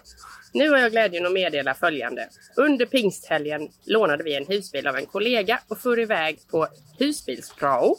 Nu 0.53 0.71
har 0.71 0.79
jag 0.79 0.91
glädjen 0.91 1.27
att 1.27 1.33
meddela 1.33 1.75
följande. 1.75 2.29
Under 2.57 2.87
pingsthelgen 2.87 3.69
lånade 3.85 4.25
vi 4.25 4.37
en 4.37 4.47
husbil 4.47 4.87
av 4.87 4.97
en 4.97 5.07
kollega 5.07 5.61
och 5.69 5.79
for 5.79 6.01
iväg 6.01 6.39
på 6.51 6.69
husbilsprao. 6.99 7.97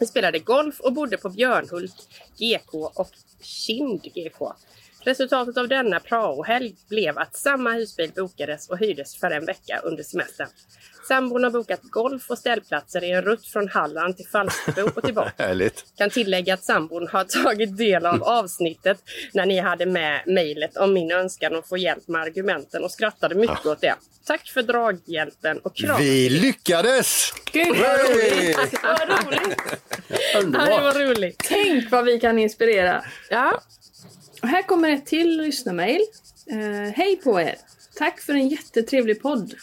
Vi 0.00 0.06
spelade 0.06 0.38
golf 0.38 0.80
och 0.80 0.92
bodde 0.92 1.16
på 1.16 1.28
Björnhult 1.28 2.08
GK 2.38 2.74
och 2.74 3.10
Kind 3.42 4.02
GK. 4.02 4.52
Resultatet 5.04 5.56
av 5.56 5.68
denna 5.68 6.00
praohelg 6.00 6.74
blev 6.88 7.18
att 7.18 7.36
samma 7.36 7.72
husbil 7.72 8.12
bokades 8.16 8.68
och 8.70 8.78
hyrdes 8.78 9.16
för 9.16 9.30
en 9.30 9.46
vecka 9.46 9.80
under 9.84 10.02
semestern. 10.02 10.48
Sambon 11.08 11.44
har 11.44 11.50
bokat 11.50 11.80
golf 11.82 12.30
och 12.30 12.38
ställplatser 12.38 13.04
i 13.04 13.10
en 13.10 13.22
rutt 13.22 13.46
från 13.46 13.68
Halland 13.68 14.16
till 14.16 14.26
Falsterbo 14.26 14.90
och 14.94 15.02
tillbaka. 15.02 15.32
Härligt. 15.44 15.84
Kan 15.96 16.10
tillägga 16.10 16.54
att 16.54 16.64
sambon 16.64 17.08
har 17.08 17.24
tagit 17.24 17.76
del 17.76 18.06
av 18.06 18.22
avsnittet 18.22 18.98
när 19.34 19.46
ni 19.46 19.60
hade 19.60 19.86
med 19.86 20.22
mejlet 20.26 20.76
om 20.76 20.92
min 20.92 21.12
önskan 21.12 21.56
att 21.56 21.68
få 21.68 21.76
hjälp 21.76 22.08
med 22.08 22.22
argumenten 22.22 22.84
och 22.84 22.90
skrattade 22.90 23.34
mycket 23.34 23.66
åt 23.66 23.80
det. 23.80 23.94
Tack 24.24 24.48
för 24.48 24.62
draghjälpen 24.62 25.58
och 25.58 25.76
kram. 25.76 25.96
Vi 26.00 26.28
lyckades! 26.30 27.32
Gud 27.52 27.76
vad 27.76 28.00
roligt! 28.00 28.58
Vad 28.82 29.08
roligt! 29.08 29.56
Ja, 30.30 30.40
det 30.42 30.82
var 30.82 31.06
roligt. 31.06 31.42
Tänk 31.48 31.90
vad 31.90 32.04
vi 32.04 32.20
kan 32.20 32.38
inspirera. 32.38 33.04
Ja. 33.30 33.62
Och 34.42 34.48
här 34.48 34.62
kommer 34.62 34.88
ett 34.90 35.06
till 35.06 35.36
lyssnarmail. 35.42 36.00
Eh, 36.50 36.92
Hej 36.94 37.16
på 37.24 37.40
er! 37.40 37.54
Tack 37.98 38.20
för 38.20 38.32
en 38.32 38.48
jättetrevlig 38.48 39.22
podd. 39.22 39.54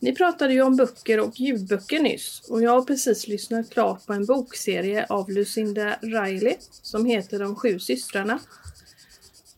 Ni 0.00 0.14
pratade 0.14 0.52
ju 0.52 0.62
om 0.62 0.76
böcker 0.76 1.20
och 1.20 1.40
ljudböcker 1.40 2.00
nyss 2.00 2.42
och 2.48 2.62
jag 2.62 2.70
har 2.70 2.82
precis 2.82 3.26
lyssnat 3.28 3.70
klart 3.70 4.06
på 4.06 4.12
en 4.12 4.26
bokserie 4.26 5.06
av 5.08 5.30
Lucinda 5.30 5.96
Riley 6.02 6.54
som 6.82 7.06
heter 7.06 7.38
De 7.38 7.56
sju 7.56 7.78
systrarna. 7.78 8.38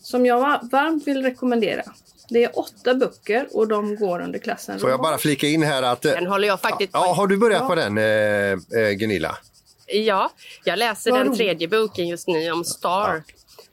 Som 0.03 0.27
jag 0.27 0.41
va- 0.41 0.61
varmt 0.73 1.07
vill 1.07 1.23
rekommendera. 1.23 1.83
Det 2.29 2.45
är 2.45 2.59
åtta 2.59 2.95
böcker 2.95 3.47
och 3.53 3.69
de 3.69 3.97
går 3.97 4.21
under 4.21 4.39
klassen 4.39 4.79
Får 4.81 4.91
jag 4.91 5.01
bara 5.01 5.19
flika 5.19 5.47
in 5.47 5.63
här 5.63 5.83
att... 5.83 6.05
eh, 6.05 6.13
Den 6.13 6.27
håller 6.27 6.49
jag 6.49 6.61
faktiskt 6.61 6.91
Ja, 6.93 7.13
har 7.15 7.27
du 7.27 7.37
börjat 7.37 7.61
Ja. 7.63 7.69
på 7.69 7.75
den, 7.75 7.99
eh, 7.99 8.83
eh, 8.83 8.91
Gunilla? 8.93 9.37
Ja, 9.87 10.31
jag 10.65 10.79
läser 10.79 11.13
den 11.13 11.35
tredje 11.37 11.69
boken 11.69 12.09
just 12.09 12.29
nu 12.29 12.51
om 12.53 12.65
Star. 12.65 13.23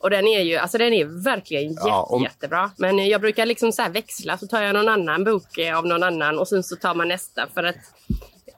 Och 0.00 0.10
den 0.10 0.26
är 0.26 0.40
ju, 0.40 0.56
alltså 0.56 0.78
den 0.78 0.92
är 0.92 1.04
verkligen 1.24 1.72
jätte, 1.72 1.82
Ja, 1.88 2.02
om- 2.02 2.22
jättebra. 2.22 2.70
Men 2.76 3.08
jag 3.08 3.20
brukar 3.20 3.46
liksom 3.46 3.72
så 3.72 3.88
växla, 3.88 4.38
så 4.38 4.46
tar 4.46 4.62
jag 4.62 4.72
någon 4.74 4.88
annan 4.88 5.24
bok 5.24 5.58
eh, 5.58 5.78
av 5.78 5.86
någon 5.86 6.02
annan 6.02 6.38
och 6.38 6.48
sen 6.48 6.62
så 6.62 6.76
tar 6.76 6.94
man 6.94 7.08
nästa 7.08 7.46
för 7.54 7.64
att 7.64 7.76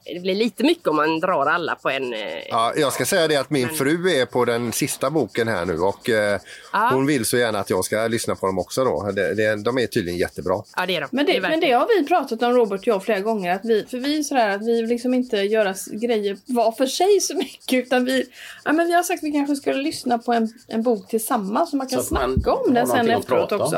det 0.05 0.19
blir 0.19 0.35
lite 0.35 0.63
mycket 0.63 0.87
om 0.87 0.95
man 0.95 1.19
drar 1.19 1.45
alla 1.45 1.75
på 1.75 1.89
en... 1.89 2.13
eh, 2.13 2.19
Ja, 2.49 2.73
jag 2.75 2.93
ska 2.93 3.05
säga 3.05 3.27
det 3.27 3.35
att 3.35 3.49
min 3.49 3.67
Men- 3.67 3.75
fru 3.75 4.11
är 4.11 4.25
på 4.25 4.45
den 4.45 4.71
sista 4.71 5.09
boken 5.09 5.47
här 5.47 5.65
nu 5.65 5.79
och 5.79 6.09
eh, 6.09 6.39
Ja. 6.73 6.89
hon 6.93 7.05
vill 7.05 7.25
så 7.25 7.37
gärna 7.37 7.59
att 7.59 7.69
jag 7.69 7.85
ska 7.85 8.07
lyssna 8.07 8.35
på 8.35 8.45
dem 8.45 8.59
också 8.59 8.83
då. 8.83 9.11
Det, 9.11 9.33
det, 9.33 9.55
de 9.63 9.77
är 9.77 9.87
tydligen 9.87 10.19
jättebra. 10.19 10.63
Ja, 10.75 10.85
det 10.85 10.95
är 10.95 11.01
de. 11.01 11.07
Men 11.11 11.25
det, 11.25 11.37
är 11.37 11.41
men 11.41 11.59
det 11.59 11.71
har 11.71 11.87
vi 11.99 12.07
pratat 12.07 12.43
om 12.43 12.53
Robert 12.53 12.79
och 12.79 12.87
jag 12.87 13.03
flera 13.03 13.19
gånger. 13.19 13.55
Att 13.55 13.65
vi, 13.65 13.85
för 13.89 13.97
vi 13.97 14.19
är 14.19 14.23
sådär 14.23 14.49
att 14.49 14.61
vi 14.67 14.81
liksom 14.81 15.13
inte 15.13 15.37
göra 15.37 15.75
grejer 15.91 16.37
var 16.45 16.71
för 16.71 16.85
sig 16.85 17.19
så 17.21 17.35
mycket. 17.37 17.85
Utan 17.85 18.05
vi, 18.05 18.25
ja, 18.65 18.73
men 18.73 18.87
vi 18.87 18.93
har 18.93 19.03
sagt 19.03 19.19
att 19.19 19.27
vi 19.27 19.31
kanske 19.31 19.55
skulle 19.55 19.81
lyssna 19.81 20.17
på 20.19 20.33
en, 20.33 20.49
en 20.67 20.83
bok 20.83 21.07
tillsammans 21.09 21.69
så 21.69 21.75
man 21.77 21.87
kan 21.87 22.03
Så 22.03 22.15
att 22.15 22.21
man 22.21 22.33
snacka 22.33 22.51
om 22.53 22.73
den 22.73 22.87
sen 22.87 23.09
efteråt 23.09 23.51
om. 23.51 23.73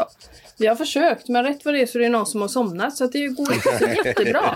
Vi 0.57 0.67
har 0.67 0.75
försökt 0.75 1.27
men 1.27 1.43
rätt 1.43 1.65
vad 1.65 1.73
det 1.73 1.81
är 1.81 1.85
så 1.85 1.97
är 1.97 2.03
det 2.03 2.09
någon 2.09 2.25
som 2.25 2.41
har 2.41 2.47
somnat 2.47 2.97
så 2.97 3.03
att 3.03 3.11
det 3.11 3.27
går 3.27 3.53
inte 3.53 4.01
jättebra. 4.05 4.55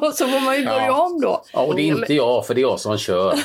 och 0.00 0.14
så 0.14 0.26
får 0.28 0.40
man 0.44 0.56
ju 0.56 0.64
börja 0.64 0.86
Ja. 0.86 1.06
om 1.06 1.20
då. 1.20 1.44
Ja, 1.52 1.60
och 1.60 1.74
det 1.76 1.82
är 1.82 1.86
inte 1.86 2.14
jag, 2.14 2.46
för 2.46 2.54
det 2.54 2.60
är 2.60 2.62
jag 2.62 2.80
som 2.80 2.98
kör. 2.98 3.38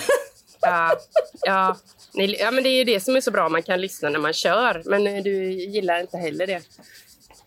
Ja, 0.62 0.96
ja. 1.42 1.78
Ja, 2.16 2.52
men 2.52 2.64
det 2.64 2.70
är 2.70 2.78
ju 2.78 2.84
det 2.84 3.00
som 3.00 3.16
är 3.16 3.22
så 3.22 3.32
bra, 3.32 3.50
man 3.50 3.64
kan 3.64 3.82
lyssna 3.82 4.10
när 4.10 4.20
man 4.20 4.34
kör. 4.34 4.82
Men 4.86 5.08
eh, 5.08 5.24
du 5.24 5.52
gillar 5.52 6.00
inte 6.02 6.18
heller 6.18 6.48
det. 6.48 6.62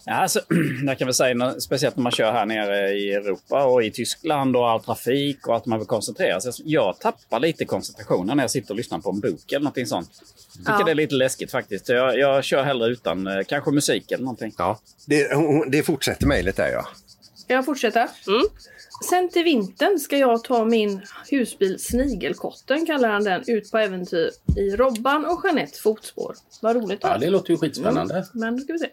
Ja, 0.04 0.12
alltså, 0.14 0.40
jag 0.86 0.98
kan 0.98 1.06
väl 1.06 1.14
säga, 1.14 1.60
speciellt 1.60 1.96
när 1.96 2.02
man 2.02 2.12
kör 2.12 2.32
här 2.32 2.46
nere 2.46 2.90
i 2.92 3.12
Europa 3.12 3.64
och 3.64 3.84
i 3.84 3.90
Tyskland 3.90 4.56
och 4.56 4.70
all 4.70 4.80
trafik 4.82 5.46
och 5.48 5.56
att 5.56 5.66
man 5.66 5.78
vill 5.78 5.88
koncentrera 5.88 6.40
sig. 6.40 6.52
Jag 6.64 6.98
tappar 7.00 7.40
lite 7.40 7.64
koncentrationen 7.64 8.36
när 8.36 8.44
jag 8.44 8.50
sitter 8.50 8.70
och 8.70 8.76
lyssnar 8.76 8.98
på 8.98 9.10
en 9.10 9.20
bok 9.20 9.52
eller 9.52 9.60
någonting 9.60 9.86
sånt. 9.86 10.10
Jag 10.58 10.66
tycker 10.66 10.78
Ja. 10.78 10.84
det 10.84 10.90
är 10.90 10.94
lite 10.94 11.14
läskigt 11.14 11.50
faktiskt. 11.50 11.88
Jag, 11.88 12.18
jag 12.18 12.44
kör 12.44 12.62
hellre 12.62 12.88
utan 12.88 13.26
eh, 13.26 13.42
kanske 13.48 13.70
musik 13.70 14.12
eller 14.12 14.24
någonting. 14.24 14.54
Ja. 14.58 14.80
Det, 15.06 15.28
det 15.68 15.82
fortsätter 15.82 16.26
mejlet 16.26 16.56
där 16.56 16.68
ja. 16.68 16.86
Ska 17.34 17.54
jag 17.54 17.64
fortsätta? 17.64 18.08
Sen 19.10 19.28
till 19.28 19.44
vintern 19.44 19.98
ska 19.98 20.18
jag 20.18 20.44
ta 20.44 20.64
min 20.64 21.02
husbil 21.30 21.78
Snigelkotten, 21.78 22.86
kallar 22.86 23.08
han 23.08 23.24
den, 23.24 23.44
ut 23.46 23.70
på 23.70 23.78
äventyr 23.78 24.30
i 24.56 24.76
Robban 24.76 25.24
och 25.24 25.40
Jeanettes 25.44 25.78
fotspår. 25.80 26.34
Vad 26.62 26.76
roligt 26.76 26.98
Ja, 27.02 27.18
det 27.18 27.30
låter 27.30 27.50
ju 27.50 27.56
skitspännande. 27.58 28.14
Mm, 28.14 28.26
men 28.32 28.56
då 28.56 28.62
ska 28.62 28.72
vi 28.72 28.78
se. 28.78 28.88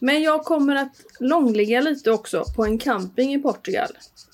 Men 0.00 0.22
jag 0.22 0.44
kommer 0.44 0.76
att 0.76 0.92
långligga 1.20 1.80
lite 1.80 2.10
också 2.10 2.44
på 2.56 2.64
en 2.64 2.78
camping 2.78 3.34
i 3.34 3.38
Portugal. 3.38 3.88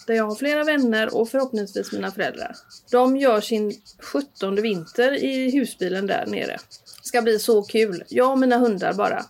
Där 0.07 0.15
jag 0.15 0.25
har 0.25 0.35
flera 0.35 0.65
vänner 0.65 1.15
och 1.15 1.29
förhoppningsvis 1.29 1.93
mina 1.93 2.11
föräldrar. 2.11 2.57
De 2.91 3.17
gör 3.17 3.41
sin 3.41 3.75
17 3.99 4.63
vinter 4.63 5.25
i 5.25 5.51
husbilen 5.51 6.07
där 6.07 6.27
nere. 6.27 6.59
Ska 7.03 7.23
bli 7.23 7.39
så 7.39 7.63
kul. 7.63 8.05
Jag 8.09 8.31
och 8.33 8.39
mina 8.39 8.59
hundar 8.59 8.93
bara. 8.93 9.25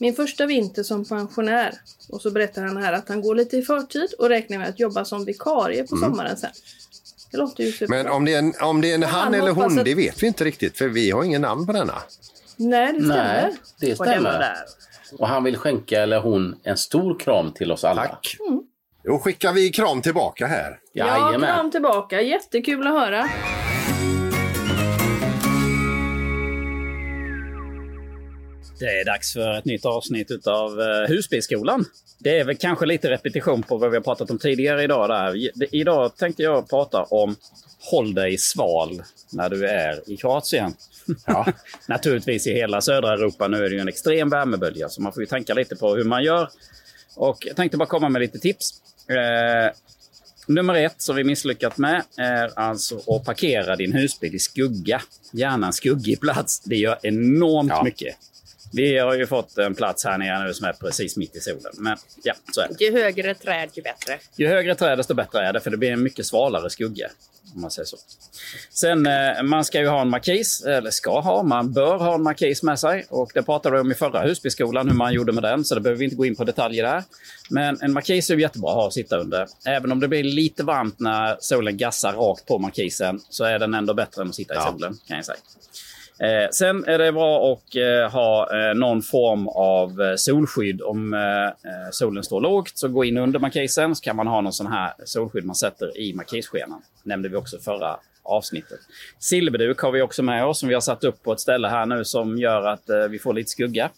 Min 0.00 0.14
första 0.14 0.46
vinter 0.46 0.82
som 0.82 1.04
pensionär. 1.04 1.74
Och 2.08 2.22
så 2.22 2.30
berättar 2.30 2.62
han 2.62 2.76
här 2.76 2.92
att 2.92 3.08
han 3.08 3.22
går 3.22 3.34
lite 3.34 3.56
i 3.56 3.62
förtid 3.62 4.08
och 4.18 4.28
räknar 4.28 4.58
med 4.58 4.68
att 4.68 4.80
jobba 4.80 5.04
som 5.04 5.24
vikarie 5.24 5.84
på 5.86 5.96
Mm. 5.96 6.10
sommaren 6.10 6.36
sen. 6.36 6.50
Det 7.30 7.36
låter 7.36 7.64
ju 7.64 7.72
superbra. 7.72 8.02
Men 8.02 8.12
om 8.12 8.24
det 8.24 8.34
är 8.34 8.38
en, 8.38 8.52
om 8.62 8.80
det 8.80 8.90
är 8.90 8.94
en 8.94 9.02
han, 9.02 9.20
han 9.24 9.34
eller 9.34 9.50
hon, 9.52 9.78
att- 9.78 9.84
det 9.84 9.94
vet 9.94 10.22
vi 10.22 10.26
inte 10.26 10.44
riktigt 10.44 10.78
för 10.78 10.88
vi 10.88 11.10
har 11.10 11.24
ingen 11.24 11.42
namn 11.42 11.66
på 11.66 11.72
denna. 11.72 12.02
Nej, 12.56 12.92
det 12.92 12.98
stämmer. 12.98 13.42
Nej, 13.42 13.56
det 13.80 13.94
stämmer. 13.94 14.54
Och 15.18 15.28
han 15.28 15.44
vill 15.44 15.56
skänka, 15.56 16.02
eller 16.02 16.20
hon, 16.20 16.56
en 16.62 16.76
stor 16.76 17.18
kram 17.18 17.52
till 17.52 17.72
oss 17.72 17.84
alla. 17.84 18.04
Tack. 18.04 18.36
Då 19.04 19.18
skickar 19.18 19.52
vi 19.52 19.70
kram 19.70 20.02
tillbaka 20.02 20.46
här. 20.46 20.78
Ja, 20.92 21.06
Jajamän. 21.06 21.54
kram 21.54 21.70
tillbaka. 21.70 22.20
Jättekul 22.20 22.86
att 22.86 22.92
höra. 22.92 23.28
Det 28.80 28.86
är 28.86 29.04
dags 29.04 29.32
för 29.32 29.58
ett 29.58 29.64
nytt 29.64 29.84
avsnitt 29.84 30.46
av 30.46 30.78
uh, 30.78 31.08
Husbilsskolan. 31.08 31.84
Det 32.18 32.38
är 32.38 32.44
väl 32.44 32.56
kanske 32.56 32.86
lite 32.86 33.10
repetition 33.10 33.62
på 33.62 33.76
vad 33.76 33.90
vi 33.90 33.96
har 33.96 34.02
pratat 34.02 34.30
om 34.30 34.38
tidigare 34.38 34.82
idag. 34.82 35.08
Där. 35.08 35.50
Idag 35.74 36.16
tänkte 36.16 36.42
jag 36.42 36.70
prata 36.70 37.02
om 37.02 37.36
Håll 37.90 38.14
dig 38.14 38.38
sval 38.38 39.02
när 39.32 39.48
du 39.48 39.66
är 39.66 40.10
i 40.10 40.16
Kroatien. 40.16 40.74
Ja. 41.26 41.46
Naturligtvis 41.86 42.46
i 42.46 42.52
hela 42.52 42.80
södra 42.80 43.12
Europa. 43.12 43.48
Nu 43.48 43.56
är 43.56 43.68
det 43.70 43.74
ju 43.74 43.80
en 43.80 43.88
extrem 43.88 44.28
värmebölja 44.30 44.88
så 44.88 45.02
man 45.02 45.12
får 45.12 45.22
ju 45.22 45.26
tänka 45.26 45.54
lite 45.54 45.76
på 45.76 45.94
hur 45.94 46.04
man 46.04 46.22
gör. 46.24 46.48
Och 47.16 47.38
jag 47.46 47.56
tänkte 47.56 47.76
bara 47.76 47.88
komma 47.88 48.08
med 48.08 48.20
lite 48.20 48.38
tips. 48.38 48.70
Eh, 49.08 49.72
nummer 50.46 50.74
ett 50.74 50.94
som 51.02 51.16
vi 51.16 51.24
misslyckats 51.24 51.76
med 51.78 52.02
är 52.16 52.58
alltså 52.58 52.96
att 53.14 53.24
parkera 53.24 53.76
din 53.76 53.92
husbil 53.92 54.34
i 54.34 54.38
skugga. 54.38 55.02
Gärna 55.32 55.66
en 55.66 55.72
skuggig 55.72 56.20
plats. 56.20 56.60
Det 56.60 56.76
gör 56.76 56.98
enormt 57.02 57.70
Ja. 57.70 57.82
mycket. 57.84 58.16
Vi 58.72 58.98
har 58.98 59.14
ju 59.14 59.26
fått 59.26 59.58
en 59.58 59.74
plats 59.74 60.04
här 60.04 60.18
nere 60.18 60.44
nu 60.46 60.54
som 60.54 60.66
är 60.66 60.72
precis 60.72 61.16
mitt 61.16 61.36
i 61.36 61.40
solen. 61.40 61.72
Men 61.78 61.96
ja, 62.22 62.34
så 62.52 62.60
är 62.60 62.68
det. 62.78 62.84
Ju 62.84 62.92
högre 62.92 63.34
träd 63.34 63.68
ju 63.74 63.82
bättre. 63.82 64.18
Ju 64.36 64.48
högre 64.48 64.74
träd 64.74 64.98
desto 64.98 65.14
bättre 65.14 65.46
är 65.46 65.52
det, 65.52 65.60
för 65.60 65.70
det 65.70 65.76
blir 65.76 65.90
en 65.92 66.02
mycket 66.02 66.26
svalare 66.26 66.70
skugga. 66.70 67.10
Om 67.54 67.60
man 67.60 67.70
säger 67.70 67.86
så. 67.86 67.96
Sen, 68.70 69.06
eh, 69.06 69.42
man 69.42 69.64
ska 69.64 69.80
ju 69.80 69.86
ha 69.88 70.00
en 70.00 70.08
markis, 70.08 70.62
eller 70.66 70.90
ska 70.90 71.20
ha, 71.20 71.42
man 71.42 71.72
bör 71.72 71.96
ha 71.98 72.14
en 72.14 72.22
markis 72.22 72.62
med 72.62 72.78
sig. 72.80 73.06
Och 73.08 73.30
det 73.34 73.42
pratade 73.42 73.74
vi 73.76 73.80
om 73.80 73.92
i 73.92 73.94
förra 73.94 74.20
Husbyskolan, 74.22 74.88
hur 74.88 74.96
man 74.96 75.12
gjorde 75.12 75.32
med 75.32 75.42
den, 75.42 75.64
så 75.64 75.74
det 75.74 75.80
behöver 75.80 75.98
vi 75.98 76.04
inte 76.04 76.16
gå 76.16 76.26
in 76.26 76.36
på 76.36 76.44
detaljer 76.44 76.84
där. 76.84 77.04
Men 77.50 77.78
en 77.82 77.92
markis 77.92 78.30
är 78.30 78.34
ju 78.34 78.40
jättebra 78.40 78.70
att 78.70 78.76
ha 78.76 78.86
att 78.86 78.92
sitta 78.94 79.16
under. 79.16 79.46
Även 79.66 79.92
om 79.92 80.00
det 80.00 80.08
blir 80.08 80.24
lite 80.24 80.62
varmt 80.62 80.98
när 81.00 81.36
solen 81.40 81.76
gassar 81.76 82.12
rakt 82.12 82.46
på 82.46 82.58
markisen, 82.58 83.20
så 83.30 83.44
är 83.44 83.58
den 83.58 83.74
ändå 83.74 83.94
bättre 83.94 84.22
än 84.22 84.28
att 84.28 84.34
sitta 84.34 84.54
i 84.54 84.56
Ja. 84.56 84.70
solen, 84.72 84.98
kan 85.06 85.16
jag 85.16 85.26
säga. 85.26 85.38
Eh, 86.22 86.48
sen 86.50 86.84
är 86.84 86.98
det 86.98 87.12
bra 87.12 87.52
att 87.52 87.76
eh, 87.76 88.12
ha 88.12 88.58
eh, 88.58 88.74
någon 88.74 89.02
form 89.02 89.48
av 89.48 90.00
eh, 90.02 90.16
solskydd 90.16 90.82
om 90.82 91.14
eh, 91.14 91.46
eh 91.46 91.90
solen 91.90 92.24
står 92.24 92.40
lågt. 92.40 92.78
Så 92.78 92.88
gå 92.88 93.04
in 93.04 93.18
under 93.18 93.38
markisen 93.38 93.96
så 93.96 94.02
kan 94.02 94.16
man 94.16 94.26
ha 94.26 94.40
någon 94.40 94.52
sån 94.52 94.66
här 94.66 94.92
solskydd 95.04 95.44
man 95.44 95.56
sätter 95.56 95.98
i 95.98 96.14
markisskenan. 96.14 96.82
Nämnde 97.02 97.28
vi 97.28 97.36
också 97.36 97.58
förra 97.58 97.96
avsnittet. 98.22 98.80
Silverduk 99.18 99.80
har 99.80 99.92
vi 99.92 100.02
också 100.02 100.22
med 100.22 100.44
oss 100.44 100.58
som 100.58 100.68
vi 100.68 100.74
har 100.74 100.80
satt 100.80 101.04
upp 101.04 101.22
på 101.22 101.32
ett 101.32 101.40
ställe 101.40 101.68
här 101.68 101.86
nu 101.86 102.04
som 102.04 102.38
gör 102.38 102.66
att 102.66 102.90
eh, 102.90 102.98
vi 102.98 103.18
får 103.18 103.34
lite 103.34 103.50
skugga. 103.50 103.90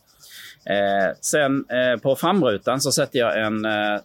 Eh, 0.65 1.17
sen 1.21 1.65
eh, 1.71 2.01
på 2.01 2.17
framrutan 2.17 2.81
så 2.81 2.93
sätter 2.93 3.19
jag 3.19 3.41
en 3.41 3.65
eh, 3.65 4.01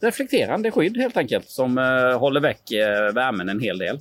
reflekterande 0.00 0.70
skydd 0.70 0.96
helt 0.96 1.16
enkelt 1.16 1.48
som 1.48 1.78
eh, 1.78 2.18
håller 2.18 2.40
väck 2.40 2.70
eh, 2.70 3.12
värmen 3.12 3.48
en 3.48 3.60
hel 3.60 3.78
del. 3.78 3.98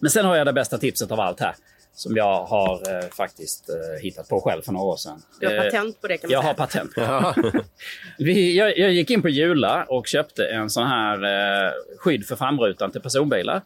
Men 0.00 0.10
sen 0.10 0.26
har 0.26 0.36
jag 0.36 0.46
det 0.46 0.52
bästa 0.52 0.78
tipset 0.78 1.10
av 1.10 1.20
allt 1.20 1.40
här. 1.40 1.54
Som 2.00 2.16
jag 2.16 2.44
har 2.44 2.96
eh, 2.96 3.08
faktiskt 3.10 3.68
eh, 3.68 4.02
hittat 4.02 4.28
på 4.28 4.40
själv 4.40 4.62
för 4.62 4.72
några 4.72 4.86
år 4.86 4.96
sedan. 4.96 5.22
Du 5.40 5.46
har 5.46 5.54
Eh, 5.54 5.62
patent 5.62 6.00
på 6.00 6.08
det 6.08 6.18
kan 6.18 6.28
man 6.30 6.32
jag 6.32 6.42
säga. 6.42 6.54
har 7.02 7.34
patent. 7.46 7.64
Vi, 8.18 8.56
jag, 8.56 8.78
jag 8.78 8.92
gick 8.92 9.10
in 9.10 9.22
på 9.22 9.28
Jula 9.28 9.84
och 9.88 10.06
köpte 10.06 10.46
en 10.46 10.70
sån 10.70 10.86
här 10.86 11.24
eh, 11.24 11.72
skydd 11.98 12.26
för 12.26 12.36
framrutan 12.36 12.90
till 12.90 13.00
personbilar. 13.00 13.62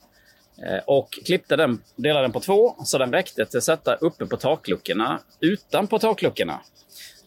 Eh, 0.66 0.78
och 0.86 1.18
klippte 1.24 1.56
den, 1.56 1.82
delade 1.96 2.24
den 2.24 2.32
på 2.32 2.40
två, 2.40 2.74
så 2.84 2.98
den 2.98 3.12
räckte 3.12 3.44
till 3.44 3.58
att 3.58 3.64
sätta 3.64 3.94
uppe 3.94 4.26
på 4.26 4.36
takluckorna 4.36 5.20
utanpå 5.40 5.98
takluckorna. 5.98 6.60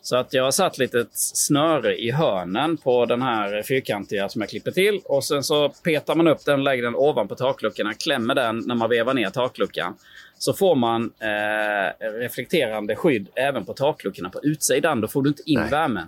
Så 0.08 0.16
att 0.16 0.34
jag 0.34 0.44
har 0.44 0.52
satt 0.52 0.78
lite 0.78 1.06
snöre 1.12 1.98
i 1.98 2.12
hörnen 2.12 2.78
på 2.78 3.06
den 3.06 3.22
här 3.22 3.64
fyrkantiga 3.64 4.30
som 4.30 4.42
jag 4.42 4.50
klipper 4.50 4.72
till. 4.72 5.02
Och 5.06 5.24
sen 5.24 5.44
så 5.44 5.70
petar 5.70 6.16
man 6.16 6.28
upp 6.28 6.46
den, 6.46 6.64
lägger 6.64 6.84
den 6.84 6.96
ovanpå 6.96 7.36
takluckorna, 7.36 7.94
klämmer 7.94 8.36
den 8.36 8.64
när 8.66 8.76
man 8.76 8.90
vevar 8.90 9.14
ner 9.14 9.30
takluckan. 9.30 9.96
Så 10.38 10.54
får 10.54 10.76
man 10.76 11.12
eh, 11.20 12.10
reflekterande 12.20 12.96
skydd 12.96 13.28
även 13.36 13.66
på 13.66 13.74
takluckorna 13.74 14.30
på 14.30 14.40
utsidan. 14.44 15.02
Då 15.02 15.08
får 15.08 15.22
du 15.22 15.30
inte 15.30 15.44
in 15.46 15.60
Nej. 15.60 15.70
värmen. 15.70 16.08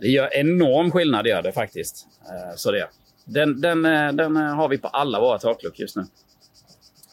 Det 0.00 0.08
gör 0.08 0.34
enorm 0.34 0.90
skillnad, 0.90 1.26
gör 1.26 1.42
det 1.42 1.52
faktiskt. 1.52 2.06
Eh, 2.28 2.56
så 2.56 2.70
det. 2.70 2.88
Den, 3.24 3.60
den, 3.60 3.84
eh, 3.84 4.12
den 4.12 4.36
eh, 4.36 4.54
har 4.54 4.68
vi 4.68 4.78
på 4.78 4.88
alla 4.88 5.20
våra 5.20 5.38
takluckor 5.38 5.80
just 5.80 5.96
nu. 5.96 6.04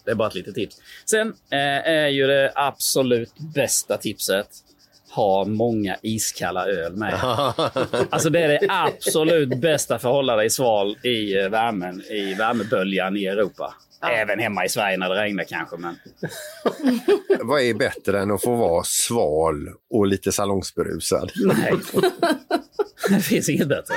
Det 0.06 0.12
är 0.12 0.16
bara 0.16 0.28
ett 0.28 0.36
litet 0.36 0.56
tips. 0.56 0.82
Sen 1.06 1.28
eh, 1.50 1.90
är 1.90 2.08
ju 2.08 2.28
det 2.28 2.52
absolut 2.56 3.34
bästa 3.54 3.98
tipset 3.98 4.48
ha 5.12 5.46
många 5.46 5.98
iskalla 6.02 6.68
öl 6.68 6.96
med. 6.96 7.14
Alltså 8.10 8.30
det 8.30 8.40
är 8.40 8.48
det 8.48 8.60
absolut 8.70 9.62
bästa 9.62 10.00
för 10.00 10.10
att 10.10 10.16
hålla 10.16 10.36
dig 10.36 10.50
sval 10.50 10.98
i 11.04 11.38
eh, 11.38 11.50
värmen, 11.50 12.02
i 12.02 12.34
värmeböljan 12.34 13.18
i 13.18 13.26
Europa. 13.26 13.74
Även 14.04 14.40
hemma 14.40 14.66
i 14.66 14.70
Sverige 14.70 14.98
när 14.98 15.10
det 15.10 15.22
regnar 15.22 15.44
kanske. 15.44 15.78
Men... 15.78 15.96
Vad 17.48 17.62
är 17.62 17.74
bättre 17.74 18.20
än 18.22 18.32
att 18.32 18.42
få 18.42 18.56
vara 18.56 18.84
sval 18.84 19.70
och 19.90 20.08
lite 20.08 20.32
salongsberusad? 20.32 21.32
Nej. 21.36 21.74
det 23.10 23.20
finns 23.20 23.50
inget 23.50 23.68
bättre. 23.68 23.94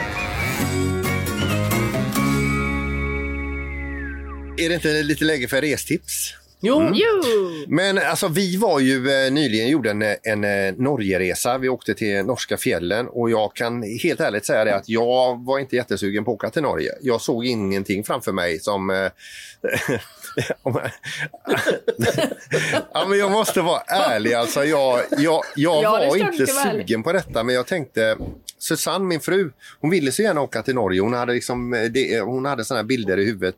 Är 4.59 4.69
det 4.69 4.75
inte 4.75 5.03
lite 5.03 5.25
läge 5.25 5.49
för 5.49 5.61
restips? 5.61 6.35
Jo, 6.67 6.91
Jo! 6.95 7.23
Men 7.69 7.99
alltså 7.99 8.29
vi 8.29 8.57
var 8.57 8.81
ju 8.81 9.11
eh, 9.11 9.33
nyligen 9.33 9.69
gjorde 9.69 9.91
en, 9.91 10.03
en 10.23 10.45
eh, 10.45 10.75
Norgeresa. 10.77 11.59
Vi 11.59 11.69
åkte 11.69 11.95
till 11.95 12.25
norska 12.25 12.57
fjällen 12.57 13.09
och 13.09 13.31
jag 13.31 13.55
kan 13.55 13.83
helt 13.83 14.21
ärligt 14.21 14.47
säga 14.47 14.65
det 14.65 14.77
att 14.77 14.89
jag 14.89 15.45
var 15.45 15.59
inte 15.59 15.77
jättesugen 15.77 16.25
på 16.25 16.31
att 16.31 16.35
åka 16.35 16.51
till 16.51 16.63
Norge. 16.63 16.93
Jag 17.01 17.21
såg 17.21 17.47
ingenting 17.47 18.05
framför 18.05 18.33
mig 18.33 18.61
som... 18.61 18.91
Eh, 18.91 19.11
ja, 22.95 23.07
men 23.09 23.19
jag 23.19 23.31
måste 23.31 23.61
vara 23.61 23.81
ärlig 23.81 24.33
alltså. 24.33 24.65
Jag, 24.65 25.01
jag, 25.19 25.43
jag 25.57 25.83
Ja, 25.83 25.91
var 25.91 26.17
inte 26.17 26.47
sugen 26.47 27.03
på 27.03 27.13
detta 27.13 27.43
men 27.43 27.55
jag 27.55 27.67
tänkte 27.67 28.17
Susanne, 28.59 29.05
min 29.05 29.21
fru, 29.21 29.51
hon 29.81 29.91
ville 29.91 30.13
så 30.13 30.23
gärna 30.23 30.41
åka 30.41 30.63
till 30.63 30.75
Norge. 30.75 31.01
Hon 31.01 31.13
hade, 31.13 31.33
liksom, 31.33 31.75
eh, 31.75 31.83
det, 31.83 32.21
hon 32.21 32.45
hade 32.45 32.65
såna 32.65 32.79
här 32.79 32.85
bilder 32.85 33.19
i 33.19 33.25
huvudet 33.25 33.57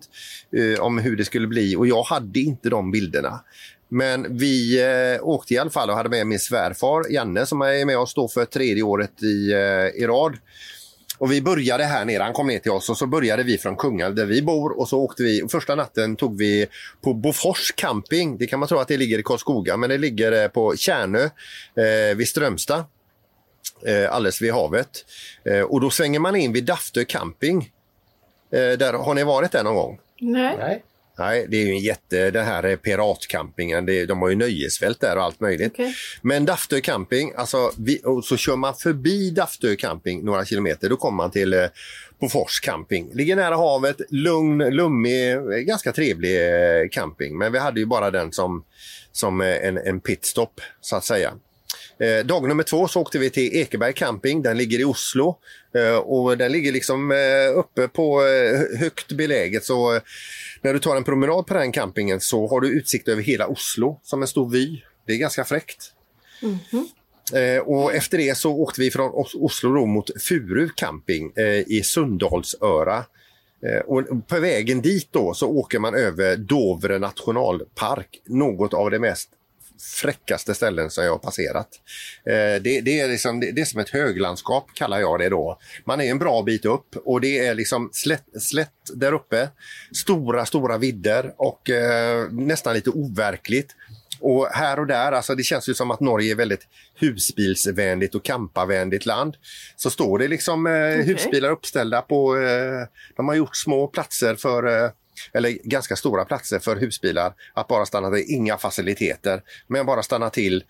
eh, 0.56 0.80
om 0.80 0.98
hur 0.98 1.16
det 1.16 1.24
skulle 1.24 1.46
bli 1.46 1.76
och 1.76 1.86
jag 1.86 2.02
hade 2.02 2.40
inte 2.40 2.68
de 2.68 2.90
bilderna. 2.96 3.40
Men 3.88 4.36
vi 4.38 4.82
eh, 4.82 5.28
åkte 5.28 5.54
i 5.54 5.58
alla 5.58 5.70
fall 5.70 5.90
och 5.90 5.96
hade 5.96 6.08
med 6.08 6.26
min 6.26 6.38
svärfar 6.38 7.12
Janne 7.12 7.46
som 7.46 7.60
är 7.62 7.84
med 7.84 7.98
oss 7.98 8.14
då 8.14 8.28
för 8.28 8.44
tredje 8.44 8.82
året 8.82 9.22
i, 9.22 9.52
eh, 9.52 10.02
i 10.02 10.06
rad. 10.06 10.36
Och 11.18 11.32
vi 11.32 11.42
började 11.42 11.84
här 11.84 12.04
nere, 12.04 12.22
han 12.22 12.32
kom 12.32 12.46
ner 12.46 12.58
till 12.58 12.70
oss 12.70 12.90
och 12.90 12.98
så 12.98 13.06
började 13.06 13.42
vi 13.42 13.58
från 13.58 13.76
Kungälv 13.76 14.14
där 14.14 14.26
vi 14.26 14.42
bor 14.42 14.78
och 14.78 14.88
så 14.88 14.98
åkte 14.98 15.22
vi, 15.22 15.42
första 15.50 15.74
natten 15.74 16.16
tog 16.16 16.38
vi 16.38 16.66
på 17.04 17.14
Bofors 17.14 17.72
camping. 17.76 18.38
Det 18.38 18.46
kan 18.46 18.58
man 18.58 18.68
tro 18.68 18.78
att 18.78 18.88
det 18.88 18.96
ligger 18.96 19.18
i 19.18 19.22
Karlskoga 19.22 19.76
men 19.76 19.90
det 19.90 19.98
ligger 19.98 20.42
eh, 20.42 20.48
på 20.48 20.76
Kärnö 20.76 21.22
eh, 21.22 22.16
vid 22.16 22.28
Strömstad. 22.28 22.84
Eh, 23.86 24.12
alldeles 24.12 24.42
vid 24.42 24.52
havet. 24.52 25.04
Eh, 25.44 25.60
och 25.60 25.80
då 25.80 25.90
svänger 25.90 26.20
man 26.20 26.36
in 26.36 26.52
vid 26.52 26.64
Daftö 26.64 27.04
camping. 27.04 27.70
Eh, 28.52 28.78
där, 28.78 28.92
har 28.92 29.14
ni 29.14 29.24
varit 29.24 29.52
där 29.52 29.64
någon 29.64 29.74
gång? 29.74 30.00
Nej. 30.20 30.56
nej. 30.58 30.82
Nej, 31.18 31.46
det 31.48 31.56
är 31.56 31.64
ju 31.64 31.70
en 31.70 31.78
jätte, 31.78 32.30
det 32.30 32.42
här 32.42 32.62
är 32.62 32.76
piratcampingen. 32.76 33.86
Det, 33.86 34.06
de 34.06 34.22
har 34.22 34.28
ju 34.28 34.34
nöjesfält 34.34 35.00
där 35.00 35.16
och 35.16 35.22
allt 35.22 35.40
möjligt. 35.40 35.72
Okej. 35.72 35.94
Men 36.22 36.44
Daftö 36.44 36.80
camping, 36.80 37.32
alltså, 37.36 37.72
vi, 37.78 38.02
så 38.24 38.36
kör 38.36 38.56
man 38.56 38.74
förbi 38.74 39.30
Daftö 39.30 39.76
camping 39.76 40.24
några 40.24 40.44
kilometer, 40.44 40.88
då 40.88 40.96
kommer 40.96 41.16
man 41.16 41.30
till 41.30 41.54
eh, 41.54 41.66
Bofors 42.20 42.60
camping. 42.60 43.10
Ligger 43.14 43.36
nära 43.36 43.56
havet, 43.56 43.96
lugn, 44.10 44.58
lummig, 44.58 45.32
eh, 45.32 45.40
ganska 45.40 45.92
trevlig 45.92 46.46
eh, 46.46 46.88
camping. 46.90 47.38
Men 47.38 47.52
vi 47.52 47.58
hade 47.58 47.80
ju 47.80 47.86
bara 47.86 48.10
den 48.10 48.32
som, 48.32 48.64
som 49.12 49.40
eh, 49.40 49.66
en, 49.66 49.78
en 49.78 50.00
pitstop 50.00 50.60
så 50.80 50.96
att 50.96 51.04
säga. 51.04 51.32
Eh, 52.00 52.26
dag 52.26 52.48
nummer 52.48 52.62
två 52.62 52.88
så 52.88 53.00
åkte 53.00 53.18
vi 53.18 53.30
till 53.30 53.56
Ekeberg 53.56 53.92
camping. 53.92 54.42
Den 54.42 54.58
ligger 54.58 54.80
i 54.80 54.84
Oslo 54.84 55.38
eh, 55.74 55.96
och 55.96 56.38
den 56.38 56.52
ligger 56.52 56.72
liksom 56.72 57.12
eh, 57.12 57.58
uppe 57.58 57.88
på 57.88 58.20
högt 58.78 59.12
beläget. 59.12 59.64
Så 59.64 60.00
när 60.66 60.72
du 60.72 60.78
tar 60.78 60.96
en 60.96 61.04
promenad 61.04 61.46
på 61.46 61.54
den 61.54 61.72
campingen 61.72 62.20
så 62.20 62.46
har 62.48 62.60
du 62.60 62.68
utsikt 62.68 63.08
över 63.08 63.22
hela 63.22 63.46
Oslo 63.46 64.00
som 64.02 64.22
en 64.22 64.28
stor 64.28 64.50
vy. 64.50 64.82
Det 65.06 65.12
är 65.12 65.16
ganska 65.16 65.44
fräckt. 65.44 65.92
Eh, 67.34 67.62
och 67.62 67.94
efter 67.94 68.18
det 68.18 68.38
så 68.38 68.52
åkte 68.52 68.80
vi 68.80 68.90
från 68.90 69.10
Os- 69.10 69.34
Oslo 69.34 69.86
mot 69.86 70.22
Furu 70.22 70.68
camping 70.76 71.32
eh, 71.36 71.44
i 71.44 71.82
Sundalsöra. 71.84 73.04
Eh, 73.66 73.78
och 73.86 74.28
på 74.28 74.40
vägen 74.40 74.82
dit 74.82 75.08
då 75.10 75.34
så 75.34 75.48
åker 75.48 75.78
man 75.78 75.94
över 75.94 76.36
Dovre 76.36 76.98
nationalpark, 76.98 78.22
något 78.26 78.74
av 78.74 78.90
det 78.90 78.98
mest 78.98 79.30
fräckaste 79.80 80.54
ställen 80.54 80.90
som 80.90 81.04
jag 81.04 81.10
har 81.10 81.18
passerat. 81.18 81.68
Eh, 82.26 82.62
det, 82.62 82.80
det, 82.80 83.00
är 83.00 83.08
liksom, 83.08 83.40
det, 83.40 83.52
det 83.52 83.60
är 83.60 83.64
som 83.64 83.80
ett 83.80 83.90
höglandskap 83.90 84.66
kallar 84.74 85.00
jag 85.00 85.18
det 85.18 85.28
då. 85.28 85.58
Man 85.84 86.00
är 86.00 86.10
en 86.10 86.18
bra 86.18 86.42
bit 86.42 86.64
upp 86.64 86.96
och 87.04 87.20
det 87.20 87.38
är 87.38 87.54
liksom 87.54 87.90
slätt, 87.92 88.24
slätt 88.40 88.70
där 88.94 89.12
uppe. 89.12 89.48
Stora, 89.92 90.46
stora 90.46 90.78
vidder 90.78 91.34
och 91.36 91.70
eh, 91.70 92.30
nästan 92.30 92.74
lite 92.74 92.90
overkligt. 92.90 93.74
Och 94.20 94.46
här 94.46 94.78
och 94.78 94.86
där, 94.86 95.12
alltså 95.12 95.34
det 95.34 95.42
känns 95.42 95.68
ju 95.68 95.74
som 95.74 95.90
att 95.90 96.00
Norge 96.00 96.30
är 96.30 96.36
väldigt 96.36 96.66
husbilsvänligt 96.94 98.14
och 98.14 98.24
campavänligt 98.24 99.06
land. 99.06 99.36
Så 99.76 99.90
står 99.90 100.18
det 100.18 100.28
liksom 100.28 100.66
eh, 100.66 101.06
husbilar 101.06 101.50
uppställda 101.50 102.02
på, 102.02 102.36
eh, 102.36 102.86
de 103.16 103.28
har 103.28 103.34
gjort 103.34 103.56
små 103.56 103.86
platser 103.86 104.34
för 104.34 104.84
eh, 104.84 104.90
eller 105.32 105.50
ganska 105.50 105.96
stora 105.96 106.24
platser 106.24 106.58
för 106.58 106.76
husbilar 106.76 107.34
att 107.54 107.68
bara 107.68 107.86
stanna 107.86 108.10
till, 108.10 108.24
inga 108.28 108.58
faciliteter, 108.58 109.42
men 109.66 109.86
bara 109.86 110.02
stanna 110.02 110.30
till 110.30 110.64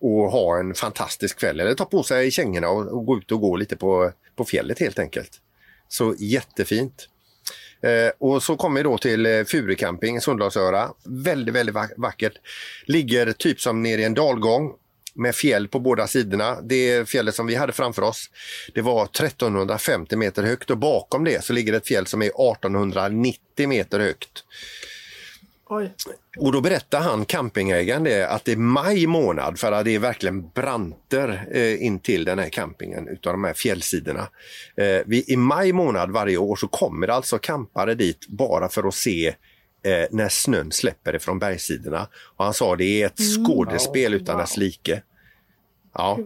och 0.00 0.30
ha 0.30 0.58
en 0.58 0.74
fantastisk 0.74 1.38
kväll 1.38 1.60
eller 1.60 1.74
ta 1.74 1.84
på 1.84 2.02
sig 2.02 2.30
kängorna 2.30 2.68
och, 2.68 2.86
och 2.86 3.06
gå 3.06 3.18
ut 3.18 3.32
och 3.32 3.40
gå 3.40 3.56
lite 3.56 3.76
på, 3.76 4.12
på 4.36 4.44
fjället 4.44 4.78
helt 4.80 4.98
enkelt. 4.98 5.40
Så 5.88 6.14
jättefint. 6.18 7.08
Eh, 7.82 8.12
och 8.18 8.42
så 8.42 8.56
kommer 8.56 8.80
vi 8.80 8.82
då 8.82 8.98
till 8.98 9.26
eh, 9.26 9.44
Furu 9.44 9.74
camping, 9.74 10.20
Sundalsöra. 10.20 10.90
Väldigt, 11.04 11.54
väldigt 11.54 11.74
vackert. 11.96 12.32
Ligger 12.86 13.32
typ 13.32 13.60
som 13.60 13.82
nere 13.82 14.00
i 14.00 14.04
en 14.04 14.14
dalgång 14.14 14.72
med 15.14 15.34
fjäll 15.34 15.68
på 15.68 15.78
båda 15.78 16.06
sidorna. 16.06 16.60
Det 16.60 17.08
fjället 17.08 17.34
som 17.34 17.46
vi 17.46 17.54
hade 17.54 17.72
framför 17.72 18.02
oss, 18.02 18.30
det 18.74 18.80
var 18.80 19.04
1350 19.04 20.16
meter 20.16 20.42
högt 20.42 20.70
och 20.70 20.78
bakom 20.78 21.24
det 21.24 21.44
så 21.44 21.52
ligger 21.52 21.72
ett 21.72 21.86
fjäll 21.86 22.06
som 22.06 22.22
är 22.22 22.26
1890 22.26 23.68
meter 23.68 24.00
högt. 24.00 24.44
Oj. 25.72 25.92
Och 26.38 26.52
då 26.52 26.60
berättar 26.60 27.00
han, 27.00 27.24
campingägaren, 27.24 28.04
det, 28.04 28.28
att 28.28 28.44
det 28.44 28.52
är 28.52 28.56
maj 28.56 29.06
månad 29.06 29.58
för 29.58 29.72
att 29.72 29.84
det 29.84 29.94
är 29.94 29.98
verkligen 29.98 30.48
branter 30.48 31.48
eh, 31.52 31.84
in 31.84 31.98
till 31.98 32.24
den 32.24 32.38
här 32.38 32.48
campingen 32.48 33.08
utav 33.08 33.32
de 33.32 33.44
här 33.44 33.54
fjällsidorna. 33.54 34.28
Eh, 34.76 35.00
vi, 35.06 35.24
I 35.28 35.36
maj 35.36 35.72
månad 35.72 36.10
varje 36.10 36.36
år 36.36 36.56
så 36.56 36.68
kommer 36.68 37.06
det 37.06 37.14
alltså 37.14 37.38
campare 37.38 37.94
dit 37.94 38.26
bara 38.28 38.68
för 38.68 38.88
att 38.88 38.94
se 38.94 39.34
eh, 39.82 40.06
när 40.10 40.28
snön 40.28 40.72
släpper 40.72 41.16
ifrån 41.16 41.38
bergssidorna. 41.38 42.08
Och 42.36 42.44
han 42.44 42.54
sa 42.54 42.76
det 42.76 43.02
är 43.02 43.06
ett 43.06 43.18
skådespel 43.18 44.14
utan 44.14 44.38
dess 44.38 44.56
like. 44.56 45.02
Ja. 45.94 46.18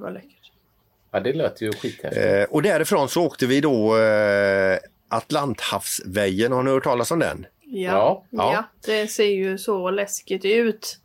Ja, 1.11 1.21
det 1.21 1.33
lät 1.33 1.61
ju 1.61 1.73
skithäftigt. 1.73 2.27
Eh, 2.27 2.43
och 2.43 2.63
därifrån 2.63 3.09
så 3.09 3.23
åkte 3.23 3.47
vi 3.47 3.61
då 3.61 3.99
eh, 3.99 4.79
Atlanthavsvägen, 5.09 6.53
har 6.53 6.63
ni 6.63 6.71
hört 6.71 6.85
talas 6.85 7.11
om 7.11 7.19
den? 7.19 7.47
Ja. 7.63 8.25
Ja. 8.31 8.53
Ja. 8.53 8.65
det 8.87 9.07
ser 9.07 9.25
ju 9.25 9.59
så 9.59 9.91
läskigt 9.91 10.45
ut. 10.45 10.99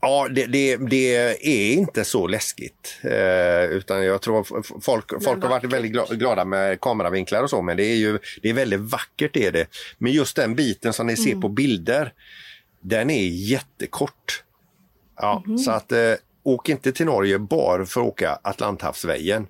Ja, 0.00 0.28
det, 0.30 0.46
det, 0.46 0.76
det 0.76 1.16
är 1.42 1.72
inte 1.72 2.04
så 2.04 2.26
läskigt. 2.26 2.98
Eh, 3.02 3.64
utan 3.64 4.04
jag 4.04 4.22
tror 4.22 4.44
folk, 4.80 5.22
folk 5.24 5.42
har 5.42 5.48
varit 5.50 5.64
väldigt 5.72 5.92
gla- 5.92 6.14
glada 6.14 6.44
med 6.44 6.80
kameravinklar 6.80 7.42
och 7.42 7.50
så, 7.50 7.62
men 7.62 7.76
det 7.76 7.84
är 7.84 7.96
ju 7.96 8.18
det 8.42 8.48
är 8.50 8.54
väldigt 8.54 8.80
vackert. 8.80 9.36
Är 9.36 9.52
det. 9.52 9.66
Men 9.98 10.12
just 10.12 10.36
den 10.36 10.54
biten 10.54 10.92
som 10.92 11.06
ni 11.06 11.16
ser 11.16 11.34
på 11.34 11.48
bilder, 11.48 12.12
den 12.80 13.10
är 13.10 13.28
jättekort. 13.28 14.42
Ja, 15.16 15.42
Så 15.64 15.70
att 15.70 15.92
eh, 15.92 16.14
åk 16.42 16.68
inte 16.68 16.92
till 16.92 17.06
Norge 17.06 17.38
bara 17.38 17.86
för 17.86 18.00
att 18.00 18.06
åka 18.06 18.38
Atlanthavsvägen. 18.42 19.46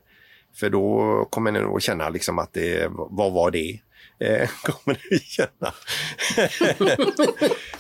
För 0.55 0.71
då 0.71 1.25
kommer 1.31 1.53
ni 1.53 1.61
nog 1.61 1.83
känna 1.83 2.09
liksom 2.09 2.39
att 2.39 2.53
det, 2.53 2.89
vad 2.91 3.33
var 3.33 3.51
det? 3.51 3.79
Eh, 4.21 4.49
kommer 4.63 4.99
du 5.11 5.19
känna. 5.19 5.75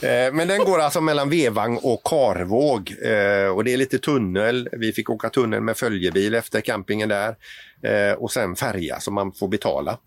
Eh, 0.02 0.32
Men 0.32 0.48
den 0.48 0.58
går 0.58 0.78
alltså 0.80 1.00
mellan 1.00 1.30
Vevang 1.30 1.76
och 1.82 2.02
Karvåg 2.04 2.94
eh, 3.02 3.46
och 3.46 3.64
det 3.64 3.72
är 3.72 3.76
lite 3.76 3.98
tunnel. 3.98 4.68
Vi 4.72 4.92
fick 4.92 5.10
åka 5.10 5.30
tunnel 5.30 5.60
med 5.60 5.76
följebil 5.76 6.34
efter 6.34 6.60
campingen 6.60 7.08
där 7.08 7.36
eh, 7.82 8.12
och 8.12 8.30
sen 8.32 8.56
färja 8.56 9.00
som 9.00 9.14
man 9.14 9.32
får 9.32 9.48
betala. 9.48 9.98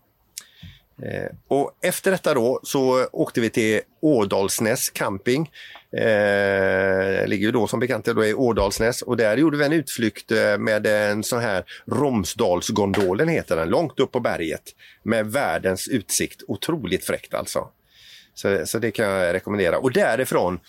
Eh, 1.02 1.30
och 1.48 1.78
efter 1.82 2.10
detta 2.10 2.34
då 2.34 2.60
så 2.62 3.06
åkte 3.12 3.40
vi 3.40 3.50
till 3.50 3.80
Ådalsnäs 4.00 4.90
camping. 4.90 5.50
Eh, 5.92 7.26
ligger 7.26 7.46
ju 7.46 7.50
då 7.52 7.66
som 7.66 7.80
bekant 7.80 8.04
då 8.04 8.24
i 8.24 8.34
Ådalsnäs 8.34 9.02
och 9.02 9.16
där 9.16 9.36
gjorde 9.36 9.56
vi 9.56 9.64
en 9.64 9.72
utflykt 9.72 10.32
eh, 10.32 10.58
med 10.58 10.86
en 10.86 11.22
sån 11.22 11.40
här 11.40 11.64
Romsdalsgondolen 11.86 13.28
heter 13.28 13.56
den, 13.56 13.68
långt 13.68 14.00
upp 14.00 14.12
på 14.12 14.20
berget 14.20 14.62
med 15.02 15.32
världens 15.32 15.88
utsikt. 15.88 16.42
Otroligt 16.48 17.04
fräckt 17.04 17.34
alltså. 17.34 17.68
Så, 18.34 18.66
så 18.66 18.78
det 18.78 18.90
kan 18.90 19.06
jag 19.06 19.34
rekommendera. 19.34 19.78
Och 19.78 19.92
därifrån 19.92 20.60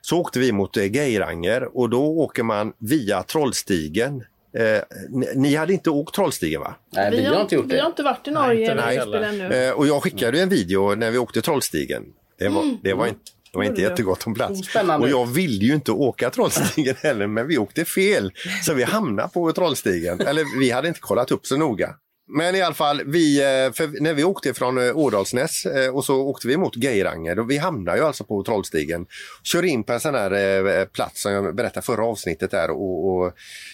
så 0.00 0.18
åkte 0.18 0.38
vi 0.38 0.52
mot 0.52 0.76
eh, 0.76 0.92
Geiranger 0.92 1.76
och 1.76 1.90
då 1.90 2.04
åker 2.04 2.42
man 2.42 2.72
via 2.78 3.22
Trollstigen. 3.22 4.24
Eh, 4.54 4.82
ni, 5.08 5.26
ni 5.34 5.54
hade 5.54 5.72
inte 5.72 5.90
åkt 5.90 6.14
Trollstigen 6.14 6.60
va? 6.60 6.74
Nej, 6.92 7.10
vi, 7.10 7.24
har 7.24 7.40
inte 7.40 7.54
gjort 7.54 7.66
Vi 7.66 7.76
har 7.76 7.82
det. 7.84 7.88
inte 7.88 8.02
varit 8.02 8.28
i 8.28 8.30
Norge 8.30 8.60
inte 8.60 8.74
nej, 8.74 8.98
heller. 8.98 9.22
ännu. 9.22 9.54
Eh, 9.54 9.72
och 9.72 9.86
jag 9.86 10.02
skickade 10.02 10.40
en 10.40 10.48
video 10.48 10.94
när 10.94 11.10
vi 11.10 11.18
åkte 11.18 11.42
Trollstigen. 11.42 12.02
Det 12.38 12.48
var, 12.48 12.76
det 12.82 12.94
var 12.94 13.06
inte, 13.06 13.20
det 13.52 13.58
var 13.58 13.64
inte 13.64 13.72
Gjorde 13.72 13.82
du? 13.88 13.90
jättegott 13.90 14.26
om 14.26 14.34
plats. 14.34 14.68
Spännande. 14.68 15.06
Och 15.06 15.12
jag 15.12 15.26
ville 15.26 15.64
ju 15.64 15.74
inte 15.74 15.92
åka 15.92 16.30
Trollstigen 16.30 16.94
heller, 17.02 17.26
men 17.26 17.46
vi 17.48 17.58
åkte 17.58 17.84
fel. 17.84 18.32
Så 18.62 18.74
vi 18.74 18.82
hamnade 18.82 19.28
på 19.28 19.52
Trollstigen. 19.52 20.20
Eller 20.20 20.60
vi 20.60 20.70
hade 20.70 20.88
inte 20.88 21.00
kollat 21.00 21.30
upp 21.30 21.46
så 21.46 21.56
noga. 21.56 21.94
Men 22.34 22.54
i 22.54 22.62
alla 22.62 22.74
fall, 22.74 23.02
vi, 23.06 23.40
eh, 23.40 23.72
för 23.72 24.02
när 24.02 24.14
vi 24.14 24.24
åkte 24.24 24.54
från 24.54 24.78
eh, 24.78 24.96
Ådalsnäs 24.96 25.66
eh, 25.66 25.94
och 25.94 26.04
så 26.04 26.20
åkte 26.20 26.48
vi 26.48 26.56
mot 26.56 26.76
Geiranger 26.76 27.38
och 27.38 27.50
vi 27.50 27.58
hamnade 27.58 27.98
ju 27.98 28.04
alltså 28.04 28.24
på 28.24 28.42
Trollstigen. 28.42 29.06
Kör 29.42 29.62
in 29.62 29.84
på 29.84 29.92
en 29.92 30.00
sån 30.00 30.14
här 30.14 30.84
plats 30.84 31.22
som 31.22 31.32
jag 31.32 31.54
berättade 31.54 31.86
förra 31.86 32.04
avsnittet 32.04 32.50
där 32.50 32.70
och, 32.70 33.08
och 33.08 33.32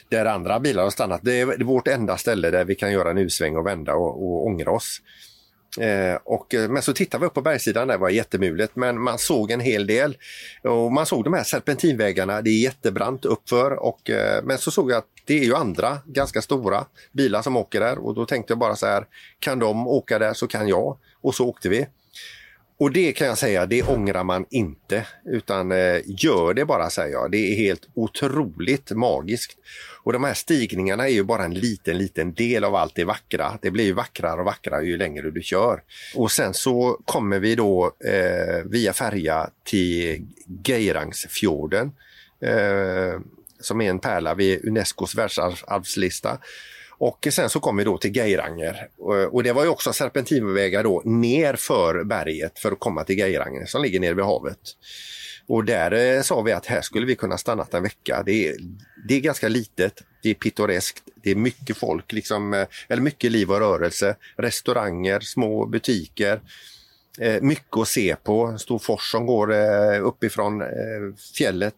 där 0.08 0.26
andra 0.26 0.60
bilar 0.60 0.82
har 0.82 0.90
stannat. 0.90 1.20
Det 1.24 1.40
är, 1.40 1.64
vårt 1.64 1.88
enda 1.88 2.16
ställe 2.16 2.50
där 2.50 2.64
vi 2.64 2.74
kan 2.74 2.92
göra 2.92 3.10
en 3.10 3.18
U-sväng 3.18 3.56
och 3.56 3.66
vända 3.66 3.94
och, 3.94 4.22
och 4.22 4.46
ångra 4.46 4.70
oss. 4.70 5.00
Eh, 5.80 6.18
och, 6.24 6.54
men 6.68 6.82
så 6.82 6.92
tittade 6.92 7.20
vi 7.20 7.26
upp 7.26 7.34
på 7.34 7.42
bergssidan, 7.42 7.88
där 7.88 7.94
det 7.94 8.00
var 8.00 8.10
jättemulet, 8.10 8.70
men 8.76 9.00
man 9.00 9.18
såg 9.18 9.50
en 9.50 9.60
hel 9.60 9.86
del. 9.86 10.16
Och 10.62 10.92
man 10.92 11.06
såg 11.06 11.24
de 11.24 11.34
här 11.34 11.44
serpentinvägarna, 11.44 12.42
det 12.42 12.50
är 12.50 12.62
jättebrant 12.62 13.24
uppför. 13.24 13.70
Och, 13.72 14.10
eh, 14.10 14.44
men 14.44 14.58
så 14.58 14.70
såg 14.70 14.90
jag 14.90 14.98
att 14.98 15.17
det 15.28 15.38
är 15.38 15.44
ju 15.44 15.54
andra 15.54 15.98
ganska 16.06 16.42
stora 16.42 16.84
bilar 17.12 17.42
som 17.42 17.56
åker 17.56 17.80
där 17.80 17.98
och 17.98 18.14
då 18.14 18.26
tänkte 18.26 18.52
jag 18.52 18.58
bara 18.58 18.76
så 18.76 18.86
här, 18.86 19.06
kan 19.38 19.58
de 19.58 19.88
åka 19.88 20.18
där 20.18 20.34
så 20.34 20.46
kan 20.46 20.68
jag. 20.68 20.98
Och 21.20 21.34
så 21.34 21.48
åkte 21.48 21.68
vi. 21.68 21.86
Och 22.78 22.92
det 22.92 23.12
kan 23.12 23.26
jag 23.26 23.38
säga, 23.38 23.66
det 23.66 23.82
ångrar 23.82 24.24
man 24.24 24.46
inte. 24.50 25.06
Utan 25.24 25.72
eh, 25.72 26.00
gör 26.04 26.54
det 26.54 26.64
bara 26.64 26.90
säger 26.90 27.12
jag. 27.12 27.30
Det 27.30 27.52
är 27.52 27.56
helt 27.56 27.88
otroligt 27.94 28.90
magiskt. 28.90 29.56
Och 30.02 30.12
de 30.12 30.24
här 30.24 30.34
stigningarna 30.34 31.08
är 31.08 31.12
ju 31.12 31.24
bara 31.24 31.44
en 31.44 31.54
liten, 31.54 31.98
liten 31.98 32.34
del 32.34 32.64
av 32.64 32.74
allt 32.74 32.94
det 32.94 33.04
vackra. 33.04 33.58
Det 33.62 33.70
blir 33.70 33.84
ju 33.84 33.92
vackrare 33.92 34.40
och 34.40 34.46
vackrare 34.46 34.84
ju 34.84 34.96
längre 34.96 35.30
du 35.30 35.42
kör. 35.42 35.82
Och 36.14 36.30
sen 36.30 36.54
så 36.54 37.00
kommer 37.04 37.38
vi 37.38 37.54
då 37.54 37.92
eh, 38.04 38.64
via 38.64 38.92
färja 38.92 39.50
till 39.64 40.26
Geirangsfjorden. 40.64 41.92
Eh, 42.40 43.20
som 43.60 43.80
är 43.80 43.90
en 43.90 43.98
pärla 43.98 44.34
vid 44.34 44.64
Unescos 44.64 45.14
världsarvslista. 45.14 46.38
Och 46.98 47.28
sen 47.30 47.50
så 47.50 47.60
kom 47.60 47.76
vi 47.76 47.84
då 47.84 47.98
till 47.98 48.16
Geiranger 48.16 48.88
och 49.30 49.42
det 49.42 49.52
var 49.52 49.62
ju 49.62 49.68
också 49.68 49.92
serpentinvägar 49.92 50.84
då 50.84 51.02
ner 51.04 51.54
för 51.54 52.04
berget 52.04 52.58
för 52.58 52.72
att 52.72 52.80
komma 52.80 53.04
till 53.04 53.18
Geiranger 53.18 53.66
som 53.66 53.82
ligger 53.82 54.00
nere 54.00 54.14
vid 54.14 54.24
havet. 54.24 54.58
Och 55.48 55.64
där 55.64 55.92
eh, 55.92 56.22
sa 56.22 56.42
vi 56.42 56.52
att 56.52 56.66
här 56.66 56.80
skulle 56.80 57.06
vi 57.06 57.16
kunna 57.16 57.38
stanna 57.38 57.66
en 57.70 57.82
vecka. 57.82 58.22
Det 58.26 58.48
är, 58.48 58.56
det 59.08 59.14
är 59.14 59.20
ganska 59.20 59.48
litet, 59.48 60.02
det 60.22 60.30
är 60.30 60.34
pittoreskt, 60.34 61.02
det 61.22 61.30
är 61.30 61.34
mycket 61.34 61.76
folk, 61.76 62.12
liksom, 62.12 62.54
eh, 62.54 62.66
eller 62.88 63.02
mycket 63.02 63.32
liv 63.32 63.50
och 63.50 63.58
rörelse. 63.58 64.16
Restauranger, 64.36 65.20
små 65.20 65.66
butiker. 65.66 66.40
Eh, 67.20 67.42
mycket 67.42 67.76
att 67.76 67.88
se 67.88 68.16
på. 68.16 68.44
En 68.44 68.58
stor 68.58 68.78
fors 68.78 69.10
som 69.10 69.26
går 69.26 69.54
eh, 69.54 70.06
uppifrån 70.06 70.60
eh, 70.60 70.68
fjället 71.36 71.74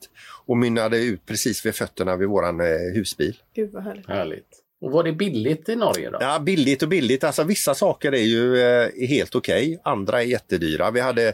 och 0.47 0.57
mynnade 0.57 0.99
ut 0.99 1.27
precis 1.27 1.67
vid 1.67 1.75
fötterna 1.75 2.17
vid 2.17 2.29
våran 2.29 2.61
husbil. 2.95 3.37
Gud 3.55 3.71
vad 3.73 3.83
härligt. 3.83 4.09
Härligt. 4.09 4.61
Och 4.81 4.93
var 4.93 5.05
det 5.05 5.13
billigt 5.13 5.69
i 5.69 5.77
Norge 5.77 6.11
då? 6.11 6.19
Ja, 6.21 6.39
billigt 6.39 6.83
och 6.83 6.89
billigt. 6.89 7.25
Alltså 7.25 7.45
vissa 7.45 7.75
saker 7.75 8.13
är 8.13 8.23
ju 8.23 8.61
eh, 8.61 9.09
helt 9.09 9.35
okej, 9.35 9.81
andra 9.85 10.23
är 10.23 10.27
jättedyra. 10.27 10.91
Vi, 10.91 11.01
hade, 11.01 11.33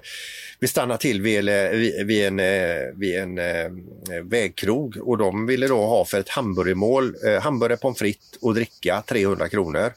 vi 0.60 0.68
stannade 0.68 1.00
till 1.00 1.22
vid, 1.22 1.44
vid, 1.72 2.06
vid 2.06 2.26
en, 2.26 2.36
vid 3.00 3.18
en 3.18 3.38
eh, 3.38 3.70
vägkrog 4.22 4.96
och 4.96 5.18
de 5.18 5.46
ville 5.46 5.68
då 5.68 5.86
ha 5.86 6.04
för 6.04 6.20
ett 6.20 6.28
hamburgermål, 6.28 7.14
eh, 7.26 7.40
hamburgare, 7.40 7.76
pommes 7.76 7.98
frites 7.98 8.38
och 8.40 8.54
dricka 8.54 9.02
300 9.06 9.48
kronor. 9.48 9.92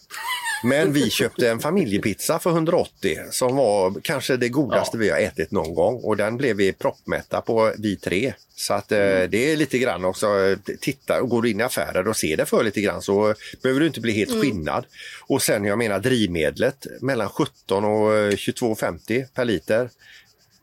Men 0.63 0.93
vi 0.93 1.09
köpte 1.09 1.49
en 1.49 1.59
familjepizza 1.59 2.39
för 2.39 2.49
180 2.49 3.17
som 3.31 3.55
var 3.55 3.93
kanske 4.01 4.37
det 4.37 4.49
godaste 4.49 4.97
vi 4.97 5.09
har 5.09 5.17
ätit 5.17 5.51
någon 5.51 5.73
gång 5.73 6.01
och 6.03 6.17
den 6.17 6.37
blev 6.37 6.55
vi 6.55 6.73
proppmätta 6.73 7.41
på 7.41 7.73
vi 7.77 7.95
tre. 7.95 8.33
Så 8.55 8.73
att 8.73 8.91
eh, 8.91 8.97
det 9.29 9.51
är 9.51 9.57
lite 9.57 9.77
grann 9.79 10.05
också, 10.05 10.27
eh, 10.27 10.57
titta 10.79 11.21
och 11.21 11.29
går 11.29 11.41
du 11.41 11.49
in 11.49 11.59
i 11.59 11.63
affärer 11.63 12.07
och 12.07 12.17
ser 12.17 12.37
det 12.37 12.45
för 12.45 12.63
lite 12.63 12.81
grann 12.81 13.01
så 13.01 13.35
behöver 13.61 13.79
du 13.79 13.87
inte 13.87 14.01
bli 14.01 14.11
helt 14.11 14.41
skinnad. 14.41 14.85
Och 15.27 15.41
sen 15.41 15.65
jag 15.65 15.77
menar 15.77 15.99
drivmedlet 15.99 16.87
mellan 17.01 17.29
17 17.29 17.85
och 17.85 18.17
eh, 18.17 18.31
22,50 18.31 19.25
per 19.33 19.45
liter. 19.45 19.89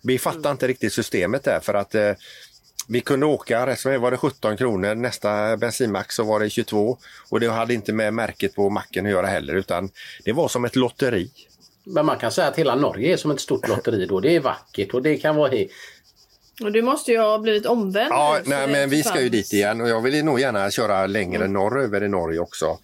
Vi 0.02 0.18
fattar 0.18 0.50
inte 0.50 0.68
riktigt 0.68 0.92
systemet 0.92 1.44
där 1.44 1.60
för 1.60 1.74
att 1.74 1.94
eh, 1.94 2.12
vi 2.86 3.00
kunde 3.00 3.26
åka, 3.26 3.66
resten 3.66 4.00
var 4.00 4.10
det 4.10 4.16
17 4.16 4.56
kronor, 4.56 4.94
nästa 4.94 5.56
bensinmack 5.56 6.12
så 6.12 6.24
var 6.24 6.40
det 6.40 6.50
22 6.50 6.98
och 7.28 7.40
det 7.40 7.48
hade 7.48 7.74
inte 7.74 7.92
med 7.92 8.14
märket 8.14 8.54
på 8.54 8.70
macken 8.70 9.06
att 9.06 9.12
göra 9.12 9.26
heller 9.26 9.54
utan 9.54 9.90
det 10.24 10.32
var 10.32 10.48
som 10.48 10.64
ett 10.64 10.76
lotteri. 10.76 11.30
Men 11.84 12.06
man 12.06 12.18
kan 12.18 12.32
säga 12.32 12.46
att 12.46 12.58
hela 12.58 12.74
Norge 12.74 13.12
är 13.12 13.16
som 13.16 13.30
ett 13.30 13.40
stort 13.40 13.68
lotteri 13.68 14.06
då. 14.06 14.20
Det 14.20 14.36
är 14.36 14.40
vackert 14.40 14.94
och 14.94 15.02
det 15.02 15.16
kan 15.16 15.36
vara... 15.36 15.52
Och 16.62 16.72
du 16.72 16.82
måste 16.82 17.12
ju 17.12 17.18
ha 17.18 17.38
blivit 17.38 17.66
omvänd 17.66 18.08
Ja, 18.10 18.38
nej, 18.44 18.66
det 18.66 18.72
men 18.72 18.90
vi 18.90 19.02
ska 19.02 19.20
ju 19.20 19.28
dit 19.28 19.52
igen 19.52 19.80
och 19.80 19.88
jag 19.88 20.00
vill 20.00 20.24
nog 20.24 20.40
gärna 20.40 20.70
köra 20.70 21.06
längre 21.06 21.48
norröver 21.48 22.04
i 22.04 22.08
Norge 22.08 22.38
också. 22.38 22.78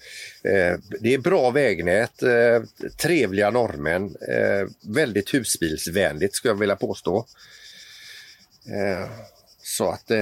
Eh, 0.44 0.78
det 1.00 1.14
är 1.14 1.18
bra 1.18 1.50
vägnät, 1.50 2.22
eh, 2.22 2.62
trevliga 3.02 3.50
norrmän, 3.50 4.04
eh, 4.04 4.68
väldigt 4.80 5.34
husbilsvänligt 5.34 6.34
skulle 6.34 6.52
jag 6.52 6.58
vilja 6.58 6.76
påstå. 6.76 7.26
Eh, 9.72 9.76
så 9.76 9.90
att 9.90 10.10
eh, 10.10 10.18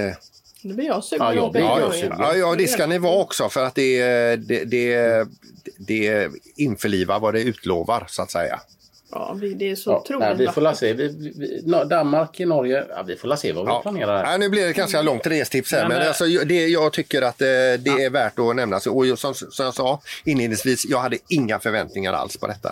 Nu 0.61 0.73
blir 0.73 0.85
jag 0.85 1.03
sugen 1.03 1.25
Ja, 1.35 1.51
Ja, 1.53 1.91
ja, 2.19 2.35
ja, 2.35 2.55
det 2.57 2.67
ska 2.67 2.85
ni 2.87 2.97
vara 2.97 3.15
också 3.21 3.49
för 3.49 3.65
att 3.65 3.75
det, 3.75 4.35
det, 4.35 4.63
det, 4.65 5.27
det 5.77 6.29
införlivar 6.55 7.19
vad 7.19 7.33
det 7.33 7.41
utlovar 7.41 8.05
så 8.09 8.21
att 8.21 8.31
säga. 8.31 8.59
Ja, 9.11 9.37
det 9.55 9.69
är 9.71 9.75
så 9.75 10.03
Ja, 10.09 10.17
nej, 10.19 10.35
vi 10.37 10.47
får 10.47 10.61
la 10.61 10.75
se. 10.75 10.93
Vi, 10.93 11.07
vi, 11.37 11.61
Danmark, 11.89 12.39
Norge. 12.39 12.85
Ja, 12.89 13.03
vi 13.07 13.15
får 13.15 13.27
la 13.27 13.37
se 13.37 13.51
vad 13.53 13.65
vi 13.65 13.71
Ja. 13.71 13.81
planerar. 13.81 14.25
här. 14.25 14.31
Ja, 14.31 14.37
nu 14.37 14.49
blir 14.49 14.65
det 14.65 14.73
ganska 14.73 15.01
långt 15.01 15.27
restips 15.27 15.71
här, 15.71 15.79
Men, 15.81 15.89
men 15.89 16.01
eh, 16.01 16.07
alltså, 16.07 16.25
det, 16.25 16.67
jag 16.67 16.93
tycker 16.93 17.21
att 17.21 17.41
eh, 17.41 17.45
det 17.79 18.03
är 18.03 18.09
värt 18.09 18.39
att 18.39 18.55
nämna. 18.55 18.79
Så- 18.79 18.97
Och 18.97 19.19
som, 19.19 19.33
som 19.33 19.65
jag 19.65 19.73
sa 19.73 20.01
inledningsvis, 20.23 20.85
jag 20.85 20.99
hade 20.99 21.17
inga 21.27 21.59
förväntningar 21.59 22.13
alls 22.13 22.37
på 22.37 22.47
detta. 22.47 22.71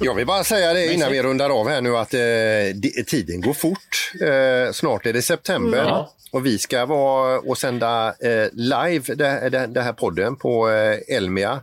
Jag 0.00 0.14
vill 0.14 0.26
bara 0.26 0.44
säga 0.44 0.72
det 0.72 0.92
innan 0.94 1.12
vi 1.12 1.22
rundar 1.22 1.50
av 1.50 1.68
här 1.68 1.80
nu 1.80 1.96
att 1.96 2.14
eh, 2.14 3.04
tiden 3.06 3.40
går 3.40 3.52
fort. 3.52 4.12
Eh, 4.22 4.72
snart 4.72 5.06
är 5.06 5.12
det 5.12 5.22
september 5.22 5.78
Ja. 5.78 6.12
och 6.32 6.46
vi 6.46 6.58
ska 6.58 6.86
vara 6.86 7.38
och 7.40 7.58
sända 7.58 8.08
eh, 8.08 8.48
live 8.52 9.14
det, 9.14 9.48
det, 9.50 9.66
det 9.66 9.80
här 9.82 9.92
podden 9.92 10.36
på 10.36 10.70
eh, 10.70 11.16
Elmia 11.16 11.60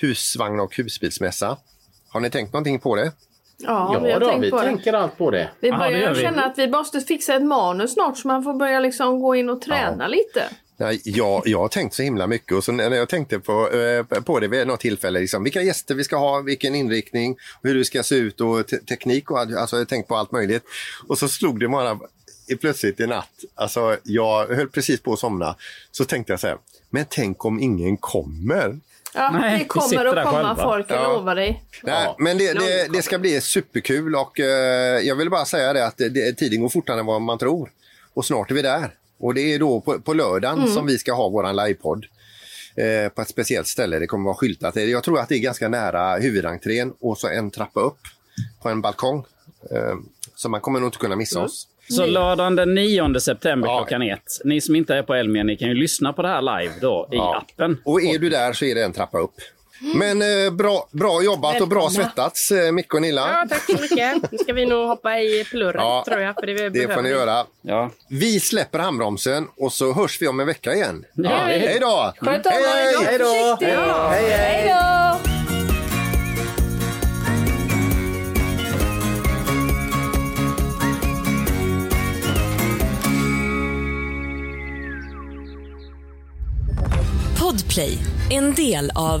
husvagn 0.00 0.60
och 0.60 0.76
husbilsmässa. 0.76 1.56
Har 2.08 2.20
ni 2.20 2.30
tänkt 2.30 2.52
någonting 2.52 2.78
på 2.78 2.96
det? 2.96 3.12
Ja, 3.58 4.00
vi 4.02 4.08
Ja, 4.08 4.14
har 4.14 4.20
då, 4.20 4.28
tänkt 4.30 4.44
vi 4.44 4.50
på 4.50 4.56
det. 4.56 4.62
tänker 4.64 4.92
allt 4.92 5.18
på 5.18 5.30
det. 5.30 5.50
Vi 5.60 5.68
Ja, 5.68 5.74
det 5.74 5.78
börjar 5.78 5.98
gör 6.00 6.14
vi. 6.14 6.22
känna 6.22 6.44
att 6.44 6.58
vi 6.58 6.68
måste 6.68 7.00
fixa 7.00 7.34
ett 7.34 7.42
manus 7.42 7.92
snart 7.94 8.18
så 8.18 8.28
man 8.28 8.42
får 8.44 8.54
börja 8.54 8.80
liksom 8.80 9.20
gå 9.20 9.34
in 9.36 9.48
och 9.50 9.60
träna 9.62 10.06
lite. 10.08 10.42
Nej, 10.84 11.00
jag, 11.04 11.42
jag 11.46 11.58
har 11.58 11.68
tänkt 11.68 11.94
så 11.94 12.02
himla 12.02 12.26
mycket 12.26 12.52
och 12.52 12.64
så 12.64 12.72
när 12.72 12.90
jag 12.96 13.08
tänkte 13.08 13.38
på, 13.40 13.70
eh, 13.70 14.20
på 14.20 14.40
det 14.40 14.48
vid 14.48 14.66
något 14.66 14.80
tillfälle, 14.80 15.20
liksom, 15.20 15.44
vilka 15.44 15.62
gäster 15.62 15.94
vi 15.94 16.04
ska 16.04 16.16
ha, 16.16 16.40
vilken 16.40 16.74
inriktning, 16.74 17.36
hur 17.62 17.74
det 17.74 17.84
ska 17.84 18.02
se 18.02 18.14
ut 18.14 18.40
och 18.40 18.66
te 18.66 18.76
teknik 18.78 19.30
och 19.30 19.38
allt, 19.38 19.56
alltså 19.56 19.76
jag 19.76 19.80
har 19.80 19.86
tänkt 19.86 20.08
på 20.08 20.16
allt 20.16 20.32
möjligt. 20.32 20.62
Och 21.08 21.18
så 21.18 21.28
slog 21.28 21.60
det 21.60 21.68
bara 21.68 21.98
i- 22.48 22.56
plötsligt 22.56 23.00
i 23.00 23.06
natt, 23.06 23.28
alltså 23.54 23.96
jag 24.02 24.46
höll 24.46 24.68
precis 24.68 25.00
på 25.00 25.12
att 25.12 25.18
somna, 25.18 25.56
så 25.90 26.04
tänkte 26.04 26.32
jag 26.32 26.40
så 26.40 26.46
här, 26.46 26.56
men 26.90 27.04
tänk 27.08 27.44
om 27.44 27.60
ingen 27.60 27.96
kommer? 27.96 28.78
Ja, 29.14 29.30
Nej, 29.30 29.58
det 29.58 29.64
kommer 29.64 30.04
att 30.04 30.24
komma 30.26 30.32
själva. 30.32 30.56
folk, 30.62 30.86
jag 30.90 30.98
Ja. 30.98 31.12
lovar 31.12 31.34
dig. 31.34 31.62
Nej, 31.82 32.02
Ja. 32.04 32.16
men 32.18 32.38
det, 32.38 32.52
det, 32.52 32.88
det 32.92 33.02
ska 33.02 33.18
bli 33.18 33.40
superkul 33.40 34.14
och 34.16 34.40
eh, 34.40 35.00
jag 35.00 35.16
vill 35.16 35.30
bara 35.30 35.44
säga 35.44 35.72
det 35.72 35.86
att 35.86 35.96
det, 35.96 36.08
det, 36.08 36.32
tiden 36.32 36.60
går 36.60 36.68
fortare 36.68 37.00
än 37.00 37.06
vad 37.06 37.22
man 37.22 37.38
tror. 37.38 37.70
Och 38.14 38.24
snart 38.24 38.50
är 38.50 38.54
vi 38.54 38.62
där. 38.62 38.90
Och 39.24 39.34
det 39.34 39.54
är 39.54 39.58
då 39.58 39.80
på, 39.80 40.00
på 40.00 40.14
lördagen 40.14 40.58
Mm. 40.58 40.70
som 40.70 40.86
vi 40.86 40.98
ska 40.98 41.12
ha 41.12 41.28
våran 41.28 41.56
livepodd. 41.56 42.06
Eh, 42.76 43.08
på 43.08 43.22
ett 43.22 43.28
speciellt 43.28 43.66
ställe. 43.66 43.98
Det 43.98 44.06
kommer 44.06 44.24
vara 44.24 44.34
skyltat. 44.34 44.76
Jag 44.76 45.02
tror 45.04 45.18
att 45.20 45.28
det 45.28 45.34
är 45.34 45.38
ganska 45.38 45.68
nära 45.68 46.16
huvudentrén 46.16 46.92
och 47.00 47.18
så 47.18 47.28
en 47.28 47.50
trappa 47.50 47.80
upp 47.80 47.98
på 48.62 48.68
en 48.68 48.80
balkong. 48.80 49.24
Eh, 49.70 49.94
så 50.34 50.48
man 50.48 50.60
kommer 50.60 50.80
nog 50.80 50.86
inte 50.88 50.98
kunna 50.98 51.16
missa 51.16 51.40
oss. 51.40 51.68
Så 51.88 52.06
lördagen 52.06 52.56
den 52.56 52.74
9 52.74 53.20
september 53.20 53.68
Ja. 53.68 53.78
klockan 53.78 54.02
ett. 54.02 54.40
Ni 54.44 54.60
som 54.60 54.76
inte 54.76 54.94
är 54.94 55.02
på 55.02 55.14
Elmia, 55.14 55.42
ni 55.42 55.56
kan 55.56 55.68
ju 55.68 55.74
lyssna 55.74 56.12
på 56.12 56.22
det 56.22 56.28
här 56.28 56.42
live 56.60 56.74
då 56.80 57.08
i 57.12 57.16
Ja. 57.16 57.36
appen. 57.52 57.80
Och 57.84 58.02
är 58.02 58.18
du 58.18 58.30
där 58.30 58.52
så 58.52 58.64
är 58.64 58.74
det 58.74 58.84
en 58.84 58.92
trappa 58.92 59.18
upp. 59.18 59.34
Men 59.80 60.22
eh, 60.46 60.50
bra, 60.52 60.88
bra 60.90 61.22
jobbat 61.22 61.60
och 61.60 61.68
bra 61.68 61.90
svettats 61.90 62.50
eh, 62.50 62.72
Micke 62.72 62.94
och 62.94 63.02
Nilla. 63.02 63.20
Ja, 63.28 63.46
tack 63.48 63.62
så 63.66 63.72
mycket. 63.82 64.32
Nu 64.32 64.38
ska 64.38 64.52
vi 64.52 64.66
nog 64.66 64.88
hoppa 64.88 65.18
i 65.20 65.44
plurret 65.44 65.74
Ja, 65.78 66.04
tror 66.06 66.20
jag. 66.20 66.34
För 66.34 66.46
det 66.46 66.54
Det 66.54 66.70
behöver 66.70 66.94
får 66.94 67.02
ni 67.02 67.08
vi. 67.08 67.14
göra. 67.14 67.44
Ja. 67.62 67.90
Vi 68.08 68.40
släpper 68.40 68.78
handbromsen 68.78 69.46
och 69.56 69.72
så 69.72 69.92
hörs 69.92 70.22
vi 70.22 70.28
om 70.28 70.40
en 70.40 70.46
vecka 70.46 70.74
igen. 70.74 71.04
Ja, 71.14 71.30
hej. 71.36 71.58
Hej 71.58 71.78
då! 71.80 72.12
Sköt 72.18 72.46
om 72.46 72.52
Hej, 72.52 72.62
hej. 73.06 73.18
då. 73.18 73.58
Hej 74.10 74.68
då! 74.68 75.18
Podplay, 87.38 87.98
en 88.30 88.54
del 88.54 88.90
av 88.94 89.20